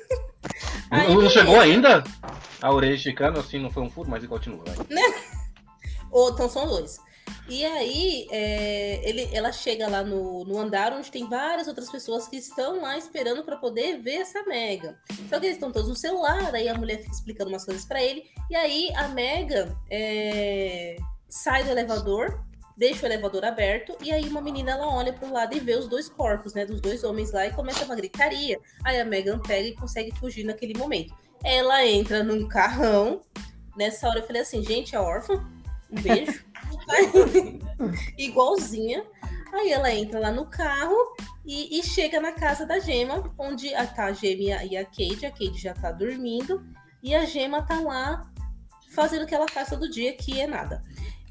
não, 0.91 1.21
não 1.21 1.29
chegou 1.29 1.59
ainda? 1.59 2.03
A 2.61 2.71
orelha 2.71 2.95
esticando, 2.95 3.39
assim, 3.39 3.59
não 3.59 3.71
foi 3.71 3.83
um 3.83 3.89
furo, 3.89 4.09
mas 4.09 4.25
continua. 4.25 4.63
Ou 6.11 6.31
então 6.31 6.47
são 6.47 6.67
dois. 6.67 6.97
E 7.47 7.63
aí, 7.63 8.27
é, 8.31 9.07
ele, 9.07 9.29
ela 9.31 9.51
chega 9.51 9.87
lá 9.87 10.03
no, 10.03 10.43
no 10.45 10.57
andar 10.57 10.93
onde 10.93 11.11
tem 11.11 11.27
várias 11.29 11.67
outras 11.67 11.91
pessoas 11.91 12.27
que 12.27 12.37
estão 12.37 12.81
lá 12.81 12.97
esperando 12.97 13.43
para 13.43 13.55
poder 13.55 14.01
ver 14.01 14.15
essa 14.15 14.43
Mega. 14.43 14.97
Só 15.29 15.39
que 15.39 15.45
eles 15.45 15.57
estão 15.57 15.71
todos 15.71 15.87
no 15.87 15.95
celular, 15.95 16.53
aí 16.55 16.67
a 16.67 16.73
mulher 16.73 16.99
fica 16.99 17.13
explicando 17.13 17.49
umas 17.49 17.63
coisas 17.63 17.85
para 17.85 18.01
ele. 18.01 18.23
E 18.49 18.55
aí 18.55 18.91
a 18.95 19.07
Mega 19.09 19.75
é, 19.91 20.97
sai 21.29 21.63
do 21.63 21.69
elevador, 21.69 22.43
deixa 22.75 23.03
o 23.03 23.07
elevador 23.07 23.45
aberto, 23.45 23.95
e 24.01 24.11
aí 24.11 24.27
uma 24.27 24.41
menina 24.41 24.71
ela 24.71 24.87
olha 24.87 25.13
pro 25.13 25.31
lado 25.31 25.55
e 25.55 25.59
vê 25.59 25.75
os 25.75 25.87
dois 25.87 26.09
corpos, 26.09 26.53
né, 26.53 26.65
dos 26.65 26.81
dois 26.81 27.03
homens 27.03 27.31
lá, 27.31 27.45
e 27.45 27.53
começa 27.53 27.85
uma 27.85 27.95
gritaria. 27.95 28.59
Aí 28.83 28.99
a 28.99 29.05
Megan 29.05 29.39
pega 29.39 29.67
e 29.67 29.75
consegue 29.75 30.11
fugir 30.17 30.43
naquele 30.43 30.77
momento. 30.77 31.15
Ela 31.43 31.85
entra 31.85 32.23
num 32.23 32.47
carrão. 32.47 33.21
Nessa 33.77 34.07
hora 34.09 34.19
eu 34.19 34.25
falei 34.25 34.41
assim, 34.41 34.63
gente, 34.63 34.95
é 34.95 34.99
órfã? 34.99 35.45
Um 35.91 36.01
beijo. 36.01 36.43
Igualzinha. 38.17 39.03
Aí 39.53 39.71
ela 39.71 39.93
entra 39.93 40.19
lá 40.19 40.31
no 40.31 40.45
carro 40.45 40.97
e, 41.45 41.79
e, 41.79 41.83
chega 41.83 42.19
na 42.19 42.33
casa 42.33 42.65
da 42.65 42.79
Gema, 42.79 43.23
onde 43.37 43.73
a, 43.73 43.87
tá 43.87 44.05
a 44.05 44.13
Gema 44.13 44.63
e 44.63 44.75
a 44.75 44.83
Kate. 44.83 45.25
A 45.25 45.31
Kate 45.31 45.57
já 45.57 45.73
tá 45.73 45.91
dormindo. 45.91 46.65
E 47.01 47.15
a 47.15 47.25
Gema 47.25 47.61
tá 47.61 47.79
lá 47.79 48.29
fazendo 48.89 49.23
o 49.23 49.25
que 49.25 49.35
ela 49.35 49.47
faz 49.47 49.69
todo 49.69 49.89
dia, 49.89 50.13
que 50.13 50.39
é 50.39 50.47
nada. 50.47 50.81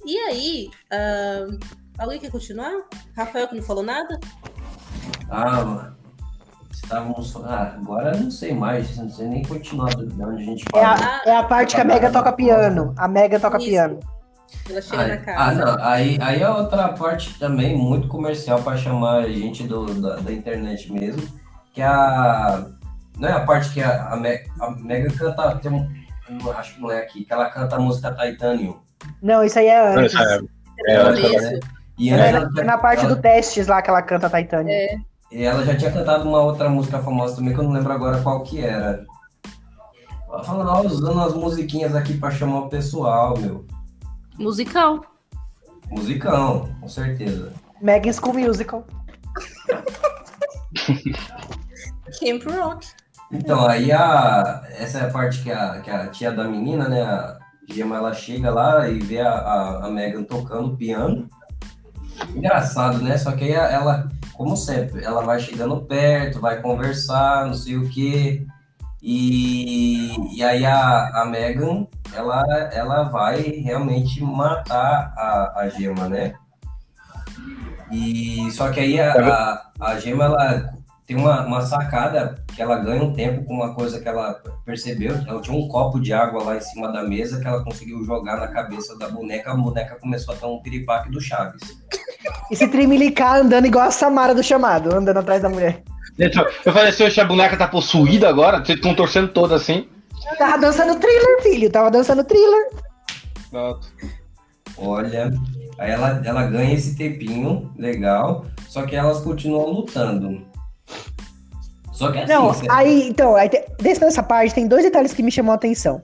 E 0.05 0.17
aí, 0.19 0.71
uh, 0.93 1.59
alguém 1.99 2.21
quer 2.21 2.31
continuar? 2.31 2.73
Rafael 3.17 3.49
que 3.49 3.57
não 3.57 3.63
falou 3.63 3.83
nada? 3.83 4.21
Ah, 5.29 5.65
mano. 5.65 5.97
Estávamos. 6.71 7.35
Ah, 7.37 7.75
agora 7.81 8.17
não 8.17 8.31
sei 8.31 8.55
mais, 8.55 8.97
não 8.97 9.09
sei 9.09 9.27
nem 9.27 9.43
continuar 9.43 9.95
de 9.95 10.23
onde 10.23 10.43
a 10.43 10.47
gente 10.47 10.65
fala. 10.71 10.85
É 10.85 10.87
a, 10.87 11.23
é 11.35 11.37
a 11.39 11.43
parte 11.43 11.75
que 11.75 11.81
a 11.81 11.85
Mega 11.85 12.11
toca 12.11 12.33
piano. 12.33 12.95
A 12.97 13.09
Mega 13.09 13.41
toca 13.41 13.57
Isso. 13.57 13.67
piano. 13.67 14.01
Ela 14.69 14.83
chega 14.83 15.03
aí, 15.03 15.09
na 15.09 15.17
casa. 15.19 15.39
Ah, 15.39 15.55
não. 15.55 15.85
Aí, 15.85 16.19
aí 16.21 16.43
é 16.43 16.49
outra 16.49 16.89
parte 16.89 17.39
também 17.39 17.77
muito 17.77 18.09
comercial 18.09 18.63
para 18.63 18.77
chamar 18.77 19.19
a 19.19 19.29
gente 19.29 19.65
do, 19.65 19.87
da, 20.01 20.17
da, 20.17 20.33
internet 20.33 20.93
mesmo. 20.93 21.23
Que 21.73 21.83
é 21.83 21.87
a. 21.87 22.67
Não 23.19 23.29
é 23.29 23.33
a 23.33 23.41
parte 23.41 23.73
que 23.73 23.83
a, 23.83 24.09
a, 24.09 24.17
Mega, 24.17 24.45
a 24.61 24.71
Mega 24.71 25.13
canta. 25.13 25.57
Tem 25.57 25.73
um, 25.73 26.51
acho 26.53 26.75
que 26.75 26.81
não 26.81 26.91
é 26.91 26.99
aqui, 26.99 27.25
que 27.25 27.33
ela 27.33 27.51
canta 27.51 27.77
a 27.77 27.81
música 27.81 28.13
Titanium. 28.13 28.77
Não, 29.23 29.45
isso 29.45 29.59
aí 29.59 29.67
é 29.67 29.97
antes. 29.97 30.15
é, 30.15 30.39
é, 30.89 31.57
é, 31.57 31.61
e 31.99 32.11
é, 32.11 32.33
na, 32.33 32.65
na 32.65 32.79
parte 32.79 33.05
ela, 33.05 33.15
do 33.15 33.21
testes 33.21 33.67
lá 33.67 33.83
que 33.83 33.91
ela 33.91 34.03
canta 34.03 34.31
Titanium. 34.31 34.73
É. 34.73 34.97
E 35.31 35.43
ela 35.43 35.65
já 35.65 35.77
tinha 35.77 35.91
cantado 35.91 36.29
uma 36.29 36.41
outra 36.41 36.69
música 36.69 36.99
famosa 37.01 37.37
também, 37.37 37.53
que 37.53 37.61
eu 37.61 37.65
não 37.65 37.73
lembro 37.73 37.93
agora 37.93 38.21
qual 38.23 38.43
que 38.43 38.61
era. 38.61 39.05
Ela 40.29 40.45
fala, 40.45 40.81
usando 40.83 41.21
as 41.21 41.35
musiquinhas 41.35 41.95
aqui 41.95 42.17
para 42.17 42.31
chamar 42.31 42.61
o 42.61 42.69
pessoal, 42.69 43.37
meu. 43.39 43.67
Musical. 44.39 45.05
Musicão, 45.91 46.75
com 46.81 46.89
certeza. 46.89 47.53
Megan 47.81 48.13
School 48.13 48.35
Musical. 48.35 48.85
Camp 52.21 52.43
Rock. 52.47 52.87
Então, 53.33 53.67
aí 53.67 53.91
a. 53.93 54.63
Essa 54.79 54.99
é 54.99 55.07
a 55.07 55.11
parte 55.11 55.43
que 55.43 55.51
a, 55.51 55.81
que 55.81 55.91
a 55.91 56.09
tia 56.09 56.31
da 56.33 56.45
menina, 56.45 56.89
né? 56.89 57.03
A 57.03 57.39
Gemma, 57.69 57.97
ela 57.97 58.15
chega 58.15 58.51
lá 58.51 58.89
e 58.89 58.99
vê 58.99 59.21
a, 59.21 59.31
a, 59.31 59.87
a 59.87 59.91
Megan 59.91 60.23
tocando 60.23 60.77
piano. 60.77 61.29
Engraçado, 62.35 62.99
né? 62.99 63.17
Só 63.19 63.33
que 63.33 63.45
aí 63.45 63.53
ela, 63.53 64.09
como 64.35 64.57
sempre, 64.57 65.05
ela 65.05 65.23
vai 65.23 65.41
chegando 65.41 65.81
perto, 65.83 66.41
vai 66.41 66.61
conversar, 66.61 67.47
não 67.47 67.55
sei 67.55 67.77
o 67.77 67.89
quê. 67.89 68.47
E, 69.07 70.17
e 70.35 70.43
aí 70.43 70.65
a, 70.65 71.21
a 71.21 71.27
Megan, 71.27 71.87
ela, 72.15 72.43
ela 72.73 73.03
vai 73.03 73.43
realmente 73.43 74.23
matar 74.23 75.13
a, 75.15 75.61
a 75.61 75.69
Gema, 75.69 76.09
né? 76.09 76.33
E 77.93 78.51
só 78.51 78.71
que 78.71 78.81
aí 78.81 78.99
a, 78.99 79.13
a, 79.13 79.71
a 79.79 79.99
Gema, 79.99 80.25
ela 80.25 80.73
tem 81.07 81.19
uma, 81.19 81.45
uma 81.45 81.61
sacada 81.61 82.43
que 82.57 82.63
ela 82.63 82.79
ganha 82.79 83.03
um 83.03 83.13
tempo 83.13 83.45
com 83.45 83.53
uma 83.53 83.75
coisa 83.75 84.01
que 84.01 84.09
ela 84.09 84.41
percebeu. 84.65 85.15
Ela 85.29 85.43
tinha 85.43 85.55
um 85.55 85.69
copo 85.69 86.01
de 86.01 86.15
água 86.15 86.43
lá 86.43 86.57
em 86.57 86.63
cima 86.63 86.91
da 86.91 87.03
mesa 87.03 87.39
que 87.39 87.47
ela 87.47 87.63
conseguiu 87.63 88.03
jogar 88.05 88.39
na 88.39 88.49
cabeça 88.49 88.97
da 88.97 89.11
boneca. 89.11 89.53
A 89.53 89.55
boneca 89.55 89.97
começou 90.01 90.35
a 90.35 90.39
dar 90.39 90.47
um 90.47 90.63
piripaque 90.63 91.11
do 91.11 91.21
Chaves. 91.21 91.61
E 92.51 92.57
se 92.57 92.67
trimilicar 92.69 93.37
andando 93.37 93.67
igual 93.67 93.87
a 93.87 93.91
Samara 93.91 94.35
do 94.35 94.43
chamado, 94.43 94.95
andando 94.97 95.19
atrás 95.19 95.43
da 95.43 95.51
mulher. 95.51 95.83
Eu 96.19 96.73
falei 96.73 96.91
assim, 96.91 97.21
a 97.21 97.25
boneca 97.25 97.57
tá 97.57 97.67
possuída 97.67 98.29
agora? 98.29 98.65
Vocês 98.65 98.79
estão 98.79 98.95
torcendo 98.95 99.29
toda 99.29 99.57
assim? 99.57 99.89
Tava 100.39 100.59
dançando 100.59 100.99
thriller, 100.99 101.43
filho. 101.43 101.71
Tava 101.71 101.91
dançando 101.91 102.25
thriller. 102.25 102.71
Pronto. 103.51 103.87
Olha, 104.77 105.33
aí 105.79 105.91
ela, 105.91 106.21
ela 106.25 106.47
ganha 106.47 106.75
esse 106.75 106.97
tempinho 106.97 107.71
legal, 107.79 108.45
só 108.69 108.83
que 108.83 108.97
elas 108.97 109.21
continuam 109.21 109.71
lutando. 109.71 110.45
Só 111.93 112.11
que 112.11 112.19
assim, 112.19 112.33
Não, 112.33 112.53
você... 112.53 112.67
aí, 112.69 113.09
então, 113.09 113.37
aí, 113.37 113.49
desse 113.81 114.01
nessa 114.01 114.23
parte 114.23 114.55
tem 114.55 114.67
dois 114.67 114.83
detalhes 114.83 115.15
que 115.15 115.23
me 115.23 115.31
chamam 115.31 115.53
a 115.53 115.55
atenção. 115.55 116.03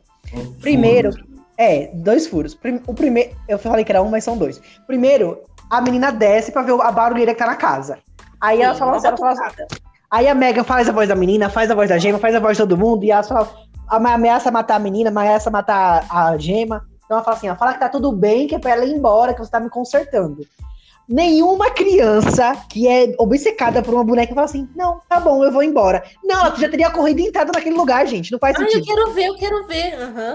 Primeiro, 0.60 1.10
é, 1.58 1.90
dois 1.94 2.28
furos. 2.28 2.56
O 2.86 2.94
primeiro, 2.94 3.32
eu 3.48 3.58
falei 3.58 3.84
que 3.84 3.90
era 3.90 4.02
um, 4.02 4.08
mas 4.08 4.22
são 4.22 4.38
dois. 4.38 4.60
Primeiro, 4.86 5.42
a 5.68 5.80
menina 5.80 6.12
desce 6.12 6.52
pra 6.52 6.62
ver 6.62 6.80
a 6.80 6.92
barulheira 6.92 7.32
que 7.32 7.40
tá 7.40 7.46
na 7.46 7.56
casa. 7.56 7.98
Aí 8.40 8.58
Sim, 8.58 8.62
ela 8.62 8.74
fala, 8.76 8.96
ela 9.04 9.16
fala 9.16 9.32
assim, 9.32 9.64
Aí 10.10 10.26
a 10.26 10.34
Mega 10.34 10.64
faz 10.64 10.88
a 10.88 10.92
voz 10.92 11.08
da 11.08 11.14
menina, 11.14 11.48
faz 11.48 11.70
a 11.70 11.74
voz 11.74 11.88
da 11.88 11.96
gema, 11.96 12.18
faz 12.18 12.34
a 12.34 12.40
voz 12.40 12.56
de 12.56 12.64
todo 12.64 12.76
mundo, 12.76 13.04
e 13.04 13.12
ela 13.12 13.22
fala, 13.22 13.48
ameaça 13.88 14.50
matar 14.50 14.76
a 14.76 14.78
menina, 14.80 15.08
ameaça 15.08 15.50
matar 15.50 16.04
a 16.10 16.36
gema. 16.36 16.84
Então 17.04 17.16
ela 17.16 17.24
fala 17.24 17.36
assim, 17.36 17.48
ó, 17.48 17.54
fala 17.54 17.74
que 17.74 17.80
tá 17.80 17.88
tudo 17.88 18.10
bem, 18.10 18.48
que 18.48 18.56
é 18.56 18.58
pra 18.58 18.72
ela 18.72 18.84
ir 18.84 18.92
embora, 18.92 19.32
que 19.32 19.38
você 19.38 19.50
tá 19.50 19.60
me 19.60 19.70
consertando. 19.70 20.44
Nenhuma 21.08 21.70
criança 21.70 22.56
que 22.68 22.88
é 22.88 23.14
obcecada 23.18 23.82
por 23.82 23.94
uma 23.94 24.04
boneca 24.04 24.34
fala 24.34 24.46
assim, 24.46 24.68
não, 24.74 25.00
tá 25.08 25.20
bom, 25.20 25.44
eu 25.44 25.52
vou 25.52 25.62
embora. 25.62 26.02
Não, 26.24 26.46
ela 26.46 26.56
já 26.56 26.68
teria 26.68 26.90
corrido 26.90 27.20
e 27.20 27.26
entrado 27.26 27.52
naquele 27.54 27.76
lugar, 27.76 28.04
gente, 28.06 28.32
não 28.32 28.38
faz 28.38 28.56
sentido. 28.56 28.78
eu 28.78 28.84
quero 28.84 29.12
ver, 29.12 29.26
eu 29.26 29.36
quero 29.36 29.66
ver, 29.66 29.94
aham. 29.94 30.34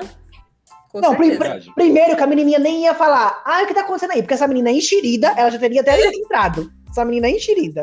Uhum. 0.93 1.01
não, 1.01 1.15
pr 1.15 1.37
pr 1.37 1.73
primeiro 1.75 2.15
que 2.15 2.23
a 2.23 2.27
menininha 2.27 2.59
nem 2.59 2.83
ia 2.83 2.93
falar, 2.93 3.41
ah, 3.45 3.61
o 3.63 3.67
que 3.67 3.73
tá 3.73 3.81
acontecendo 3.81 4.11
aí? 4.11 4.21
Porque 4.21 4.33
essa 4.33 4.47
menina 4.47 4.69
é 4.69 4.73
enxerida, 4.73 5.33
ela 5.35 5.49
já 5.49 5.59
teria 5.59 5.81
até 5.81 5.99
entrado. 6.15 6.71
Essa 6.89 7.03
menina 7.03 7.27
é 7.27 7.31
enxerida. 7.31 7.81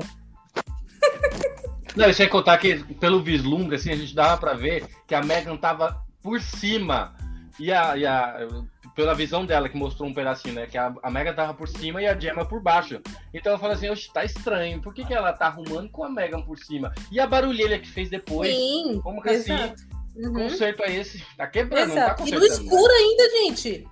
Não, 1.96 2.08
e 2.08 2.14
sem 2.14 2.28
contar 2.28 2.58
que 2.58 2.82
pelo 2.94 3.22
vislumbre, 3.22 3.76
assim, 3.76 3.90
a 3.90 3.96
gente 3.96 4.14
dava 4.14 4.38
pra 4.38 4.54
ver 4.54 4.86
que 5.06 5.14
a 5.14 5.22
Megan 5.22 5.56
tava 5.56 6.02
por 6.22 6.40
cima. 6.40 7.14
E 7.58 7.70
a, 7.70 7.96
e 7.96 8.06
a 8.06 8.48
pela 8.94 9.14
visão 9.14 9.44
dela, 9.44 9.68
que 9.68 9.76
mostrou 9.76 10.08
um 10.08 10.14
pedacinho, 10.14 10.54
né? 10.54 10.66
Que 10.66 10.76
a, 10.76 10.92
a 11.02 11.10
Megan 11.10 11.34
tava 11.34 11.54
por 11.54 11.68
cima 11.68 12.02
e 12.02 12.06
a 12.06 12.18
Gemma 12.18 12.44
por 12.44 12.60
baixo. 12.60 13.00
Então 13.32 13.52
eu 13.52 13.58
falei 13.58 13.76
assim, 13.76 13.88
oxe, 13.88 14.12
tá 14.12 14.24
estranho. 14.24 14.80
Por 14.80 14.92
que, 14.94 15.04
que 15.04 15.14
ela 15.14 15.32
tá 15.32 15.46
arrumando 15.46 15.90
com 15.90 16.04
a 16.04 16.10
Megan 16.10 16.42
por 16.42 16.58
cima? 16.58 16.92
E 17.10 17.18
a 17.18 17.26
barulheira 17.26 17.78
que 17.78 17.88
fez 17.88 18.10
depois? 18.10 18.54
Sim, 18.54 19.00
como 19.02 19.22
que 19.22 19.30
assim? 19.30 19.52
exato. 19.52 19.74
assim? 19.74 20.26
Uhum. 20.26 20.34
Conserto 20.34 20.82
é 20.82 20.94
esse? 20.94 21.24
Tá 21.36 21.46
quebrando, 21.46 21.94
tá 21.94 22.16
E 22.24 22.30
no 22.30 22.44
escuro 22.44 22.92
ainda, 22.92 23.30
gente. 23.30 23.88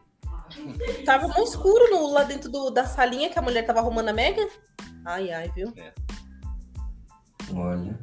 Tava 1.05 1.29
no 1.29 1.43
escuro 1.45 1.91
no, 1.91 2.13
lá 2.13 2.25
dentro 2.25 2.51
do, 2.51 2.71
da 2.71 2.85
salinha 2.85 3.31
que 3.31 3.39
a 3.39 3.43
mulher 3.43 3.65
tava 3.65 3.79
arrumando 3.79 4.09
a 4.09 4.13
Megan. 4.13 4.49
Ai, 5.05 5.31
ai, 5.33 5.51
viu? 5.55 5.73
É. 5.77 5.93
Olha. 7.55 7.99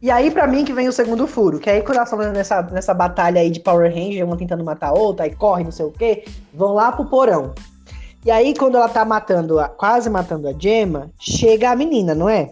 E 0.00 0.10
aí, 0.10 0.30
pra 0.30 0.46
mim, 0.46 0.64
que 0.64 0.72
vem 0.72 0.86
o 0.86 0.92
segundo 0.92 1.26
furo, 1.26 1.58
que 1.58 1.70
aí 1.70 1.80
quando 1.80 1.96
elas 1.96 2.12
estão 2.12 2.32
nessa, 2.32 2.62
nessa 2.62 2.92
batalha 2.92 3.40
aí 3.40 3.50
de 3.50 3.60
Power 3.60 3.90
Ranger, 3.90 4.24
uma 4.24 4.36
tentando 4.36 4.62
matar 4.62 4.88
a 4.88 4.92
outra, 4.92 5.24
aí 5.24 5.34
corre, 5.34 5.64
não 5.64 5.70
sei 5.70 5.86
o 5.86 5.90
quê, 5.90 6.24
vão 6.52 6.74
lá 6.74 6.92
pro 6.92 7.06
porão. 7.06 7.54
E 8.24 8.30
aí, 8.30 8.54
quando 8.54 8.76
ela 8.76 8.88
tá 8.88 9.04
matando, 9.04 9.58
a, 9.58 9.68
quase 9.68 10.10
matando 10.10 10.48
a 10.48 10.52
Gemma, 10.52 11.10
chega 11.18 11.70
a 11.70 11.76
menina, 11.76 12.14
não 12.14 12.28
é? 12.28 12.50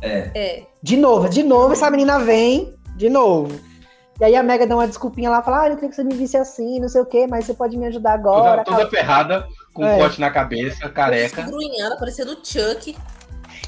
É. 0.00 0.30
É. 0.34 0.62
De 0.82 0.96
novo, 0.96 1.28
de 1.28 1.42
novo, 1.42 1.72
essa 1.72 1.90
menina 1.90 2.18
vem, 2.18 2.74
de 2.96 3.08
novo. 3.08 3.58
E 4.20 4.24
aí 4.24 4.36
a 4.36 4.42
Mega 4.42 4.66
dá 4.66 4.76
uma 4.76 4.86
desculpinha 4.86 5.28
lá, 5.28 5.42
fala, 5.42 5.62
ah, 5.62 5.68
eu 5.68 5.74
queria 5.74 5.88
que 5.88 5.96
você 5.96 6.04
me 6.04 6.14
visse 6.14 6.36
assim, 6.36 6.78
não 6.78 6.88
sei 6.88 7.00
o 7.00 7.06
quê, 7.06 7.26
mas 7.26 7.46
você 7.46 7.54
pode 7.54 7.76
me 7.76 7.86
ajudar 7.86 8.12
agora. 8.12 8.62
Toda, 8.62 8.76
toda 8.78 8.90
ferrada, 8.90 9.48
com 9.72 9.84
é. 9.84 9.94
um 9.94 9.98
pote 9.98 10.20
na 10.20 10.30
cabeça, 10.30 10.88
careca. 10.88 11.42
Grunhada, 11.42 11.96
parecendo 11.96 12.32
o 12.32 12.36
Chuck. 12.36 12.96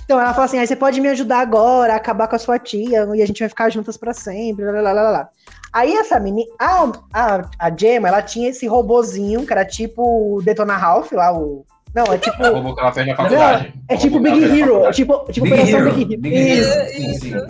Então 0.07 0.21
ela 0.21 0.33
fala 0.33 0.47
assim: 0.47 0.59
aí 0.59 0.67
você 0.67 0.77
pode 0.77 1.01
me 1.01 1.09
ajudar 1.09 1.41
agora 1.41 1.93
a 1.93 1.97
acabar 1.97 2.29
com 2.29 2.37
a 2.37 2.39
sua 2.39 2.59
tia 2.59 3.07
e 3.15 3.23
a 3.23 3.27
gente 3.27 3.41
vai 3.41 3.49
ficar 3.49 3.69
juntas 3.69 3.97
para 3.97 4.15
sempre. 4.15 4.65
Lá, 4.65 4.81
lá, 4.81 4.93
lá, 4.93 5.11
lá. 5.11 5.29
Aí 5.73 5.93
essa 5.95 6.19
menina, 6.19 6.49
a, 6.59 6.93
a, 7.13 7.51
a 7.59 7.77
Gemma, 7.77 8.09
ela 8.09 8.23
tinha 8.23 8.49
esse 8.49 8.67
robozinho 8.67 9.45
que 9.45 9.53
era 9.53 9.65
tipo 9.65 10.37
o 10.37 10.43
Detona 10.43 10.77
Ralph 10.77 11.13
lá, 11.13 11.37
o. 11.37 11.67
Não, 11.93 12.05
é 12.05 12.19
tipo. 12.19 12.41
O 12.47 12.55
robô 12.55 12.75
que 12.75 12.81
ela 12.81 12.93
fez 12.93 13.07
na 13.07 13.17
faculdade. 13.17 13.73
Não, 13.75 13.83
é 13.89 13.97
tipo 13.97 14.21
Big 14.21 14.43
Hero. 14.45 14.85
É 14.87 14.93
tipo, 14.93 15.33
tipo 15.33 15.45
Big 15.45 15.71
Hero. 15.71 15.93
Big 15.93 16.13
Hero. 16.13 16.23
Big 16.23 16.37
Hero. 16.37 16.91
Isso. 16.93 17.21
Sim. 17.21 17.47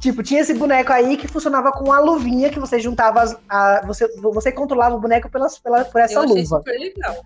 Tipo, 0.00 0.22
tinha 0.22 0.40
esse 0.40 0.54
boneco 0.54 0.92
aí 0.92 1.16
que 1.16 1.28
funcionava 1.28 1.70
com 1.70 1.92
a 1.92 2.00
luvinha 2.00 2.48
que 2.48 2.58
você 2.58 2.80
juntava. 2.80 3.20
As, 3.20 3.36
a, 3.48 3.82
você, 3.86 4.08
você 4.18 4.50
controlava 4.50 4.96
o 4.96 5.00
boneco 5.00 5.30
pelas, 5.30 5.58
pela, 5.58 5.84
por 5.84 6.00
essa 6.00 6.14
eu 6.14 6.22
achei 6.22 6.42
luva. 6.42 6.56
super 6.56 6.78
legal. 6.78 7.16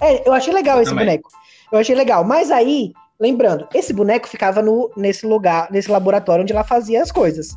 É, 0.00 0.28
eu 0.28 0.32
achei 0.32 0.52
legal 0.52 0.82
esse 0.82 0.90
Também. 0.90 1.06
boneco. 1.06 1.30
Eu 1.70 1.78
achei 1.78 1.94
legal. 1.94 2.24
Mas 2.24 2.50
aí, 2.50 2.92
lembrando, 3.20 3.66
esse 3.74 3.92
boneco 3.92 4.28
ficava 4.28 4.60
no, 4.62 4.90
nesse 4.96 5.26
lugar, 5.26 5.68
nesse 5.70 5.90
laboratório 5.90 6.42
onde 6.42 6.52
ela 6.52 6.64
fazia 6.64 7.02
as 7.02 7.10
coisas. 7.12 7.48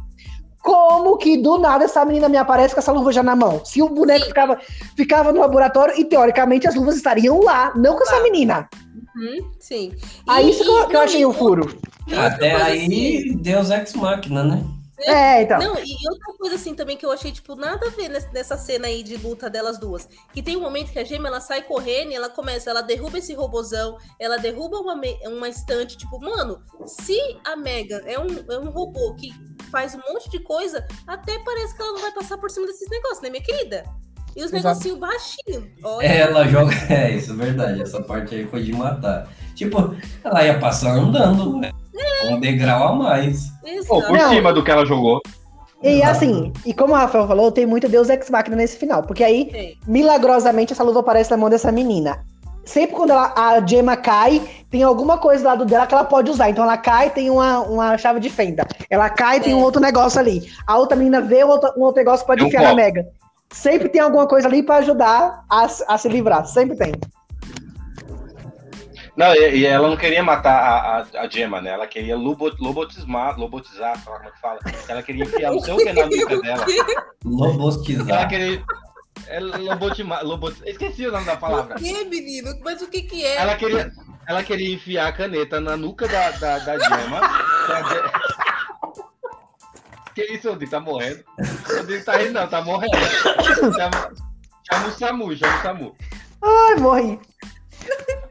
Como 0.61 1.17
que 1.17 1.37
do 1.37 1.57
nada 1.57 1.85
essa 1.85 2.03
menina 2.03 2.27
me 2.27 2.35
aparece 2.37 2.73
com 2.73 2.79
essa 2.81 2.91
luva 2.91 3.11
já 3.13 3.23
na 3.23 3.35
mão? 3.35 3.63
Se 3.63 3.81
o 3.81 3.87
boneco 3.89 4.25
ficava, 4.25 4.59
ficava 4.95 5.31
no 5.31 5.39
laboratório 5.39 5.95
e 5.97 6.03
teoricamente 6.03 6.67
as 6.67 6.75
luvas 6.75 6.95
estariam 6.97 7.39
lá, 7.41 7.71
não 7.75 7.95
com 7.95 8.03
essa 8.03 8.17
Ah. 8.17 8.23
menina. 8.23 8.69
Uhum, 9.15 9.49
sim. 9.59 9.91
Aí 10.27 10.47
E- 10.47 10.49
isso 10.51 10.63
que 10.63 10.69
eu, 10.69 10.87
que 10.87 10.95
eu 10.95 10.99
achei 11.01 11.25
o 11.25 11.33
furo. 11.33 11.77
Até 12.15 12.55
aí, 12.55 12.85
assim- 12.85 13.37
Deus 13.37 13.69
Ex 13.69 13.93
Machina, 13.93 14.43
né? 14.43 14.63
É, 15.01 15.41
então. 15.43 15.59
Não, 15.59 15.75
e 15.79 15.95
outra 16.09 16.33
coisa 16.37 16.55
assim 16.55 16.75
também 16.75 16.97
que 16.97 17.05
eu 17.05 17.11
achei, 17.11 17.31
tipo, 17.31 17.55
nada 17.55 17.87
a 17.87 17.89
ver 17.89 18.09
ness- 18.09 18.31
nessa 18.31 18.57
cena 18.57 18.87
aí 18.87 19.01
de 19.03 19.17
luta 19.17 19.49
delas 19.49 19.77
duas. 19.77 20.07
Que 20.33 20.41
tem 20.41 20.55
um 20.57 20.61
momento 20.61 20.91
que 20.91 20.99
a 20.99 21.03
gema, 21.03 21.27
ela 21.27 21.39
sai 21.39 21.61
correndo 21.63 22.11
e 22.11 22.15
ela 22.15 22.29
começa, 22.29 22.69
ela 22.69 22.81
derruba 22.81 23.17
esse 23.17 23.33
robozão, 23.33 23.97
ela 24.19 24.37
derruba 24.37 24.77
uma, 24.77 24.99
uma 25.25 25.49
estante, 25.49 25.97
tipo, 25.97 26.19
mano, 26.19 26.61
se 26.85 27.17
a 27.45 27.55
Megan 27.55 28.01
é 28.05 28.19
um, 28.19 28.27
é 28.49 28.59
um 28.59 28.69
robô 28.69 29.15
que 29.15 29.29
faz 29.71 29.93
um 29.95 30.01
monte 30.13 30.29
de 30.29 30.39
coisa, 30.39 30.85
até 31.07 31.37
parece 31.39 31.75
que 31.75 31.81
ela 31.81 31.93
não 31.93 32.01
vai 32.01 32.11
passar 32.11 32.37
por 32.37 32.49
cima 32.49 32.65
desses 32.67 32.89
negócios, 32.89 33.21
né, 33.21 33.29
minha 33.29 33.43
querida? 33.43 33.83
E 34.35 34.43
os 34.43 34.51
negocinhos 34.51 34.97
baixinhos. 34.99 35.63
Olha, 35.83 36.05
Ela 36.05 36.47
joga. 36.47 36.71
É, 36.89 37.11
isso 37.15 37.31
é 37.31 37.35
verdade. 37.35 37.81
Essa 37.81 38.01
parte 38.01 38.35
aí 38.35 38.47
foi 38.47 38.63
de 38.63 38.71
matar. 38.71 39.27
Tipo, 39.55 39.95
ela 40.23 40.45
ia 40.45 40.59
passar 40.59 40.91
andando, 40.91 41.57
né? 41.57 41.71
Um 42.25 42.39
degrau 42.39 42.87
a 42.89 42.93
mais. 42.95 43.49
Pô, 43.87 44.01
por 44.01 44.17
Não. 44.17 44.29
cima 44.29 44.53
do 44.53 44.63
que 44.63 44.71
ela 44.71 44.85
jogou. 44.85 45.19
E 45.81 46.03
assim, 46.03 46.51
e 46.65 46.73
como 46.73 46.93
o 46.93 46.95
Rafael 46.97 47.25
falou, 47.27 47.51
tem 47.51 47.65
muito 47.65 47.87
Deus 47.87 48.09
Ex 48.09 48.29
Machina 48.29 48.55
nesse 48.55 48.77
final. 48.77 49.03
Porque 49.03 49.23
aí, 49.23 49.45
Tem. 49.45 49.77
milagrosamente, 49.87 50.73
essa 50.73 50.83
luva 50.83 50.99
aparece 50.99 51.31
na 51.31 51.37
mão 51.37 51.49
dessa 51.49 51.71
menina. 51.71 52.19
Sempre 52.65 52.95
quando 52.95 53.11
ela- 53.11 53.33
a 53.35 53.65
gema 53.65 53.95
cai, 53.95 54.41
tem 54.69 54.83
alguma 54.83 55.17
coisa 55.17 55.41
do 55.41 55.47
lado 55.47 55.65
dela 55.65 55.87
que 55.87 55.93
ela 55.93 56.03
pode 56.03 56.29
usar. 56.29 56.49
Então 56.49 56.63
ela 56.65 56.77
cai, 56.77 57.09
tem 57.09 57.29
uma, 57.29 57.61
uma 57.61 57.97
chave 57.97 58.19
de 58.19 58.29
fenda. 58.29 58.67
Ela 58.89 59.09
cai, 59.09 59.39
tem 59.39 59.53
É. 59.53 59.55
um 59.55 59.61
outro 59.63 59.81
negócio 59.81 60.19
ali. 60.19 60.47
A 60.67 60.77
outra 60.77 60.95
menina 60.97 61.21
vê 61.21 61.43
um 61.43 61.47
outro, 61.47 61.71
um 61.77 61.81
outro 61.83 61.99
negócio 61.99 62.25
pode 62.27 62.39
Tem 62.39 62.45
um 62.45 62.47
enfiar 62.49 62.63
na. 62.63 62.75
Mega. 62.75 63.07
Sempre 63.51 63.89
tem 63.89 64.01
alguma 64.01 64.27
coisa 64.27 64.47
ali 64.47 64.61
pra 64.61 64.75
ajudar 64.77 65.43
a, 65.49 65.67
a 65.87 65.97
se 65.97 66.07
livrar. 66.09 66.45
Sempre 66.45 66.75
tem. 66.77 66.91
Não, 69.19 69.35
e, 69.35 69.57
e 69.57 69.65
ela 69.65 69.89
não 69.89 69.97
queria 69.97 70.23
matar 70.23 70.53
a, 70.55 70.99
a, 71.19 71.23
a 71.23 71.29
Gemma, 71.29 71.59
né? 71.59 71.71
Ela 71.71 71.85
queria 71.85 72.15
lobo, 72.15 72.49
lobotizar, 72.57 73.37
lobotizar, 73.37 74.01
sei 74.01 74.09
lá 74.13 74.17
como 74.17 74.29
é 74.29 74.31
que 74.31 74.39
fala. 74.39 74.59
Ela 74.87 75.03
queria 75.03 75.25
enfiar 75.25 75.51
o 75.51 75.61
que 75.61 75.91
na 75.91 76.05
nuca 76.05 76.41
dela. 76.41 76.65
Ela 76.65 77.05
Lobostizar. 77.25 78.29
queria. 78.29 78.63
É, 79.27 79.41
lobotima, 79.41 80.21
lobot... 80.21 80.55
Esqueci 80.65 81.05
o 81.05 81.11
nome 81.11 81.25
da 81.25 81.33
O 81.33 81.37
palavra. 81.37 81.75
que, 81.75 82.05
menino? 82.05 82.57
Mas 82.63 82.81
o 82.81 82.87
que 82.89 83.01
que 83.01 83.25
é? 83.25 83.35
Ela 83.35 83.55
queria, 83.57 83.91
ela 84.25 84.41
queria 84.41 84.73
enfiar 84.73 85.09
a 85.09 85.11
caneta 85.11 85.59
na 85.59 85.75
nuca 85.75 86.07
da, 86.07 86.31
da, 86.31 86.59
da 86.59 86.79
Gemma. 86.79 87.19
Que 90.15 90.23
isso, 90.33 90.49
Odin? 90.49 90.65
Tá 90.67 90.79
morrendo? 90.79 91.23
Odin 91.81 92.01
tá 92.03 92.17
rindo, 92.17 92.33
não, 92.33 92.47
tá 92.47 92.61
morrendo. 92.61 92.95
Chama, 93.75 94.11
chama 94.71 94.87
o 94.87 94.91
Samu, 94.91 95.35
chama 95.37 95.57
o 95.57 95.61
Samu. 95.61 95.95
Ai, 96.41 96.75
morri. 96.77 97.19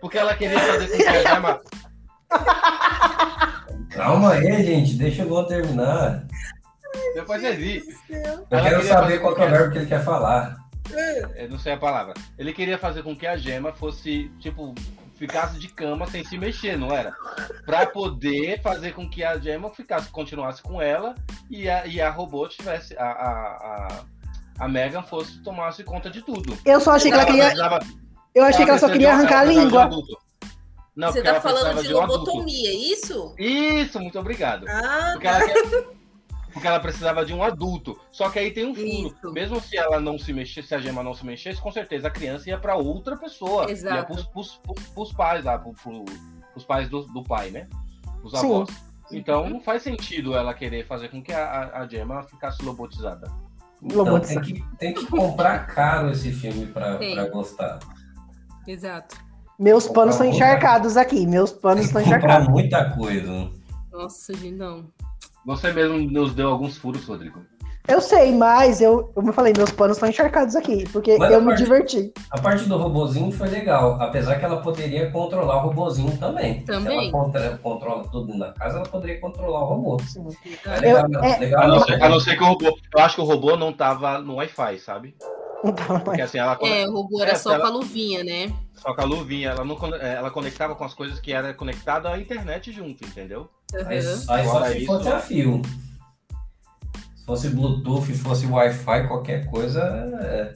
Porque 0.00 0.18
ela 0.18 0.34
queria 0.34 0.58
fazer 0.60 0.88
com 0.88 0.96
que 0.96 1.06
a 1.08 1.22
Gemma. 1.34 1.60
Calma 3.90 4.32
aí, 4.34 4.64
gente. 4.64 4.94
Deixa 4.94 5.22
eu 5.22 5.44
terminar. 5.44 6.24
Depois 7.14 7.40
vocês 7.40 7.56
viram. 7.58 8.46
Eu 8.50 8.58
Ela 8.58 8.68
quero 8.68 8.86
saber 8.86 9.20
qual 9.20 9.34
que 9.34 9.42
é 9.42 9.46
o 9.46 9.50
verbo 9.50 9.72
que 9.72 9.78
ele 9.78 9.86
quer 9.86 10.04
falar. 10.04 10.56
Eu 11.36 11.48
não 11.50 11.58
sei 11.58 11.72
a 11.72 11.76
palavra. 11.76 12.14
Ele 12.38 12.52
queria 12.52 12.78
fazer 12.78 13.02
com 13.02 13.14
que 13.16 13.26
a 13.26 13.36
Gema 13.36 13.72
fosse, 13.72 14.30
tipo, 14.40 14.74
ficasse 15.16 15.58
de 15.58 15.68
cama 15.68 16.06
sem 16.06 16.24
se 16.24 16.38
mexer, 16.38 16.78
não 16.78 16.90
era? 16.94 17.12
Pra 17.66 17.86
poder 17.86 18.60
fazer 18.62 18.92
com 18.92 19.08
que 19.08 19.22
a 19.24 19.36
Gema 19.38 19.68
ficasse, 19.70 20.08
continuasse 20.10 20.62
com 20.62 20.80
ela 20.80 21.14
e 21.50 21.68
a, 21.68 21.86
e 21.86 22.00
a 22.00 22.10
robô 22.10 22.46
tivesse. 22.48 22.96
A, 22.96 23.04
a, 23.04 23.28
a, 24.58 24.64
a 24.64 24.68
Megan 24.68 25.02
fosse 25.02 25.40
tomasse 25.42 25.84
conta 25.84 26.08
de 26.10 26.22
tudo. 26.22 26.56
Eu 26.64 26.80
só 26.80 26.92
achei 26.92 27.10
que 27.10 27.16
ela 27.16 27.26
queria. 27.26 27.44
precisava- 27.44 27.80
Eu 28.38 28.44
achei 28.44 28.64
que 28.64 28.70
ela 28.70 28.78
só 28.78 28.86
queria 28.88 29.08
de 29.08 29.14
arrancar 29.14 29.40
a 29.40 29.44
língua. 29.44 29.90
Não, 30.94 31.12
Você 31.12 31.22
tá 31.22 31.40
falando 31.40 31.80
de 31.82 31.88
adulto. 31.88 32.06
lobotomia, 32.12 32.70
é 32.70 32.74
isso? 32.74 33.34
Isso, 33.38 34.00
muito 34.00 34.18
obrigado. 34.18 34.66
Ah, 34.68 35.10
Porque 35.12 35.26
ela, 35.28 35.44
quer- 35.44 35.84
porque 36.52 36.66
ela 36.66 36.80
precisava 36.80 37.24
de 37.24 37.32
um 37.32 37.42
adulto. 37.42 37.98
Só 38.10 38.28
que 38.30 38.38
aí 38.38 38.50
tem 38.50 38.66
um 38.66 38.74
furo. 38.74 38.86
Isso. 39.16 39.32
Mesmo 39.32 39.60
se 39.60 39.76
ela 39.76 40.00
não 40.00 40.18
se 40.18 40.32
mexesse, 40.32 40.66
se 40.68 40.74
a 40.74 40.78
gema 40.80 41.02
não 41.02 41.14
se 41.14 41.24
mexesse, 41.24 41.60
com 41.60 41.70
certeza 41.70 42.08
a 42.08 42.10
criança 42.10 42.48
ia 42.50 42.58
para 42.58 42.74
outra 42.74 43.16
pessoa. 43.16 43.70
Exato. 43.70 43.94
Ia 43.96 44.02
pros, 44.04 44.24
pros, 44.24 44.60
pros- 44.64 44.86
pros 44.88 45.12
pais 45.12 45.44
lá, 45.44 45.56
pro, 45.58 45.72
pro, 45.72 46.04
pros 46.52 46.64
pais 46.64 46.88
do, 46.88 47.02
do 47.06 47.22
pai, 47.22 47.50
né? 47.50 47.68
Os 48.24 48.32
Sim. 48.32 48.38
avós. 48.38 48.68
Então 49.12 49.48
não 49.48 49.60
faz 49.60 49.82
sentido 49.82 50.34
ela 50.34 50.52
querer 50.52 50.84
fazer 50.86 51.08
com 51.10 51.22
que 51.22 51.32
a, 51.32 51.44
a, 51.44 51.80
a 51.82 51.86
Gemma 51.88 52.22
ficasse 52.24 52.62
lobotizada. 52.64 53.30
Então, 53.80 54.18
tem 54.18 54.40
que, 54.40 54.64
tem 54.76 54.92
que 54.92 55.06
comprar 55.06 55.66
caro 55.68 56.10
esse 56.10 56.32
filme 56.32 56.66
pra 56.66 56.98
gostar. 57.30 57.78
Exato. 58.68 59.16
Meus 59.58 59.88
panos 59.88 60.14
estão 60.14 60.26
encharcados 60.28 60.96
aqui. 60.96 61.26
Meus 61.26 61.50
panos 61.50 61.86
estão 61.86 62.00
Comprar 62.02 62.18
encharcados. 62.18 62.48
muita 62.48 62.90
coisa. 62.90 63.50
Nossa, 63.92 64.32
gente, 64.34 64.52
não. 64.54 64.84
Você 65.44 65.72
mesmo 65.72 65.98
nos 66.10 66.34
deu 66.34 66.48
alguns 66.48 66.76
furos, 66.76 67.04
Rodrigo. 67.04 67.40
Eu 67.88 68.02
sei, 68.02 68.34
mas 68.36 68.82
eu, 68.82 69.04
como 69.14 69.30
eu 69.30 69.32
falei, 69.32 69.54
meus 69.56 69.70
panos 69.70 69.96
estão 69.96 70.10
encharcados 70.10 70.54
aqui. 70.54 70.86
Porque 70.92 71.16
Mas 71.16 71.32
eu 71.32 71.40
me 71.40 71.46
parte- 71.48 71.62
diverti. 71.64 72.12
A 72.30 72.38
parte 72.38 72.64
do 72.68 72.76
robozinho 72.76 73.32
foi 73.32 73.48
legal, 73.48 73.96
apesar 73.98 74.38
que 74.38 74.44
ela 74.44 74.60
poderia 74.60 75.10
controlar 75.10 75.56
o 75.56 75.68
robozinho 75.68 76.14
também. 76.18 76.60
Também. 76.64 76.98
Se 77.00 77.08
ela 77.08 77.10
contra- 77.24 77.58
controla 77.62 78.04
tudo 78.12 78.36
na 78.36 78.52
casa, 78.52 78.76
ela 78.76 78.86
poderia 78.86 79.18
controlar 79.18 79.60
o 79.64 79.68
robô. 79.68 79.96
É 80.66 80.80
Verdade. 80.80 81.08
legal, 81.08 81.24
é- 81.24 81.38
legal 81.38 81.62
A 81.62 81.66
não, 81.66 81.74
não, 81.76 81.82
ser, 81.86 82.02
a 82.02 82.08
não 82.10 82.20
ser 82.20 82.36
que 82.36 82.42
o 82.44 82.46
robô. 82.46 82.78
Eu 82.94 83.00
acho 83.02 83.14
que 83.14 83.20
o 83.22 83.24
robô 83.24 83.56
não 83.56 83.72
tava 83.72 84.18
no 84.18 84.34
Wi-Fi, 84.34 84.78
sabe? 84.80 85.16
Não 85.64 85.72
tava 85.72 85.92
mais. 85.94 86.04
Porque 86.04 86.22
assim, 86.22 86.38
ela, 86.38 86.58
É, 86.62 86.86
o 86.86 86.92
robô 86.92 87.20
era 87.22 87.32
É, 87.32 87.34
só 87.34 87.52
ela- 87.54 87.60
com 87.60 87.66
a 87.66 87.70
luvinha, 87.78 88.22
né? 88.24 88.52
só 88.74 88.94
com 88.94 89.00
a 89.00 89.04
luvinha, 89.04 89.50
ela, 89.50 89.64
não, 89.64 89.74
con- 89.76 89.94
é, 89.94 90.14
ela 90.14 90.30
conectava 90.30 90.74
com 90.74 90.84
as 90.84 90.94
coisas 90.94 91.18
que 91.18 91.32
era 91.32 91.52
conectada 91.52 92.08
à 92.10 92.18
internet 92.18 92.70
junto, 92.72 93.04
entendeu? 93.04 93.48
Aí, 93.86 93.98
Aham. 93.98 94.22
aí 94.28 94.44
só 94.46 94.64
se 94.64 94.76
isso- 94.78 94.86
fosse 94.86 95.08
a 95.08 95.18
fio. 95.18 95.62
Se 97.16 97.24
fosse 97.26 97.48
Bluetooth, 97.50 98.12
fosse 98.14 98.46
Wi-Fi, 98.46 99.06
qualquer 99.08 99.46
coisa, 99.50 99.80
é, 100.22 100.54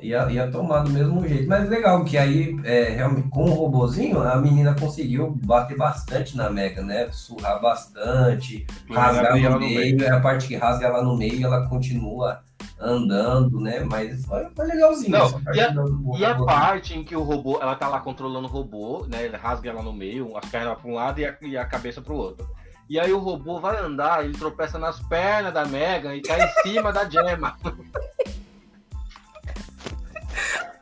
ia, 0.00 0.30
ia 0.30 0.50
tomar 0.50 0.80
do 0.84 0.90
mesmo 0.90 1.26
jeito. 1.26 1.48
Mas 1.48 1.68
legal 1.68 2.04
que 2.04 2.16
aí, 2.16 2.54
é, 2.64 2.90
realmente, 2.90 3.28
com 3.30 3.44
o 3.44 3.52
robozinho, 3.54 4.20
a 4.22 4.36
menina 4.36 4.76
conseguiu 4.78 5.30
bater 5.44 5.76
bastante 5.76 6.36
na 6.36 6.48
Mega, 6.50 6.82
né? 6.82 7.08
Surrar 7.10 7.60
bastante, 7.60 8.64
rasgar 8.88 9.26
Abrir 9.32 9.44
ela 9.46 9.54
no 9.58 9.60
meio, 9.68 10.04
é 10.04 10.10
a 10.10 10.20
parte 10.20 10.46
que 10.46 10.54
rasga 10.54 10.86
ela 10.86 11.02
no 11.02 11.16
meio, 11.16 11.44
ela 11.44 11.66
continua 11.68 12.44
andando, 12.80 13.58
né? 13.60 13.80
Mas 13.80 14.24
foi, 14.24 14.46
foi 14.54 14.66
legalzinho. 14.66 15.10
Não, 15.10 15.42
e 15.54 15.60
a- 15.60 15.74
E 16.18 16.24
a 16.24 16.34
parte 16.44 16.96
em 16.96 17.02
que 17.04 17.16
o 17.16 17.22
robô, 17.22 17.58
ela 17.60 17.74
tá 17.74 17.88
lá 17.88 18.00
controlando 18.00 18.46
o 18.46 18.50
robô, 18.50 19.04
né? 19.08 19.24
Ele 19.24 19.36
rasga 19.36 19.70
ela 19.70 19.82
no 19.82 19.92
meio, 19.92 20.36
as 20.36 20.44
pernas 20.48 20.78
para 20.78 20.90
um 20.90 20.94
lado 20.94 21.20
e 21.20 21.26
a, 21.26 21.36
e 21.42 21.56
a 21.56 21.64
cabeça 21.64 22.00
para 22.00 22.12
o 22.12 22.16
outro. 22.16 22.48
E 22.88 22.98
aí 22.98 23.12
o 23.12 23.18
robô 23.18 23.60
vai 23.60 23.76
andar, 23.78 24.24
ele 24.24 24.36
tropeça 24.38 24.78
nas 24.78 24.98
pernas 25.00 25.52
da 25.52 25.64
Megan 25.66 26.14
e 26.14 26.22
cai 26.22 26.40
em 26.42 26.48
cima 26.62 26.90
da 26.92 27.08
Gemma. 27.08 27.56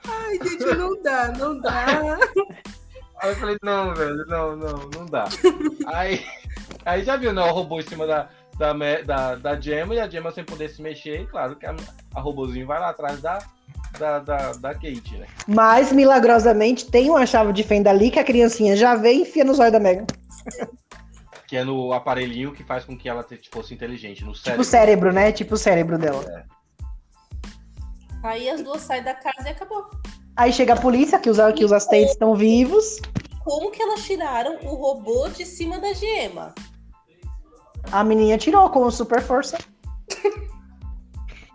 Ai, 0.08 0.38
gente, 0.42 0.64
não 0.76 1.02
dá, 1.02 1.32
não 1.36 1.60
dá. 1.60 2.18
Aí 3.18 3.30
eu 3.30 3.36
falei, 3.36 3.56
não, 3.62 3.94
velho, 3.94 4.24
não, 4.26 4.56
não, 4.56 4.90
não 4.94 5.06
dá. 5.06 5.24
Aí, 5.86 6.24
aí 6.84 7.02
já 7.04 7.16
viu, 7.16 7.32
né? 7.32 7.42
O 7.42 7.52
robô 7.52 7.80
em 7.80 7.82
cima 7.82 8.06
da, 8.06 8.28
da, 8.58 8.72
da, 9.04 9.34
da 9.34 9.60
Gemma 9.60 9.94
e 9.94 10.00
a 10.00 10.08
Gemma 10.08 10.30
sem 10.32 10.44
poder 10.44 10.68
se 10.70 10.80
mexer. 10.82 11.20
E 11.22 11.26
claro 11.26 11.56
que 11.56 11.66
a, 11.66 11.74
a 12.14 12.20
robozinho 12.20 12.66
vai 12.66 12.78
lá 12.80 12.90
atrás 12.90 13.20
da, 13.20 13.38
da, 13.98 14.18
da, 14.18 14.52
da 14.52 14.74
Kate, 14.74 15.16
né? 15.18 15.26
Mas, 15.46 15.92
milagrosamente, 15.92 16.86
tem 16.90 17.10
uma 17.10 17.26
chave 17.26 17.52
de 17.52 17.62
fenda 17.62 17.90
ali 17.90 18.10
que 18.10 18.18
a 18.18 18.24
criancinha 18.24 18.76
já 18.76 18.94
vê 18.94 19.12
e 19.12 19.20
enfia 19.22 19.44
no 19.44 19.54
zóio 19.54 19.72
da 19.72 19.78
Megan. 19.80 20.06
Que 21.46 21.56
é 21.56 21.64
no 21.64 21.92
aparelhinho 21.92 22.52
que 22.52 22.64
faz 22.64 22.84
com 22.84 22.96
que 22.96 23.08
ela 23.08 23.22
te- 23.22 23.40
fosse 23.52 23.72
inteligente, 23.74 24.24
no 24.24 24.32
Tipo 24.32 24.42
cérebro. 24.44 24.62
o 24.62 24.64
cérebro, 24.64 25.12
né? 25.12 25.32
Tipo 25.32 25.54
o 25.54 25.58
cérebro 25.58 25.98
dela. 25.98 26.24
Aí 28.22 28.48
as 28.48 28.62
duas 28.62 28.82
saem 28.82 29.02
da 29.04 29.14
casa 29.14 29.48
e 29.48 29.52
acabou. 29.52 29.84
Aí 30.36 30.52
chega 30.52 30.72
a 30.74 30.80
polícia, 30.80 31.18
que 31.18 31.30
os, 31.30 31.38
que 31.54 31.64
os 31.64 31.72
assistentes 31.72 32.12
estão 32.12 32.34
vivos. 32.34 33.00
Como 33.44 33.70
que 33.70 33.80
elas 33.80 34.02
tiraram 34.04 34.58
o 34.64 34.74
robô 34.74 35.28
de 35.28 35.46
cima 35.46 35.78
da 35.78 35.92
gema? 35.92 36.52
A 37.92 38.04
menina 38.04 38.36
tirou 38.38 38.68
com 38.70 38.90
super 38.90 39.20
força. 39.22 39.58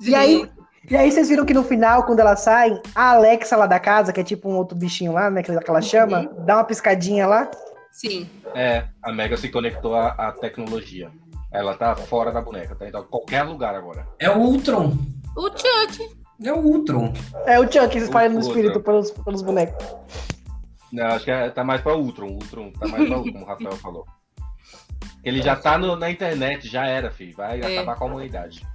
E 0.04 0.16
aí, 0.16 0.50
e 0.90 0.98
aí 0.98 1.12
vocês 1.12 1.30
viram 1.30 1.46
que 1.46 1.54
no 1.54 1.64
final, 1.64 2.04
quando 2.06 2.22
elas 2.22 2.40
saem, 2.40 2.82
a 2.96 3.12
Alexa 3.12 3.56
lá 3.56 3.68
da 3.68 3.80
casa, 3.80 4.12
que 4.12 4.20
é 4.20 4.24
tipo 4.24 4.50
um 4.50 4.56
outro 4.56 4.76
bichinho 4.76 5.12
lá, 5.14 5.30
né? 5.30 5.44
Que 5.44 5.52
ela 5.52 5.82
chama, 5.82 6.28
dá 6.40 6.58
uma 6.58 6.64
piscadinha 6.64 7.28
lá. 7.28 7.50
Sim. 7.92 8.28
É, 8.56 8.86
a 9.04 9.12
Mega 9.14 9.38
se 9.38 9.48
conectou 9.50 9.96
à, 9.96 10.08
à 10.10 10.32
tecnologia. 10.32 11.12
Ela 11.52 11.76
tá 11.76 11.96
fora 11.96 12.32
da 12.32 12.42
boneca, 12.42 12.76
tá 12.76 12.88
indo 12.88 12.98
a 12.98 13.04
qualquer 13.04 13.44
lugar 13.44 13.76
agora. 13.76 14.08
É 14.18 14.30
o 14.30 14.38
Ultron. 14.40 14.98
O 15.38 15.50
Chuck. 15.50 16.18
É 16.44 16.52
o 16.52 16.58
Ultron. 16.58 17.14
É 17.46 17.60
o 17.60 17.72
Chuck 17.72 17.96
espalhando 17.98 18.38
o 18.38 18.40
espírito 18.40 18.80
pelos, 18.80 19.12
pelos 19.12 19.44
bonecos. 19.44 19.86
Não, 20.92 21.06
acho 21.08 21.26
que 21.26 21.32
é- 21.32 21.50
tá 21.52 21.64
mais 21.64 21.82
pra 21.82 21.96
Ultron. 21.96 22.28
Ultron 22.28 22.72
tá 22.72 22.88
mais 22.88 23.08
pra 23.08 23.18
Ultron, 23.18 23.34
como 23.34 23.46
o 23.46 23.48
Rafael 23.48 23.78
falou. 23.78 24.06
Ele 25.24 25.42
já 25.42 25.56
tá 25.56 25.78
no- 25.78 25.96
na 25.96 26.10
internet, 26.10 26.68
já 26.68 26.86
era, 26.86 27.12
filho. 27.12 27.36
Vai 27.36 27.60
É. 27.62 27.78
acabar 27.80 27.96
com 27.96 28.06
a 28.06 28.08
humanidade. 28.08 28.66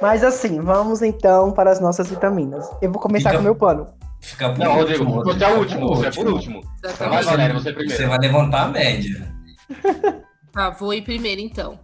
Mas 0.00 0.24
assim, 0.24 0.60
vamos 0.60 1.02
então 1.02 1.52
para 1.52 1.70
as 1.70 1.80
nossas 1.80 2.08
vitaminas. 2.08 2.68
Eu 2.80 2.90
vou 2.90 3.00
começar 3.00 3.30
Fica- 3.30 3.38
com 3.38 3.40
o 3.40 3.44
meu 3.44 3.54
plano. 3.54 3.86
Fica 4.20 4.48
por 4.50 4.58
Não, 4.58 4.74
Rodrigo, 4.74 5.04
último, 5.04 5.24
você 5.24 5.44
é 5.44 5.48
o 5.48 5.58
último, 5.58 5.88
você 5.96 6.06
é 6.06 6.10
por 6.10 6.28
último. 6.28 6.60
Vai, 6.62 6.90
Exatamente. 6.90 7.24
Valéria, 7.24 7.54
você 7.54 7.62
Você 7.70 7.74
primeiro. 7.74 8.08
vai 8.08 8.18
levantar 8.18 8.62
a 8.62 8.68
média. 8.68 9.32
Tá, 10.52 10.68
vou 10.70 10.92
ir 10.92 11.00
primeiro 11.02 11.40
então. 11.40 11.78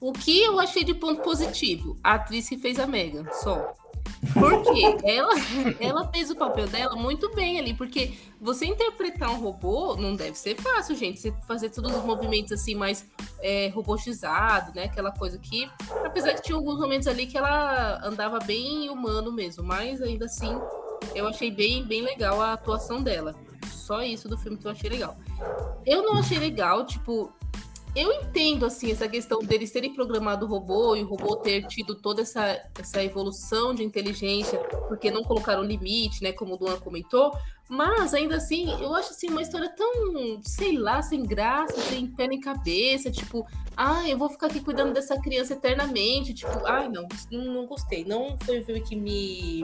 O 0.00 0.12
que 0.12 0.42
eu 0.42 0.58
achei 0.58 0.82
de 0.82 0.92
ponto 0.92 1.22
positivo? 1.22 1.96
A 2.02 2.14
atriz 2.14 2.48
que 2.48 2.58
fez 2.58 2.78
a 2.80 2.86
Megan, 2.86 3.24
só. 3.32 3.72
Porque 4.32 4.98
ela, 5.04 5.32
ela 5.80 6.08
fez 6.08 6.30
o 6.30 6.36
papel 6.36 6.66
dela 6.66 6.96
muito 6.96 7.34
bem 7.34 7.58
ali, 7.58 7.74
porque 7.74 8.12
você 8.40 8.66
interpretar 8.66 9.30
um 9.30 9.40
robô 9.40 9.96
não 9.96 10.14
deve 10.14 10.36
ser 10.36 10.56
fácil, 10.56 10.96
gente. 10.96 11.20
Você 11.20 11.32
fazer 11.46 11.70
todos 11.70 11.94
os 11.94 12.04
movimentos 12.04 12.52
assim 12.52 12.74
mais 12.74 13.06
é, 13.40 13.68
robotizado, 13.68 14.72
né? 14.74 14.84
Aquela 14.84 15.12
coisa 15.12 15.38
que, 15.38 15.68
apesar 16.04 16.34
que 16.34 16.42
tinha 16.42 16.56
alguns 16.56 16.78
momentos 16.78 17.08
ali 17.08 17.26
que 17.26 17.36
ela 17.36 18.00
andava 18.04 18.38
bem 18.38 18.88
humano 18.90 19.32
mesmo, 19.32 19.64
mas 19.64 20.00
ainda 20.02 20.26
assim 20.26 20.58
eu 21.14 21.26
achei 21.26 21.50
bem, 21.50 21.84
bem 21.84 22.02
legal 22.02 22.40
a 22.40 22.52
atuação 22.52 23.02
dela. 23.02 23.34
Só 23.70 24.02
isso 24.02 24.28
do 24.28 24.36
filme 24.36 24.58
que 24.58 24.66
eu 24.66 24.70
achei 24.70 24.90
legal. 24.90 25.16
Eu 25.86 26.02
não 26.02 26.18
achei 26.18 26.38
legal, 26.38 26.84
tipo, 26.84 27.32
eu 27.98 28.12
entendo, 28.12 28.64
assim, 28.64 28.92
essa 28.92 29.08
questão 29.08 29.40
deles 29.40 29.70
terem 29.70 29.92
programado 29.92 30.46
o 30.46 30.48
robô 30.48 30.94
e 30.94 31.02
o 31.02 31.06
robô 31.06 31.36
ter 31.36 31.66
tido 31.66 31.94
toda 31.94 32.22
essa, 32.22 32.60
essa 32.78 33.02
evolução 33.02 33.74
de 33.74 33.82
inteligência, 33.82 34.58
porque 34.88 35.10
não 35.10 35.24
colocaram 35.24 35.62
limite, 35.62 36.22
né, 36.22 36.32
como 36.32 36.54
o 36.54 36.56
Duan 36.56 36.78
comentou, 36.78 37.32
mas 37.68 38.14
ainda 38.14 38.36
assim, 38.36 38.70
eu 38.80 38.94
acho, 38.94 39.10
assim, 39.10 39.28
uma 39.28 39.42
história 39.42 39.68
tão, 39.70 40.40
sei 40.42 40.78
lá, 40.78 41.02
sem 41.02 41.22
graça, 41.22 41.80
sem 41.82 42.06
pé 42.06 42.28
nem 42.28 42.40
cabeça, 42.40 43.10
tipo, 43.10 43.46
ah, 43.76 44.08
eu 44.08 44.16
vou 44.16 44.30
ficar 44.30 44.46
aqui 44.46 44.60
cuidando 44.60 44.92
dessa 44.92 45.20
criança 45.20 45.54
eternamente, 45.54 46.32
tipo, 46.32 46.66
ai, 46.66 46.88
não, 46.88 47.06
não, 47.30 47.66
gostei, 47.66 48.04
não 48.04 48.38
foi 48.44 48.60
um 48.60 48.64
filme 48.64 48.80
que 48.80 48.96
me 48.96 49.62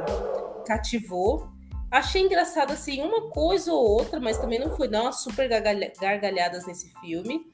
cativou, 0.67 1.49
Achei 1.91 2.23
engraçado, 2.23 2.73
assim, 2.73 3.01
uma 3.01 3.31
coisa 3.31 3.73
ou 3.73 3.79
outra, 3.81 4.19
mas 4.19 4.37
também 4.37 4.59
não 4.59 4.77
foi 4.77 4.89
dar 4.89 5.03
umas 5.03 5.23
super 5.23 5.49
gargalha- 5.49 5.93
gargalhadas 6.01 6.67
nesse 6.67 6.93
filme. 7.01 7.47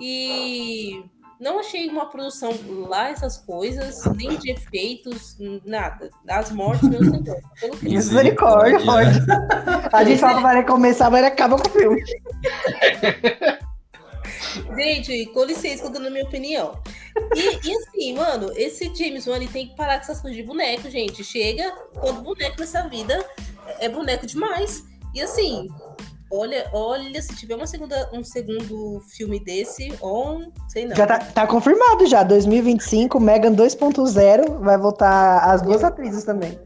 E 0.00 1.04
não 1.40 1.58
achei 1.58 1.88
uma 1.88 2.06
produção 2.06 2.52
lá 2.88 3.10
essas 3.10 3.38
coisas, 3.38 4.04
nem 4.14 4.36
de 4.38 4.52
efeitos, 4.52 5.36
nada. 5.64 6.10
As 6.28 6.50
mortes, 6.50 6.88
meu 6.88 7.00
senhor. 7.00 7.42
Misericórdia, 7.82 8.80
pode. 8.80 9.18
A 9.92 10.04
gente 10.04 10.20
fala 10.20 10.36
que 10.36 10.42
vai 10.42 10.64
começar, 10.64 11.10
mas 11.10 11.18
ele 11.18 11.28
acaba 11.28 11.56
com 11.58 11.68
o 11.68 11.72
filme. 11.72 12.02
Gente, 14.76 15.26
com 15.26 15.44
licença, 15.44 15.82
que 15.82 15.88
eu 15.88 15.92
tô 15.92 15.98
dando 15.98 16.08
a 16.08 16.10
minha 16.10 16.24
opinião. 16.24 16.80
E, 17.34 17.68
e 17.68 17.76
assim, 17.76 18.14
mano, 18.14 18.50
esse 18.56 18.94
James 18.94 19.26
Wan 19.26 19.38
tem 19.46 19.68
que 19.68 19.76
parar 19.76 19.96
com 19.96 20.02
essas 20.02 20.20
coisas 20.20 20.36
de 20.36 20.46
boneco, 20.46 20.88
gente. 20.88 21.24
Chega 21.24 21.70
quando 21.94 22.22
boneco 22.22 22.58
nessa 22.58 22.88
vida 22.88 23.24
é 23.80 23.88
boneco 23.88 24.26
demais. 24.26 24.84
E 25.12 25.22
assim, 25.22 25.68
olha, 26.34 26.68
olha, 26.72 27.22
se 27.22 27.34
tiver 27.36 27.54
uma 27.54 27.66
segunda, 27.66 28.10
um 28.12 28.24
segundo 28.24 29.00
filme 29.16 29.38
desse, 29.42 29.92
ou 30.00 30.52
sei 30.68 30.86
não. 30.86 30.96
Já 30.96 31.06
tá, 31.06 31.18
tá 31.18 31.46
confirmado 31.46 32.06
já. 32.06 32.22
2025, 32.22 33.20
Megan 33.20 33.54
2.0, 33.54 34.58
vai 34.60 34.76
voltar 34.78 35.38
as 35.50 35.62
duas 35.62 35.84
atrizes 35.84 36.24
também. 36.24 36.58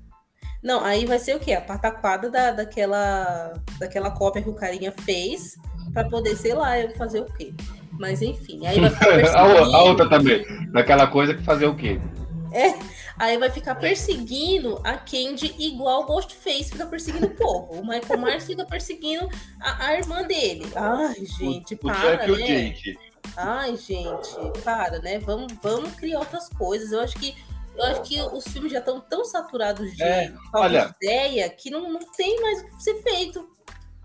Não, 0.63 0.85
aí 0.85 1.07
vai 1.07 1.19
ser 1.19 1.37
o 1.37 1.41
quê? 1.41 1.53
A 1.53 1.61
pataquada 1.61 2.29
da, 2.29 2.51
daquela, 2.51 3.53
daquela 3.79 4.11
cópia 4.11 4.43
que 4.43 4.51
o 4.51 4.55
carinha 4.55 4.93
fez 5.05 5.55
pra 5.93 6.05
poder, 6.05 6.37
sei 6.37 6.55
lá, 6.55 6.79
eu 6.79 6.91
fazer 6.97 7.21
o 7.21 7.27
quê. 7.27 7.53
Mas 7.99 8.23
enfim, 8.23 8.67
aí 8.67 8.81
vai 8.81 8.91
ficar 8.91 9.37
A, 9.39 9.41
a 9.41 9.83
outra 9.85 10.09
também. 10.09 10.45
Daquela 10.73 11.07
coisa 11.07 11.35
que 11.35 11.43
fazer 11.43 11.67
o 11.67 11.77
quê? 11.77 12.01
Aí 13.19 13.37
vai 13.37 13.51
ficar 13.51 13.75
perseguindo 13.75 14.81
a 14.85 14.97
Candy 14.97 15.55
igual 15.59 16.03
o 16.03 16.07
Ghostface 16.07 16.71
fica 16.71 16.87
perseguindo 16.87 17.27
o 17.27 17.35
povo. 17.35 17.81
O 17.81 17.87
Michael 17.87 18.21
Myers 18.21 18.45
fica 18.45 18.65
perseguindo 18.65 19.29
a, 19.61 19.87
a 19.87 19.95
irmã 19.97 20.23
dele. 20.23 20.67
Ai, 20.75 21.25
gente, 21.25 21.75
o 21.75 21.79
para, 21.79 22.33
o 22.33 22.37
né? 22.37 22.75
Ai, 23.37 23.77
gente, 23.77 24.31
para, 24.63 24.99
né? 25.01 25.19
Vamos, 25.19 25.53
vamos 25.63 25.95
criar 25.95 26.21
outras 26.21 26.49
coisas. 26.49 26.93
Eu 26.93 27.01
acho 27.01 27.17
que 27.19 27.35
eu 27.77 27.85
acho 27.85 28.03
que 28.03 28.21
os 28.21 28.45
filmes 28.49 28.73
já 28.73 28.81
estão 28.81 29.01
tão 29.01 29.25
saturados 29.25 29.95
de 29.95 30.03
É, 30.03 30.35
olha. 30.53 30.97
de 30.99 31.07
ideia 31.07 31.49
que 31.49 31.71
não, 31.71 31.93
não 31.93 32.01
tem 32.17 32.41
mais 32.41 32.61
o 32.61 32.65
que 32.65 32.83
ser 32.83 33.01
feito. 33.03 33.49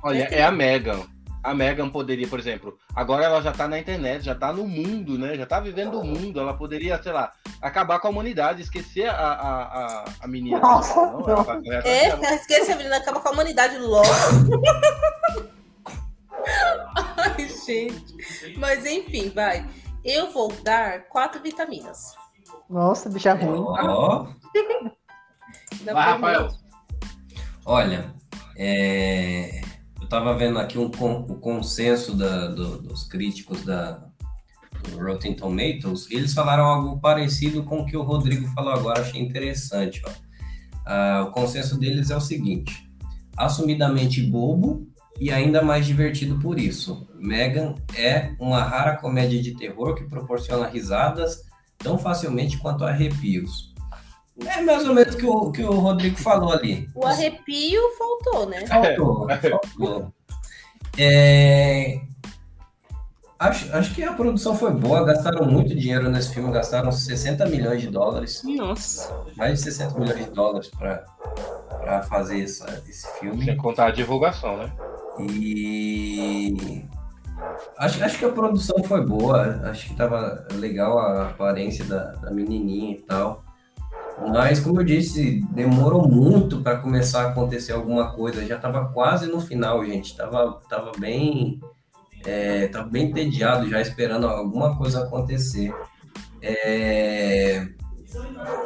Olha, 0.04 0.24
é 0.26 0.44
a 0.44 0.52
Megan. 0.52 1.08
A 1.44 1.54
Megan 1.54 1.90
poderia, 1.90 2.26
por 2.28 2.40
exemplo, 2.40 2.78
agora 2.96 3.26
ela 3.26 3.42
já 3.42 3.52
tá 3.52 3.68
na 3.68 3.78
internet, 3.78 4.24
já 4.24 4.34
tá 4.34 4.54
no 4.54 4.66
mundo, 4.66 5.18
né? 5.20 5.36
Já 5.36 5.46
tá 5.46 5.60
vivendo 5.60 6.00
o 6.00 6.04
mundo. 6.06 6.40
Ela 6.40 6.54
poderia, 6.54 7.02
sei 7.04 7.12
lá, 7.12 7.34
acabar 7.62 8.00
com 8.00 8.08
a 8.08 8.12
humanidade, 8.12 8.62
esquecer 8.62 9.08
a, 9.10 9.14
a, 9.14 9.62
a, 9.64 10.06
a 10.22 10.28
menina. 10.28 10.60
Nossa, 10.60 10.96
Não, 10.96 11.20
ela 11.28 11.36
não. 11.36 11.44
vai- 11.44 11.62
ela- 11.66 11.86
É, 11.88 12.06
ela- 12.08 12.34
esquece 12.36 12.72
a 12.72 12.76
menina, 12.78 12.96
acaba 12.98 13.20
com 13.20 13.28
a 13.28 13.32
humanidade 13.34 13.78
logo. 13.78 14.08
Ai, 17.18 17.48
gente. 17.66 18.58
Mas 18.58 18.86
enfim, 18.86 19.30
vai. 19.30 19.66
Eu 20.04 20.32
vou 20.32 20.52
dar 20.64 21.04
quatro 21.08 21.42
vitaminas. 21.42 22.14
Nossa, 22.70 23.10
bicha 23.10 23.34
ruim. 23.34 23.60
Ó, 23.68 24.28
Ainda 25.80 25.94
Vai, 25.94 26.12
Rafael. 26.12 26.50
olha, 27.66 28.14
é, 28.58 29.62
eu 30.14 30.20
tava 30.20 30.36
vendo 30.36 30.60
aqui 30.60 30.78
um, 30.78 30.86
o 30.86 31.36
consenso 31.40 32.16
da- 32.16 32.48
do- 32.48 32.84
dos 32.84 33.04
críticos 33.06 33.64
da 33.66 34.06
do 34.84 34.98
Rotten 35.02 35.34
Tomatoes, 35.34 36.12
eles 36.12 36.34
falaram 36.34 36.66
algo 36.66 37.00
parecido 37.00 37.64
com 37.64 37.80
o 37.80 37.86
que 37.86 37.96
o 37.96 38.04
Rodrigo 38.04 38.46
falou 38.50 38.74
agora, 38.74 39.00
achei 39.02 39.22
interessante. 39.22 40.02
Ó. 40.06 40.12
Ah, 40.86 41.26
o 41.28 41.32
consenso 41.32 41.80
deles 41.80 42.12
é 42.12 42.16
o 42.16 42.22
seguinte: 42.22 42.90
assumidamente 43.38 44.22
bobo 44.22 44.86
e 45.20 45.32
ainda 45.32 45.62
mais 45.64 45.86
divertido 45.86 46.38
por 46.38 46.60
isso. 46.60 47.08
Megan 47.18 47.76
é 47.96 48.36
uma 48.40 48.62
rara 48.62 48.98
comédia 48.98 49.42
de 49.42 49.56
terror 49.56 49.96
que 49.96 50.04
proporciona 50.04 50.68
risadas 50.68 51.44
tão 51.78 51.98
facilmente 51.98 52.58
quanto 52.58 52.84
arrepios. 52.84 53.73
É 54.46 54.62
mais 54.62 54.88
ou 54.88 54.96
menos 54.96 55.14
o 55.14 55.18
que 55.18 55.26
o 55.26 55.52
que 55.52 55.64
o 55.64 55.80
Rodrigo 55.80 56.18
falou 56.18 56.52
ali. 56.52 56.90
O 56.96 57.06
arrepio 57.06 57.82
faltou, 57.98 58.50
né? 58.50 58.66
Faltou, 58.66 59.28
faltou. 59.28 60.14
É, 60.98 62.02
Acho, 63.44 63.76
acho 63.76 63.94
que 63.94 64.02
a 64.02 64.14
produção 64.14 64.56
foi 64.56 64.72
boa, 64.72 65.04
gastaram 65.04 65.46
muito 65.46 65.76
dinheiro 65.76 66.10
nesse 66.10 66.34
filme, 66.34 66.50
gastaram 66.50 66.90
60 66.94 67.46
milhões 67.48 67.82
de 67.82 67.90
dólares, 67.90 68.42
Nossa. 68.46 69.14
mais 69.36 69.60
de 69.60 69.66
60 69.66 70.00
milhões 70.00 70.26
de 70.26 70.32
dólares 70.32 70.70
para 70.70 72.04
fazer 72.04 72.42
essa, 72.42 72.82
esse 72.88 73.06
filme. 73.20 73.44
Sem 73.44 73.58
contar 73.58 73.88
a 73.88 73.92
divulgação, 73.92 74.56
né? 74.56 74.72
E 75.20 76.86
acho, 77.78 78.02
acho 78.02 78.18
que 78.18 78.24
a 78.24 78.32
produção 78.32 78.82
foi 78.86 79.06
boa, 79.06 79.60
acho 79.66 79.90
que 79.90 79.96
tava 79.98 80.48
legal 80.54 80.98
a 80.98 81.28
aparência 81.28 81.84
da, 81.84 82.14
da 82.14 82.32
menininha 82.32 82.96
e 82.96 83.02
tal. 83.02 83.44
Mas, 84.18 84.60
como 84.60 84.80
eu 84.82 84.86
disse, 84.86 85.42
demorou 85.52 86.08
muito 86.08 86.62
para 86.62 86.78
começar 86.78 87.24
a 87.24 87.30
acontecer 87.32 87.74
alguma 87.74 88.12
coisa. 88.14 88.46
Já 88.46 88.58
tava 88.58 88.86
quase 88.94 89.28
no 89.28 89.42
final, 89.42 89.84
gente. 89.86 90.16
Tava, 90.16 90.62
tava 90.70 90.92
bem, 90.98 91.60
é, 92.26 92.68
tava 92.68 92.88
bem 92.90 93.10
entediado 93.10 93.68
já 93.70 93.82
esperando 93.82 94.28
alguma 94.28 94.78
coisa 94.78 95.04
acontecer. 95.04 95.74
É, 96.42 97.68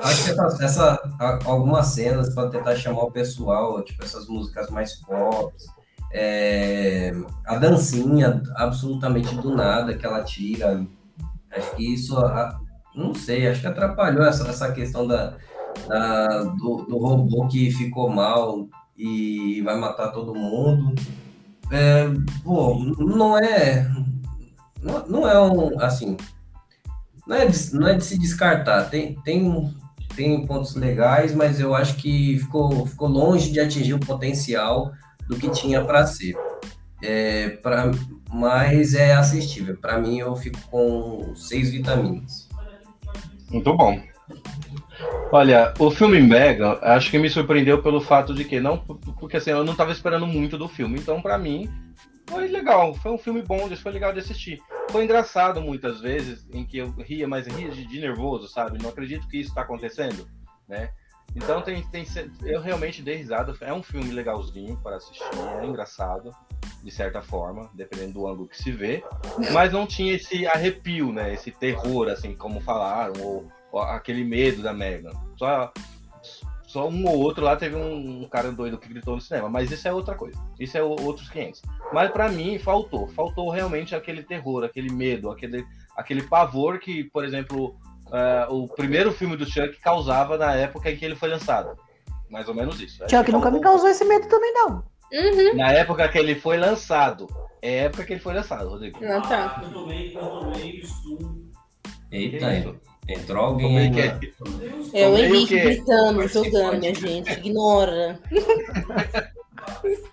Acho 0.01 0.23
que 0.25 0.29
essa, 0.31 0.57
essa- 0.63 1.39
algumas 1.45 1.87
cenas 1.87 2.33
para 2.33 2.49
tentar 2.49 2.75
chamar 2.75 3.03
o 3.03 3.11
pessoal, 3.11 3.81
tipo 3.83 4.03
essas 4.03 4.27
músicas 4.27 4.69
mais 4.69 4.95
pop, 4.95 5.53
é, 6.11 7.13
a 7.45 7.55
dancinha 7.57 8.41
absolutamente 8.55 9.33
do 9.35 9.55
nada 9.55 9.93
que 9.95 10.05
ela 10.05 10.23
tira. 10.23 10.85
Acho 11.51 11.75
que 11.75 11.93
isso, 11.93 12.15
não 12.97 13.13
sei, 13.13 13.47
acho 13.47 13.61
que 13.61 13.67
atrapalhou 13.67 14.25
essa, 14.25 14.47
essa 14.49 14.71
questão 14.71 15.05
da, 15.07 15.35
da- 15.87 16.43
do, 16.43 16.85
do 16.89 16.97
robô 16.97 17.47
que 17.47 17.71
ficou 17.71 18.09
mal 18.09 18.67
e 18.97 19.61
vai 19.61 19.77
matar 19.77 20.07
todo 20.11 20.33
mundo. 20.35 20.95
É, 21.71 22.07
não 22.97 23.37
é. 23.37 23.87
Não, 24.81 25.07
não 25.07 25.27
é 25.29 25.39
um. 25.39 25.79
Assim. 25.79 26.17
Não 27.27 27.35
é, 27.35 27.45
de, 27.45 27.73
não 27.75 27.87
é 27.87 27.93
de 27.95 28.03
se 28.05 28.17
descartar. 28.17 28.85
Tem, 28.89 29.15
tem, 29.23 29.73
tem 30.15 30.45
pontos 30.45 30.75
legais, 30.75 31.35
mas 31.35 31.59
eu 31.59 31.75
acho 31.75 31.95
que 31.97 32.37
ficou, 32.39 32.85
ficou 32.85 33.09
longe 33.09 33.51
de 33.51 33.59
atingir 33.59 33.93
o 33.93 33.99
potencial 33.99 34.91
do 35.27 35.35
que 35.35 35.49
tinha 35.49 35.83
para 35.83 36.07
ser. 36.07 36.35
É, 37.03 37.49
pra, 37.61 37.91
mas 38.31 38.93
é 38.93 39.13
assistível. 39.13 39.75
Para 39.77 39.99
mim, 39.99 40.19
eu 40.19 40.35
fico 40.35 40.57
com 40.71 41.33
seis 41.35 41.69
vitaminas. 41.69 42.46
Muito 43.51 43.73
bom. 43.75 44.01
Olha, 45.31 45.73
o 45.79 45.91
filme 45.91 46.21
Megan, 46.21 46.79
acho 46.81 47.11
que 47.11 47.19
me 47.19 47.29
surpreendeu 47.29 47.81
pelo 47.81 48.01
fato 48.01 48.33
de 48.33 48.43
que 48.45 48.59
não, 48.59 48.77
porque 48.77 49.37
assim, 49.37 49.51
eu 49.51 49.63
não 49.63 49.73
estava 49.73 49.91
esperando 49.91 50.25
muito 50.25 50.57
do 50.57 50.67
filme, 50.67 50.99
então 50.99 51.21
pra 51.21 51.37
mim 51.37 51.69
foi 52.29 52.47
legal, 52.47 52.93
foi 52.93 53.11
um 53.11 53.17
filme 53.17 53.41
bom, 53.41 53.69
foi 53.75 53.91
legal 53.91 54.11
de 54.11 54.19
assistir. 54.19 54.59
foi 54.89 55.03
engraçado 55.03 55.61
muitas 55.61 56.01
vezes, 56.01 56.47
em 56.53 56.65
que 56.65 56.77
eu 56.77 56.91
ria, 56.91 57.27
mas 57.27 57.47
ria 57.47 57.69
de, 57.69 57.85
de 57.85 57.99
nervoso, 57.99 58.47
sabe? 58.47 58.81
Não 58.81 58.89
acredito 58.89 59.27
que 59.27 59.37
isso 59.37 59.49
está 59.49 59.61
acontecendo, 59.61 60.27
né? 60.67 60.89
Então 61.37 61.61
tem, 61.61 61.83
tem, 61.83 62.03
eu 62.43 62.59
realmente 62.59 63.03
dei 63.03 63.15
risada. 63.15 63.55
É 63.61 63.71
um 63.71 63.83
filme 63.83 64.09
legalzinho 64.11 64.75
para 64.77 64.95
assistir, 64.95 65.23
é 65.61 65.65
engraçado, 65.65 66.35
de 66.83 66.89
certa 66.89 67.21
forma, 67.21 67.69
dependendo 67.75 68.13
do 68.13 68.27
ângulo 68.27 68.47
que 68.47 68.57
se 68.57 68.71
vê. 68.71 69.03
Mas 69.53 69.71
não 69.71 69.85
tinha 69.85 70.15
esse 70.15 70.47
arrepio, 70.47 71.13
né? 71.13 71.31
Esse 71.31 71.51
terror, 71.51 72.09
assim, 72.09 72.35
como 72.35 72.59
falaram, 72.59 73.21
ou, 73.21 73.51
ou 73.71 73.81
aquele 73.81 74.23
medo 74.23 74.63
da 74.63 74.73
Megan. 74.73 75.11
Só, 75.37 75.71
só 76.63 76.89
um 76.89 77.07
ou 77.07 77.19
outro 77.19 77.43
lá 77.43 77.55
teve 77.55 77.75
um, 77.75 78.23
um, 78.23 78.27
cara 78.27 78.51
doido 78.51 78.79
que 78.79 78.89
gritou 78.89 79.13
no 79.13 79.21
cinema, 79.21 79.47
mas 79.47 79.71
isso 79.71 79.87
é 79.87 79.93
outra 79.93 80.15
coisa. 80.15 80.43
Isso 80.59 80.75
é 80.75 80.81
outros 80.81 81.29
500. 81.29 81.61
Mas 81.93 82.09
para 82.09 82.29
mim 82.29 82.57
faltou, 82.57 83.07
faltou 83.09 83.51
realmente 83.51 83.95
aquele 83.95 84.23
terror, 84.23 84.63
aquele 84.63 84.91
medo, 84.91 85.29
aquele, 85.29 85.63
aquele 85.95 86.23
pavor 86.23 86.79
que, 86.79 87.03
por 87.03 87.23
exemplo, 87.23 87.77
uh, 88.07 88.53
o 88.53 88.67
primeiro 88.67 89.11
filme 89.11 89.35
do 89.37 89.45
Chuck 89.45 89.79
causava 89.81 90.37
na 90.37 90.53
época 90.53 90.89
em 90.89 90.97
que 90.97 91.05
ele 91.05 91.15
foi 91.15 91.29
lançado. 91.29 91.77
Mais 92.29 92.47
ou 92.47 92.55
menos 92.55 92.79
isso. 92.81 93.03
Chuck 93.09 93.31
nunca 93.31 93.49
me 93.51 93.61
causou 93.61 93.89
esse 93.89 94.03
medo 94.03 94.27
também, 94.27 94.53
não. 94.53 94.83
Uhum. 95.13 95.55
Na 95.55 95.71
época 95.71 96.07
que 96.09 96.17
ele 96.17 96.35
foi 96.35 96.57
lançado. 96.57 97.27
É 97.61 97.81
a 97.81 97.83
época 97.83 98.03
que 98.03 98.13
ele 98.13 98.19
foi 98.19 98.33
lançado, 98.33 98.69
Rodrigo. 98.69 98.99
Ah, 99.03 99.21
tá. 99.21 99.61
Eu 99.63 99.71
tomei, 99.71 100.15
eu 100.15 100.19
tomei 100.21 100.79
estudo. 100.79 101.47
Eita, 102.11 102.75
entrou 103.07 103.45
alguém 103.45 103.77
aí. 103.79 103.91
É, 104.93 105.01
É 105.01 105.07
o 105.07 105.17
Henrique 105.17 105.59
gritando, 105.59 106.27
jogando, 106.27 106.79
minha 106.79 106.93
gente. 106.93 107.31
Ignora. 107.31 108.19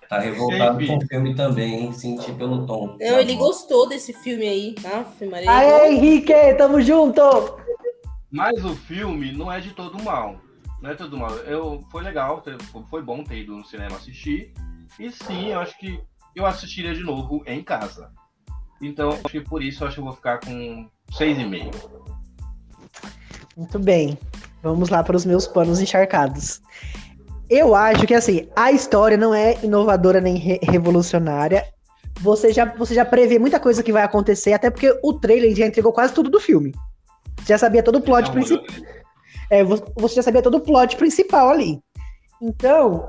Tá 0.09 0.19
revoltado 0.19 0.79
Sim, 0.79 0.87
com 0.87 0.97
o 0.97 1.07
filme 1.07 1.35
também, 1.35 1.85
hein? 1.85 1.93
Senti 1.93 2.31
pelo 2.33 2.65
tom. 2.65 2.97
Não, 2.99 3.19
ele 3.19 3.35
gostou 3.35 3.87
desse 3.87 4.13
filme 4.13 4.47
aí. 4.47 4.75
Aff, 4.83 5.25
Maria. 5.25 5.49
Aê, 5.49 5.93
Henrique, 5.93 6.33
tamo 6.57 6.81
junto! 6.81 7.21
Mas 8.35 8.65
o 8.65 8.75
filme 8.75 9.31
não 9.31 9.49
é 9.49 9.61
de 9.61 9.71
todo 9.71 10.03
mal. 10.03 10.41
Não 10.81 10.89
é 10.89 10.93
todo 10.93 11.17
mal. 11.17 11.31
Eu, 11.37 11.81
foi 11.89 12.03
legal, 12.03 12.43
foi 12.89 13.01
bom 13.01 13.23
ter 13.23 13.37
ido 13.37 13.55
no 13.55 13.63
cinema 13.65 13.95
assistir. 13.95 14.51
E 14.99 15.09
sim, 15.09 15.53
eu 15.53 15.59
acho 15.61 15.79
que 15.79 16.01
eu 16.35 16.45
assistiria 16.45 16.93
de 16.93 17.01
novo 17.01 17.41
em 17.47 17.63
casa. 17.63 18.11
Então, 18.81 19.11
acho 19.11 19.29
que 19.29 19.39
por 19.39 19.63
isso 19.63 19.81
eu 19.83 19.87
acho 19.87 19.95
que 19.95 20.01
eu 20.01 20.05
vou 20.05 20.13
ficar 20.13 20.41
com 20.41 20.85
6,5. 21.13 21.73
Muito 23.55 23.79
bem. 23.79 24.17
Vamos 24.61 24.89
lá 24.89 25.01
para 25.01 25.15
os 25.15 25.25
meus 25.25 25.47
panos 25.47 25.79
encharcados. 25.79 26.61
Eu 27.49 27.73
acho 27.73 28.05
que 28.05 28.13
assim, 28.13 28.49
a 28.53 28.69
história 28.69 29.15
não 29.15 29.33
é 29.33 29.57
inovadora 29.63 30.19
nem 30.19 30.35
re- 30.35 30.59
revolucionária. 30.61 31.65
Você 32.19 32.51
já, 32.51 32.65
você 32.65 32.93
já 32.93 33.05
prevê 33.05 33.39
muita 33.39 33.61
coisa 33.61 33.81
que 33.81 33.93
vai 33.93 34.03
acontecer, 34.03 34.51
até 34.51 34.69
porque 34.69 34.99
o 35.01 35.13
trailer 35.13 35.55
já 35.55 35.65
entregou 35.65 35.93
quase 35.93 36.13
tudo 36.13 36.29
do 36.29 36.39
filme. 36.41 36.73
Já 37.47 37.57
sabia 37.57 37.83
todo 37.83 37.97
o 37.97 38.01
plot 38.01 38.29
Então, 38.29 38.33
principal. 38.33 38.65
É, 39.49 39.63
vo- 39.63 39.83
você 39.95 40.15
já 40.15 40.23
sabia 40.23 40.41
todo 40.41 40.55
o 40.57 40.61
plot 40.61 40.95
principal 40.95 41.49
ali. 41.49 41.79
Então, 42.41 43.07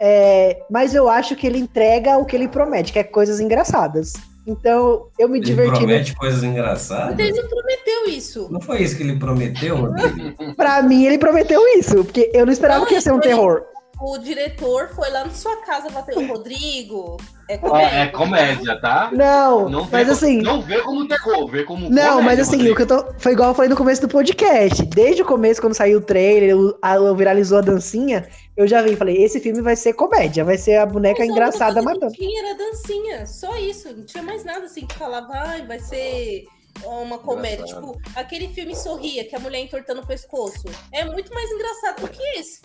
é, 0.00 0.60
mas 0.70 0.94
eu 0.94 1.08
acho 1.08 1.34
que 1.36 1.46
ele 1.46 1.58
entrega 1.58 2.16
o 2.18 2.24
que 2.24 2.34
ele 2.36 2.48
promete, 2.48 2.92
que 2.92 2.98
é 2.98 3.04
coisas 3.04 3.40
engraçadas. 3.40 4.12
Então, 4.46 5.08
eu 5.18 5.28
me 5.28 5.38
Ele 5.38 5.44
diverti. 5.46 5.76
promete 5.78 6.14
coisas 6.16 6.42
engraçadas? 6.42 7.18
Ele 7.18 7.40
não 7.42 7.48
prometeu 7.48 8.08
isso. 8.08 8.48
Não 8.50 8.60
foi 8.60 8.82
isso 8.82 8.96
que 8.96 9.02
ele 9.02 9.18
prometeu? 9.18 9.76
Pra 10.56 10.82
mim, 10.82 11.04
ele 11.04 11.18
prometeu 11.18 11.60
isso, 11.78 12.02
porque 12.04 12.30
eu 12.32 12.46
não 12.46 12.52
esperava 12.52 12.80
Não, 12.80 12.86
que 12.86 12.94
ia 12.94 13.00
ser 13.00 13.12
um 13.12 13.16
ele- 13.16 13.22
terror. 13.24 13.62
O 14.00 14.16
diretor 14.18 14.90
foi 14.94 15.10
lá 15.10 15.24
na 15.24 15.30
sua 15.32 15.56
casa 15.62 15.90
bater 15.90 16.16
o 16.16 16.26
Rodrigo. 16.28 17.16
É 17.48 17.56
Ó, 17.56 17.68
comédia. 17.70 17.96
é 17.96 18.06
comédia, 18.08 18.80
tá? 18.80 19.10
Não, 19.12 19.68
Não 19.68 19.84
vê, 19.84 19.88
mas 19.92 20.02
como- 20.04 20.12
assim. 20.12 20.42
não 20.42 20.60
vê 20.62 20.80
como 20.82 21.08
terror, 21.08 21.48
vê 21.50 21.64
como 21.64 21.88
Não, 21.90 21.90
comédia, 21.90 22.22
mas 22.22 22.40
assim, 22.40 22.56
Rodrigo. 22.58 22.72
o 22.74 22.76
que 22.76 22.82
eu 22.82 22.86
tô. 22.86 23.14
Foi 23.18 23.32
igual 23.32 23.48
eu 23.48 23.54
falei 23.54 23.68
no 23.70 23.76
começo 23.76 24.00
do 24.02 24.08
podcast. 24.08 24.84
Desde 24.84 25.22
o 25.22 25.24
começo, 25.24 25.60
quando 25.60 25.74
saiu 25.74 25.98
o 25.98 26.02
trailer, 26.02 26.56
o- 26.56 26.78
a, 26.80 27.00
o 27.00 27.16
viralizou 27.16 27.58
a 27.58 27.62
dancinha, 27.62 28.28
eu 28.56 28.68
já 28.68 28.82
vi, 28.82 28.94
falei, 28.94 29.16
esse 29.22 29.40
filme 29.40 29.60
vai 29.62 29.74
ser 29.74 29.94
comédia, 29.94 30.44
vai 30.44 30.58
ser 30.58 30.76
a 30.76 30.86
boneca 30.86 31.20
Mas 31.20 31.28
a 31.28 31.32
engraçada 31.32 31.82
matando. 31.82 32.12
que 32.12 32.18
tinha 32.18 32.44
era 32.50 32.56
dancinha, 32.56 33.26
só 33.26 33.56
isso. 33.56 33.88
Não 33.96 34.04
tinha 34.04 34.22
mais 34.22 34.44
nada 34.44 34.66
assim 34.66 34.86
que 34.86 34.94
falava, 34.94 35.32
ai, 35.32 35.66
vai 35.66 35.80
ser 35.80 36.44
uma 36.86 37.18
comédia. 37.18 37.56
Engraçado. 37.64 37.92
Tipo, 37.92 38.00
aquele 38.18 38.48
filme 38.48 38.74
Sorria, 38.76 39.24
que 39.24 39.34
a 39.34 39.38
mulher 39.40 39.60
entortando 39.60 40.00
o 40.00 40.06
pescoço. 40.06 40.64
É 40.92 41.04
muito 41.04 41.32
mais 41.34 41.50
engraçado 41.50 42.00
do 42.02 42.08
que 42.08 42.22
esse. 42.38 42.62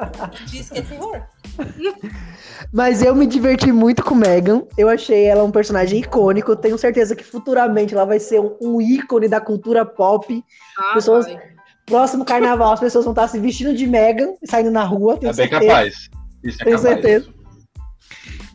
Diz 0.50 0.70
que 0.70 0.78
é 0.78 0.82
terror. 0.82 1.22
Mas 2.72 3.02
eu 3.02 3.14
me 3.14 3.26
diverti 3.26 3.70
muito 3.72 4.02
com 4.04 4.14
Megan. 4.14 4.62
Eu 4.76 4.88
achei 4.88 5.24
ela 5.24 5.44
um 5.44 5.50
personagem 5.50 6.00
icônico. 6.00 6.56
Tenho 6.56 6.76
certeza 6.78 7.14
que 7.16 7.24
futuramente 7.24 7.94
ela 7.94 8.04
vai 8.04 8.18
ser 8.20 8.40
um, 8.40 8.56
um 8.60 8.80
ícone 8.80 9.28
da 9.28 9.40
cultura 9.40 9.84
pop. 9.84 10.42
Ah, 10.78 10.94
Pessoas- 10.94 11.26
vai. 11.26 11.54
Próximo 11.86 12.24
carnaval, 12.24 12.72
as 12.72 12.80
pessoas 12.80 13.04
vão 13.04 13.12
estar 13.12 13.28
se 13.28 13.38
vestindo 13.38 13.74
de 13.74 13.86
Megan 13.86 14.32
e 14.42 14.50
saindo 14.50 14.70
na 14.70 14.84
rua. 14.84 15.18
Tenho 15.18 15.30
É 15.30 15.34
bem 15.34 15.48
certeza. 15.48 15.70
capaz. 15.70 16.08
Isso 16.42 16.62
é 16.62 16.64
Tenho 16.64 16.76
capaz. 16.78 16.94
certeza. 16.94 17.34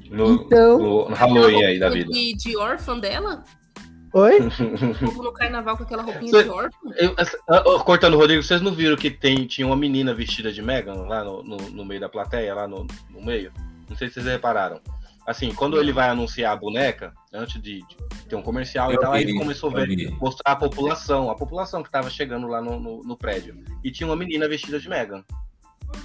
No, 0.09 0.31
Então- 0.33 0.79
no, 0.79 1.09
no 1.09 1.15
Halloween 1.15 1.63
aí 1.63 1.79
da 1.79 1.89
vida. 1.91 2.11
De, 2.11 2.33
de 2.35 2.57
órfã 2.57 2.97
dela? 2.97 3.43
Oi? 4.13 4.39
Como 5.05 5.23
no 5.23 5.31
carnaval 5.31 5.77
com 5.77 5.83
aquela 5.83 6.03
roupinha 6.03 6.31
Cê- 6.31 6.43
de 6.43 6.49
órfã? 6.49 6.77
Eu- 6.97 7.15
ah, 7.17 7.57
ah, 7.57 7.83
cortando, 7.83 8.17
Rodrigo, 8.17 8.41
vocês 8.41 8.61
não 8.61 8.71
viram 8.71 8.95
que 8.95 9.11
tem, 9.11 9.45
tinha 9.45 9.67
uma 9.67 9.75
menina 9.75 10.13
vestida 10.13 10.51
de 10.51 10.61
Megan 10.61 11.03
lá 11.07 11.23
no, 11.23 11.43
no, 11.43 11.57
no 11.57 11.85
meio 11.85 12.01
da 12.01 12.09
plateia, 12.09 12.53
lá 12.55 12.67
no, 12.67 12.87
no 13.09 13.23
meio? 13.23 13.51
Não 13.89 13.95
sei 13.95 14.07
se 14.07 14.15
vocês 14.15 14.25
repararam. 14.25 14.79
Assim, 15.27 15.53
quando 15.53 15.79
ele 15.79 15.91
vai 15.91 16.09
anunciar 16.09 16.53
a 16.53 16.55
boneca, 16.55 17.13
antes 17.31 17.61
de, 17.61 17.85
de 17.85 17.97
ter 18.27 18.35
um 18.35 18.41
comercial 18.41 18.91
e 18.91 18.99
tal, 18.99 19.11
aí 19.11 19.21
ele 19.21 19.37
começou 19.37 19.69
a 19.69 19.73
ver, 19.73 20.09
mostrar 20.19 20.53
a 20.53 20.55
população, 20.55 21.29
a 21.29 21.35
população 21.35 21.83
que 21.83 21.91
tava 21.91 22.09
chegando 22.09 22.47
lá 22.47 22.59
no, 22.59 22.79
no, 22.79 23.03
no 23.03 23.15
prédio. 23.15 23.55
E 23.83 23.91
tinha 23.91 24.07
uma 24.07 24.15
menina 24.15 24.47
vestida 24.47 24.79
de 24.79 24.89
Megan. 24.89 25.23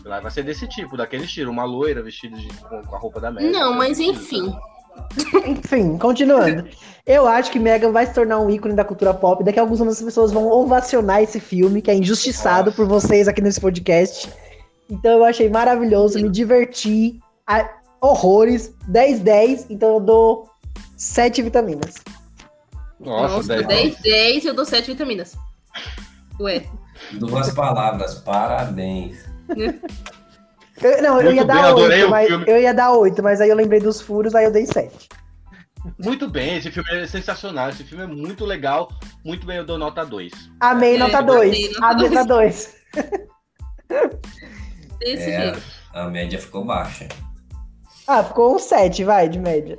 Lá 0.04 0.20
vai 0.20 0.30
ser 0.30 0.42
desse 0.42 0.66
tipo, 0.68 0.96
daquele 0.96 1.24
estilo, 1.24 1.50
uma 1.50 1.64
loira 1.64 2.02
vestida 2.02 2.36
de, 2.36 2.48
com, 2.48 2.82
com 2.82 2.96
a 2.96 2.98
roupa 2.98 3.18
da 3.18 3.30
Megan. 3.30 3.50
Não, 3.50 3.72
mas 3.74 3.98
enfim. 3.98 4.54
Enfim, 5.46 5.98
continuando. 5.98 6.66
Eu 7.06 7.26
acho 7.26 7.50
que 7.50 7.58
Megan 7.58 7.92
vai 7.92 8.06
se 8.06 8.14
tornar 8.14 8.38
um 8.38 8.48
ícone 8.48 8.74
da 8.74 8.84
cultura 8.84 9.12
pop. 9.12 9.44
Daqui 9.44 9.58
a 9.58 9.62
alguns 9.62 9.80
anos 9.80 9.98
as 9.98 10.02
pessoas 10.02 10.32
vão 10.32 10.46
ovacionar 10.48 11.22
esse 11.22 11.38
filme, 11.38 11.82
que 11.82 11.90
é 11.90 11.94
injustiçado 11.94 12.66
Nossa. 12.70 12.76
por 12.76 12.86
vocês 12.86 13.28
aqui 13.28 13.40
nesse 13.42 13.60
podcast. 13.60 14.32
Então 14.88 15.18
eu 15.18 15.24
achei 15.24 15.48
maravilhoso, 15.50 16.18
me 16.20 16.28
diverti. 16.30 17.20
a- 17.46 17.68
horrores. 18.00 18.74
10-10. 18.90 19.66
Então 19.70 19.94
eu 19.94 20.00
dou 20.00 20.48
7 20.96 21.42
vitaminas. 21.42 21.94
Nossa, 23.00 23.36
Nossa, 23.36 23.48
10, 23.48 23.66
10, 23.66 24.02
10 24.02 24.44
eu 24.46 24.54
dou 24.54 24.64
7 24.64 24.90
vitaminas. 24.90 25.36
Ué, 26.40 26.64
Duas 27.12 27.50
palavras, 27.52 28.14
parabéns. 28.16 29.18
Eu- 30.82 31.02
não, 31.02 31.20
eu 31.20 31.32
ia 31.32 31.44
bem, 31.44 31.56
dar 31.56 31.64
adorei 31.66 31.98
8, 32.02 32.06
o 32.06 32.10
mas 32.10 32.30
eu 32.30 32.60
ia 32.60 32.74
dar 32.74 32.92
8, 32.92 33.22
mas 33.22 33.40
aí 33.40 33.48
eu 33.48 33.56
lembrei 33.56 33.80
dos 33.80 34.00
furos, 34.00 34.34
aí 34.34 34.44
eu 34.44 34.50
dei 34.52 34.66
7. 34.66 35.08
Muito 36.02 36.28
bem, 36.28 36.56
esse 36.56 36.70
filme 36.70 36.88
é 36.92 37.06
sensacional. 37.06 37.68
Esse 37.68 37.84
filme 37.84 38.02
é 38.04 38.06
muito 38.06 38.44
legal. 38.44 38.90
Muito 39.24 39.46
bem, 39.46 39.58
eu 39.58 39.66
dou 39.66 39.76
nota 39.78 40.04
2. 40.04 40.32
Amei, 40.60 40.94
É, 40.96 40.98
nota 40.98 41.18
eu 41.18 41.24
2. 41.26 41.50
dei 41.50 41.70
nota 41.72 41.86
Amei, 41.86 42.08
dois. 42.08 42.14
nota 42.14 42.26
2. 42.34 42.74
desse 44.98 45.30
É, 45.30 45.40
jeito. 45.42 45.62
a 45.92 46.04
média 46.08 46.38
ficou 46.38 46.64
baixa. 46.64 47.06
Ah, 48.08 48.24
ficou 48.24 48.54
um 48.54 48.58
7, 48.58 49.04
vai, 49.04 49.28
de 49.28 49.38
média. 49.38 49.76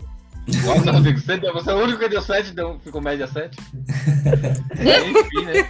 Nossa, 0.64 0.91
Rodrigo, 0.91 1.20
você, 1.20 1.38
deu- 1.38 1.54
você 1.54 1.72
é 1.72 1.74
o 1.74 1.80
único 1.80 1.98
que 2.00 2.08
deu 2.10 2.22
7, 2.22 2.52
deu, 2.54 2.80
ficou 2.84 3.02
média 3.02 3.28
7. 3.28 3.58
Enfim, 4.78 5.46
né? 5.46 5.70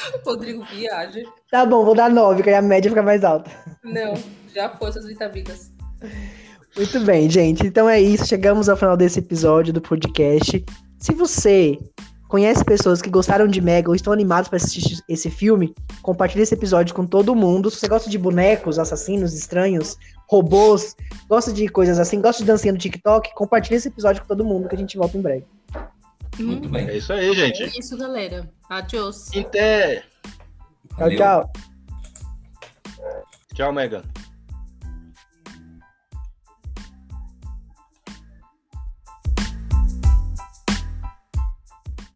Rodrigo 0.24 0.64
viaja. 0.64 1.22
Tá 1.50 1.64
bom, 1.66 1.84
vou 1.84 1.94
dar 1.94 2.10
9, 2.10 2.42
que 2.42 2.50
aí 2.50 2.56
a 2.56 2.62
média 2.62 2.90
fica 2.90 3.02
mais 3.02 3.24
alta. 3.24 3.50
Não, 3.82 4.14
já 4.54 4.68
foi 4.70 4.92
suas 4.92 5.06
vitaminas. 5.06 5.70
Muito 6.76 7.00
bem, 7.00 7.28
gente. 7.28 7.66
Então 7.66 7.88
é 7.88 8.00
isso. 8.00 8.26
Chegamos 8.26 8.68
ao 8.68 8.76
final 8.76 8.96
desse 8.96 9.18
episódio 9.18 9.72
do 9.72 9.80
podcast. 9.80 10.64
Se 10.98 11.12
você 11.12 11.78
conhece 12.28 12.64
pessoas 12.64 13.02
que 13.02 13.10
gostaram 13.10 13.48
de 13.48 13.60
Mega 13.60 13.88
ou 13.88 13.94
estão 13.94 14.12
animados 14.12 14.48
para 14.48 14.56
assistir 14.56 15.02
esse 15.08 15.28
filme, 15.28 15.74
compartilhe 16.00 16.42
esse 16.42 16.54
episódio 16.54 16.94
com 16.94 17.04
todo 17.04 17.34
mundo. 17.34 17.70
Se 17.70 17.80
você 17.80 17.88
gosta 17.88 18.08
de 18.08 18.16
bonecos, 18.16 18.78
assassinos, 18.78 19.34
estranhos, 19.34 19.96
robôs, 20.28 20.94
gosta 21.28 21.52
de 21.52 21.68
coisas 21.68 21.98
assim, 21.98 22.20
gosta 22.20 22.42
de 22.42 22.46
dancinha 22.46 22.72
no 22.72 22.78
TikTok, 22.78 23.34
compartilhe 23.34 23.76
esse 23.76 23.88
episódio 23.88 24.22
com 24.22 24.28
todo 24.28 24.44
mundo 24.44 24.68
que 24.68 24.76
a 24.76 24.78
gente 24.78 24.96
volta 24.96 25.18
em 25.18 25.20
breve. 25.20 25.44
Muito 26.42 26.68
bem. 26.68 26.88
É 26.88 26.96
isso 26.96 27.12
aí, 27.12 27.34
gente. 27.34 27.62
é 27.62 27.66
isso, 27.78 27.96
galera. 27.96 28.48
Adiós. 28.68 29.16
Até. 29.36 30.02
Tchau, 30.96 31.10
tchau. 31.16 31.52
Tchau, 33.54 33.72
Megan. 33.72 34.02